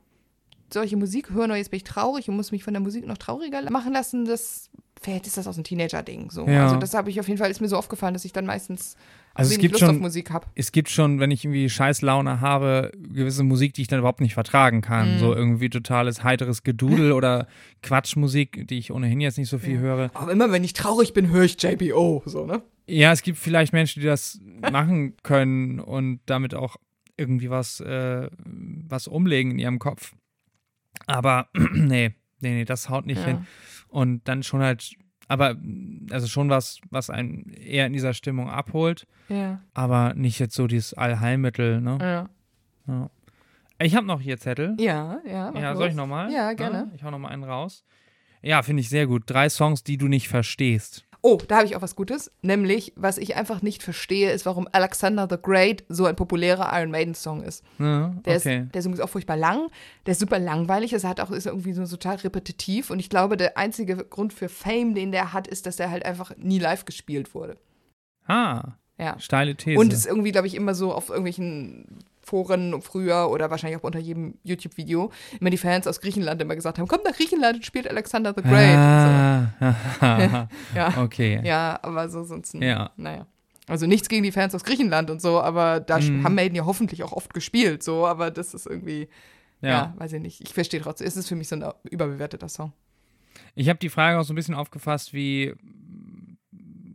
[0.74, 3.18] solche Musik hören oder jetzt bin ich traurig und muss mich von der Musik noch
[3.18, 4.70] trauriger machen lassen, das
[5.02, 6.48] vielleicht ist das aus einem Teenager-Ding so.
[6.48, 6.64] Ja.
[6.66, 8.96] Also das habe ich auf jeden Fall, ist mir so aufgefallen, dass ich dann meistens
[9.34, 10.46] Also es gibt Lust schon- auf Musik habe.
[10.54, 14.36] es gibt schon, wenn ich irgendwie Scheißlaune habe, gewisse Musik, die ich dann überhaupt nicht
[14.36, 15.16] vertragen kann.
[15.16, 15.20] Mhm.
[15.20, 17.48] So irgendwie totales heiteres Gedudel oder
[17.82, 19.80] Quatschmusik, die ich ohnehin jetzt nicht so viel Ja.
[19.82, 20.12] höre.
[20.14, 22.62] Aber immer wenn ich traurig bin, höre ich JBO, so, ne?
[22.88, 24.40] Ja, es gibt vielleicht Menschen, die das
[24.72, 26.76] machen können und damit auch
[27.18, 28.30] irgendwie was, äh,
[28.88, 30.14] was umlegen in ihrem Kopf.
[31.08, 33.26] Aber nee, nee, nee, das haut nicht Ja.
[33.28, 33.48] hin.
[33.90, 34.94] Und dann schon halt,
[35.28, 35.56] aber
[36.12, 40.68] also schon was, was einen eher in dieser Stimmung abholt, Ja, aber nicht jetzt so
[40.68, 41.98] dieses Allheilmittel, ne?
[42.02, 42.30] ja.
[42.88, 43.10] Ja.
[43.80, 44.76] Ich habe noch hier Zettel.
[44.80, 45.52] Ja, ja.
[45.54, 45.78] Ja, los.
[45.80, 46.32] soll ich nochmal?
[46.32, 46.92] Ja, gerne.
[46.96, 47.84] ich hau nochmal einen raus.
[48.44, 49.24] Ja, finde ich sehr gut.
[49.26, 51.06] Drei Songs, die du nicht verstehst.
[51.24, 52.32] Oh, da habe ich auch was Gutes.
[52.42, 56.90] Nämlich, was ich einfach nicht verstehe, ist, warum Alexander the Great so ein populärer Iron
[56.90, 57.64] Maiden-Song ist.
[57.78, 58.62] Ja, Der, okay.
[58.64, 59.70] ist, der Song ist auch furchtbar lang,
[60.08, 63.38] der ist super langweilig, es hat auch, ist irgendwie so total repetitiv und ich glaube,
[63.38, 66.86] der einzige Grund für Fame, den der hat, ist, dass er halt einfach nie live
[66.86, 67.58] gespielt wurde.
[68.26, 69.20] ah, Ja.
[69.20, 69.80] steile These.
[69.80, 72.00] Und ist irgendwie, glaube ich, immer so auf irgendwelchen
[72.32, 75.12] Foren früher oder wahrscheinlich auch unter jedem YouTube-Video
[75.42, 78.42] immer die Fans aus Griechenland immer gesagt haben, kommt nach Griechenland und spielt Alexander the
[78.42, 78.78] Great.
[78.78, 79.48] Ah,
[80.00, 80.48] So.
[80.78, 80.94] ja.
[81.04, 81.42] okay.
[81.44, 82.92] ja, aber so sonst, Ja.
[82.96, 83.26] naja.
[83.68, 86.24] Also nichts gegen die Fans aus Griechenland und so, aber da Mhm.
[86.24, 89.10] haben Maiden ja hoffentlich auch oft gespielt, so, aber das ist irgendwie,
[89.62, 89.94] ja, ja.
[89.98, 90.42] weiß ich nicht.
[90.42, 92.72] Ich verstehe trotzdem, es ist für mich so ein überbewerteter Song.
[93.56, 95.54] Ich habe die Frage auch so ein bisschen aufgefasst, wie,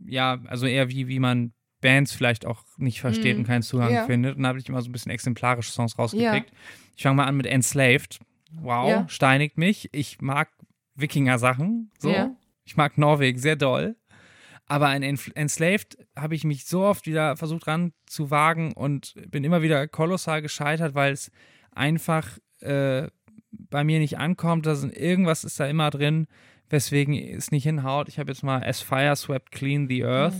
[0.07, 1.51] ja, also eher wie, wie man
[1.81, 3.41] Bands vielleicht auch nicht versteht Mhm.
[3.41, 4.05] und keinen Zugang Ja.
[4.05, 4.35] findet.
[4.37, 6.51] Und da habe ich immer so ein bisschen exemplarische Songs rausgepickt.
[6.95, 8.19] Ich fange mal an mit Enslaved.
[8.51, 9.09] Wow, Ja.
[9.09, 9.89] steinigt mich.
[9.93, 10.49] Ich mag
[10.95, 11.91] Wikinger-Sachen.
[11.99, 12.09] So.
[12.09, 12.31] Ja.
[12.65, 13.95] Ich mag Norwegen sehr doll.
[14.69, 19.87] Aber an Enslaved habe ich mich so oft wieder versucht ranzuwagen und bin immer wieder
[19.87, 21.31] kolossal gescheitert, weil es
[21.71, 23.07] einfach äh,
[23.51, 24.65] bei mir nicht ankommt.
[24.65, 26.27] Da sind, irgendwas ist da immer drin,
[26.69, 28.09] weswegen es nicht hinhaut.
[28.09, 30.35] Ich habe jetzt mal As Fire Swept Clean the Earth.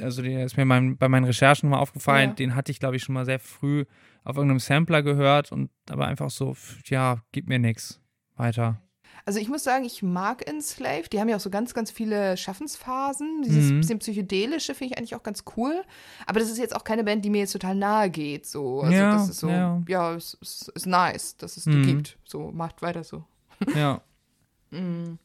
[0.00, 2.30] Also der ist mir mein, bei meinen Recherchen mal aufgefallen.
[2.30, 2.34] Ja.
[2.36, 3.84] Den hatte ich, glaube ich, schon mal sehr früh
[4.24, 8.00] auf irgendeinem Sampler gehört und aber einfach so, ja, gib mir nix.
[8.36, 8.80] Weiter.
[9.24, 11.12] Also ich muss sagen, ich mag Enslaved.
[11.12, 13.42] Die haben ja auch so ganz, ganz viele Schaffensphasen.
[13.44, 13.80] Dieses Mhm.
[13.80, 15.82] bisschen psychedelische finde ich eigentlich auch ganz cool.
[16.26, 18.46] Aber das ist jetzt auch keine Band, die mir jetzt total nahe geht.
[18.46, 18.82] So.
[18.82, 20.14] Also Ja, das ist so, ja, ja.
[20.14, 21.86] es ist, ist nice, dass es die Mhm.
[21.86, 22.18] gibt.
[22.24, 23.24] So, macht weiter so.
[23.74, 24.00] Ja.
[24.70, 25.18] Mhm.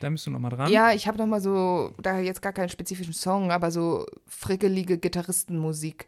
[0.00, 0.70] Da bist du nochmal dran.
[0.70, 4.98] Ja, ich habe noch mal so, da jetzt gar keinen spezifischen Song, aber so frickelige
[4.98, 6.06] Gitarristenmusik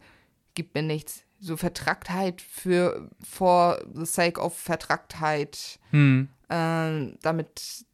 [0.55, 1.25] gibt mir nichts.
[1.41, 5.79] So Vertracktheit für for the sake of Vertracktheit.
[5.91, 6.29] Hm.
[6.51, 7.87] Ähm, damit,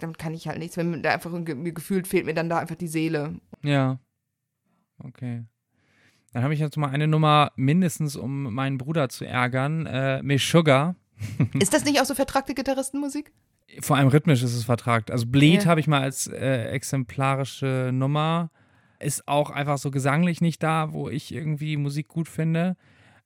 [0.00, 0.76] damit kann ich halt nichts.
[0.76, 3.40] Wenn da einfach mir gefühlt fehlt mir dann da einfach die Seele.
[3.62, 3.98] Ja.
[5.04, 5.44] Okay.
[6.32, 9.86] Dann habe ich jetzt mal eine Nummer mindestens, um meinen Bruder zu ärgern.
[9.86, 10.96] Äh, Miss Sugar.
[11.58, 13.32] Ist das nicht auch so vertrackte Gitarristenmusik?
[13.80, 15.10] Vor allem rhythmisch ist es vertragt.
[15.10, 15.70] Also Bleed Ja.
[15.70, 18.50] habe ich mal als äh, exemplarische Nummer.
[18.98, 22.76] Ist auch einfach so gesanglich nicht da, wo ich irgendwie Musik gut finde.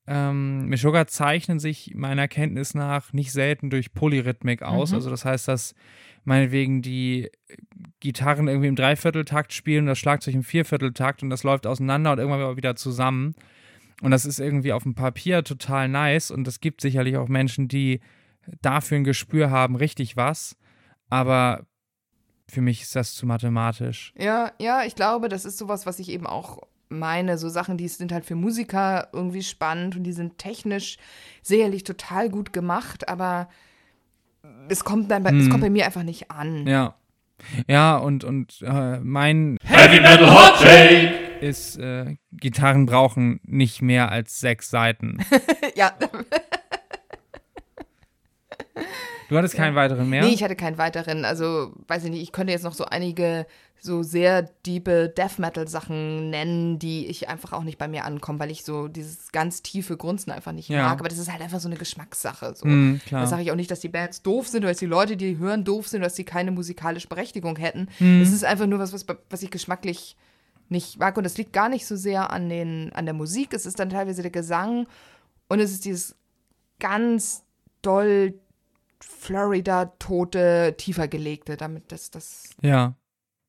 [0.06, 4.90] Ähm, Sugar zeichnen sich meiner Kenntnis nach nicht selten durch Polyrhythmik aus.
[4.90, 4.96] Mhm.
[4.96, 5.74] Also das heißt, dass
[6.24, 7.30] meinetwegen die
[8.00, 12.18] Gitarren irgendwie im Dreivierteltakt spielen und das Schlagzeug im Viervierteltakt und das läuft auseinander und
[12.18, 13.34] irgendwann wieder zusammen.
[14.02, 17.68] Und das ist irgendwie auf dem Papier total nice und es gibt sicherlich auch Menschen,
[17.68, 18.00] die
[18.60, 20.56] dafür ein Gespür haben, richtig was.
[21.10, 21.66] Aber
[22.48, 24.12] für mich ist das zu mathematisch.
[24.18, 27.38] Ja, ja, ich glaube, das ist sowas, was ich eben auch meine.
[27.38, 30.98] So Sachen, die sind halt für Musiker irgendwie spannend und die sind technisch
[31.42, 33.48] sicherlich total gut gemacht, aber
[34.68, 35.50] es kommt dann bei, es Hm.
[35.50, 36.66] kommt bei mir einfach nicht an.
[36.66, 36.94] Ja.
[37.66, 41.12] Ja, und, und äh, mein Heavy Metal Hot Take.
[41.40, 45.18] ist, äh, Gitarren brauchen nicht mehr als sechs Seiten.
[45.74, 45.92] ja.
[49.32, 50.22] Du hattest keinen weiteren mehr?
[50.22, 51.24] Nee, ich hatte keinen weiteren.
[51.24, 53.46] Also, weiß ich nicht, ich könnte jetzt noch so einige
[53.80, 58.38] so sehr diepe Death Metal Sachen nennen, die ich einfach auch nicht bei mir ankommen,
[58.38, 60.82] weil ich so dieses ganz tiefe Grunzen einfach nicht Ja.
[60.88, 61.00] mag.
[61.00, 62.54] Aber das ist halt einfach so eine Geschmackssache.
[62.54, 62.64] So.
[62.66, 63.00] Klar.
[63.22, 65.38] Da sage ich auch nicht, dass die Bands doof sind oder dass die Leute, die
[65.38, 67.88] hören, doof sind oder dass sie keine musikalische Berechtigung hätten.
[67.98, 70.16] Es ist einfach nur was, was, was ich geschmacklich
[70.68, 71.16] nicht mag.
[71.16, 73.52] Und das liegt gar nicht so sehr an, den, an der Musik.
[73.52, 74.86] Es ist dann teilweise der Gesang
[75.48, 76.14] und es ist dieses
[76.78, 77.42] ganz
[77.82, 78.34] doll
[79.02, 82.50] Florida-tote, tiefer gelegte, damit das, das.
[82.60, 82.94] Ja.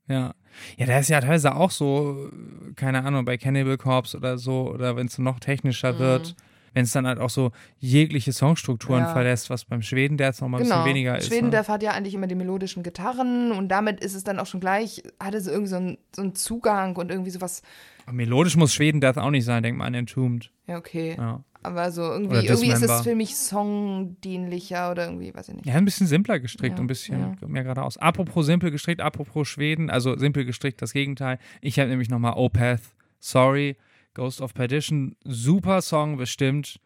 [0.08, 0.34] Ja.
[0.78, 2.30] Ja, da ist ja teilweise auch so,
[2.76, 6.36] keine Ahnung, bei Cannibal Corpse oder so, oder wenn es noch technischer wird,
[6.74, 9.08] wenn es dann halt auch so jegliche Songstrukturen Mhm.
[9.08, 9.14] Ja.
[9.14, 10.78] verlässt, was beim Schweden der jetzt noch mal ein Genau.
[10.84, 11.28] bisschen weniger ist.
[11.28, 11.68] Schweden, ne?
[11.68, 15.02] hat ja eigentlich immer die melodischen Gitarren und damit ist es dann auch schon gleich,
[15.20, 17.62] hatte so irgendwie so einen, so einen Zugang und irgendwie sowas.
[18.06, 20.52] Aber Melodisch muss Schweden auch nicht sein, denkt man an Entombed.
[20.68, 21.16] Ja, okay.
[21.18, 21.44] Ja.
[21.64, 25.66] Aber so irgendwie, irgendwie ist es für mich songdienlicher oder irgendwie, weiß ich nicht.
[25.66, 27.48] Ja, ein bisschen simpler gestrickt Ja, ein bisschen ja.
[27.48, 27.98] mehr geradeaus.
[27.98, 31.40] Apropos simpel gestrickt, apropos Schweden, also simpel gestrickt, das Gegenteil.
[31.62, 32.82] Ich habe nämlich nochmal Opeth,
[33.20, 33.78] Sorry,
[34.14, 36.80] Ghost of Perdition, super Song bestimmt.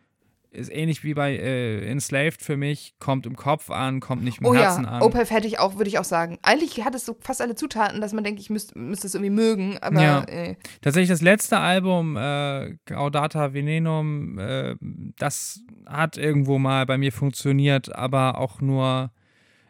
[0.57, 4.47] Ist ähnlich wie bei äh, Enslaved für mich, kommt im Kopf an, kommt nicht im
[4.47, 5.01] Oh Herzen ja, an.
[5.03, 6.39] Opeth hätte ich auch, würde ich auch sagen.
[6.41, 9.29] Eigentlich hat es so fast alle Zutaten, dass man denkt, ich müsste müsst es irgendwie
[9.29, 10.23] mögen, aber Ja.
[10.23, 14.75] äh, Tatsächlich das letzte Album, äh, Gaudata Venenum, äh,
[15.19, 19.11] das hat irgendwo mal bei mir funktioniert, aber auch nur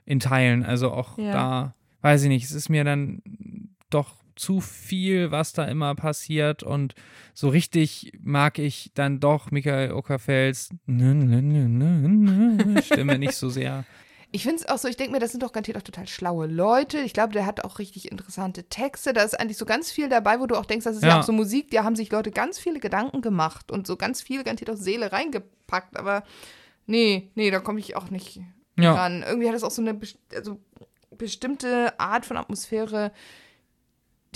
[0.06, 0.64] in Teilen.
[0.64, 1.32] Also auch Ja.
[1.34, 3.22] da, weiß ich nicht, es ist mir dann
[3.90, 6.94] doch zu viel, was da immer passiert und
[7.34, 10.70] so richtig mag ich dann doch Michael Ockerfelds
[12.84, 13.84] Stimme nicht so sehr.
[14.32, 16.48] ich finde es auch so, ich denke mir, das sind doch garantiert auch total schlaue
[16.48, 17.00] Leute.
[17.00, 19.14] Ich glaube, der hat auch richtig interessante Texte.
[19.14, 21.20] Da ist eigentlich so ganz viel dabei, wo du auch denkst, das ist ja, Ja.
[21.20, 24.44] auch so Musik, da haben sich Leute ganz viele Gedanken gemacht und so ganz viel
[24.44, 25.96] garantiert auch Seele reingepackt.
[25.98, 26.24] Aber
[26.86, 28.42] nee, nee, da komme ich auch nicht
[28.78, 28.94] Ja.
[28.96, 29.24] ran.
[29.28, 30.00] Irgendwie hat es auch so eine
[30.36, 30.60] also,
[31.18, 33.12] bestimmte Art von Atmosphäre,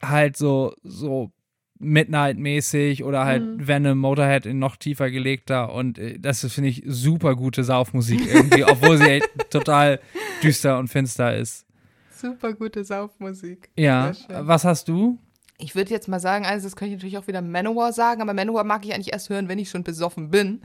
[0.02, 1.30] halt so, so
[1.78, 3.68] Midnight-mäßig oder halt Mhm.
[3.68, 8.20] Venom Motorhead in noch tiefer gelegter und äh, das ist, finde ich, super gute Saufmusik
[8.26, 10.00] irgendwie, obwohl sie echt total
[10.42, 11.66] düster und finster ist.
[12.10, 13.70] Super gute Saufmusik.
[13.78, 15.18] Ja, was hast du?
[15.58, 18.34] Ich würde jetzt mal sagen, also das könnte ich natürlich auch wieder Manowar sagen, aber
[18.34, 20.62] Manowar mag ich eigentlich erst hören, wenn ich schon besoffen bin.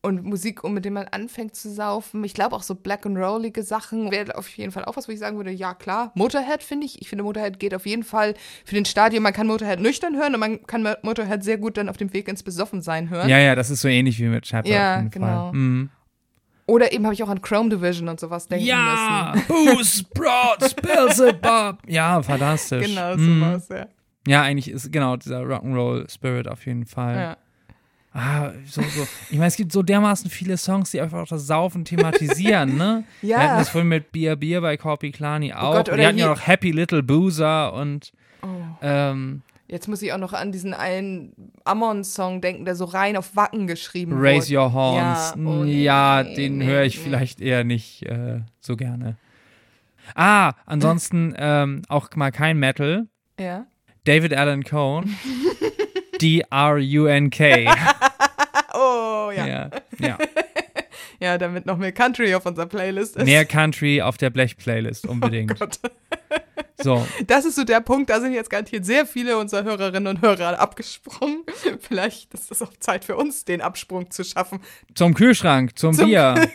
[0.00, 2.22] Und Musik, um mit dem man anfängt zu saufen.
[2.22, 5.12] Ich glaube auch so Black and Rollige Sachen wäre auf jeden Fall auch was, wo
[5.12, 6.12] ich sagen würde, ja klar.
[6.14, 7.02] Motorhead finde ich.
[7.02, 8.34] Ich finde Motorhead geht auf jeden Fall
[8.64, 9.24] für den Stadion.
[9.24, 12.28] Man kann Motorhead nüchtern hören und man kann Motorhead sehr gut dann auf dem Weg
[12.28, 13.28] ins Besoffensein hören.
[13.28, 14.70] Ja, ja, das ist so ähnlich wie mit Chapel.
[14.70, 15.52] Ja, genau.
[15.52, 15.90] Mhm.
[16.66, 19.48] Oder eben habe ich auch an Chrome Division und sowas denken Ja, müssen.
[19.48, 21.78] Booze, Broad, Beelzebub.
[21.88, 22.86] Ja, fantastisch.
[22.86, 23.40] Genau, Mhm.
[23.40, 23.86] sowas, ja.
[24.28, 27.16] Ja, eigentlich ist genau dieser Rock'n'Roll Spirit auf jeden Fall.
[27.16, 27.36] ja.
[28.20, 29.06] Ah, so, so.
[29.30, 33.04] Ich meine, es gibt so dermaßen viele Songs, die einfach auch das Saufen thematisieren, ne?
[33.22, 33.36] Ja.
[33.36, 35.72] Oh Wir hatten das vorhin mit Bier Bier bei Corpi Klani auch.
[35.74, 38.12] Gott, Und oder wir hatten ja noch Happy Little Boozer und
[38.42, 38.46] Oh.
[38.82, 41.32] ähm, Jetzt muss ich auch noch an diesen einen
[41.64, 44.60] Ammon-Song denken, der so rein auf Wacken geschrieben Raise wurde.
[44.60, 45.34] Your Horns.
[45.36, 47.02] Ja, oh, ja nee, den nee, höre ich nee.
[47.04, 49.16] vielleicht eher nicht äh, so gerne.
[50.14, 53.06] Ah, ansonsten ähm, auch mal kein Metal.
[53.38, 53.66] Ja.
[54.04, 55.14] David Allen Cohn.
[56.18, 57.66] D-R-U-N-K.
[58.74, 59.46] Oh, ja.
[59.46, 59.70] ja.
[59.98, 60.18] ja.
[61.20, 63.24] Ja, damit noch mehr Country auf unserer Playlist ist.
[63.24, 65.50] Mehr Country auf der Blech-Playlist, unbedingt.
[65.52, 65.78] Oh Gott.
[66.80, 70.22] So, Das ist so der Punkt, da sind jetzt garantiert sehr viele unserer Hörerinnen und
[70.22, 71.42] Hörer abgesprungen.
[71.80, 74.60] Vielleicht ist es auch Zeit für uns, den Absprung zu schaffen.
[74.94, 76.48] zum Kühlschrank, zum, Zum- Bier.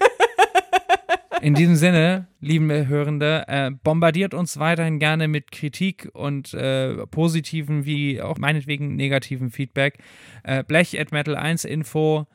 [1.43, 7.83] In diesem Sinne, lieben Hörende, äh, bombardiert uns weiterhin gerne mit Kritik und äh, positiven
[7.83, 9.97] wie auch meinetwegen negativen Feedback.
[10.43, 12.27] Äh, Blech at Metal 1 Info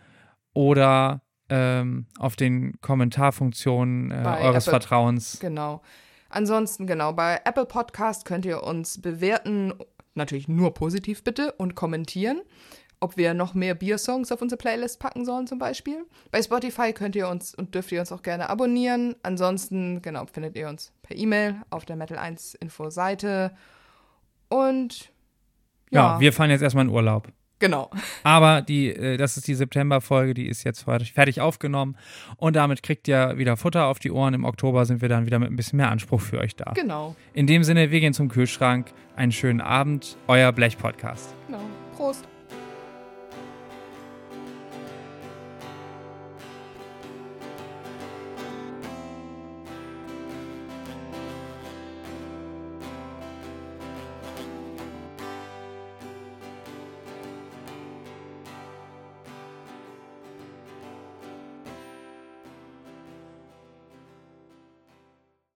[0.53, 4.79] oder ähm, auf den Kommentarfunktionen äh, eures Apple.
[4.79, 5.39] Vertrauens.
[5.41, 5.81] Genau.
[6.29, 9.73] Ansonsten, genau, bei Apple Podcast könnt ihr uns bewerten,
[10.17, 12.43] natürlich nur positiv bitte, und kommentieren,
[13.01, 16.05] ob wir noch mehr Biersongs auf unsere Playlist packen sollen zum Beispiel.
[16.31, 19.15] Bei Spotify könnt ihr uns und dürft ihr uns auch gerne abonnieren.
[19.23, 23.53] Ansonsten, genau, findet ihr uns per E-Mail auf der Metal 1 Info-Seite.
[24.49, 25.11] Und
[25.91, 27.29] Ja, ja, wir fahren jetzt erstmal in Urlaub.
[27.61, 27.91] genau.
[28.25, 31.97] Aber die, äh, das ist die September-Folge, die ist jetzt fertig aufgenommen.
[32.37, 34.35] Und damit kriegt ihr wieder Futter auf die Ohren.
[34.35, 36.73] Im Oktober sind wir dann wieder mit ein bisschen mehr Anspruch für euch da.
[36.75, 37.15] Genau.
[37.35, 38.93] In dem Sinne, wir gehen zum Kühlschrank.
[39.17, 40.17] Einen schönen Abend.
[40.27, 41.35] Euer Blech-Podcast.
[41.47, 41.61] Genau.
[41.97, 42.27] Prost.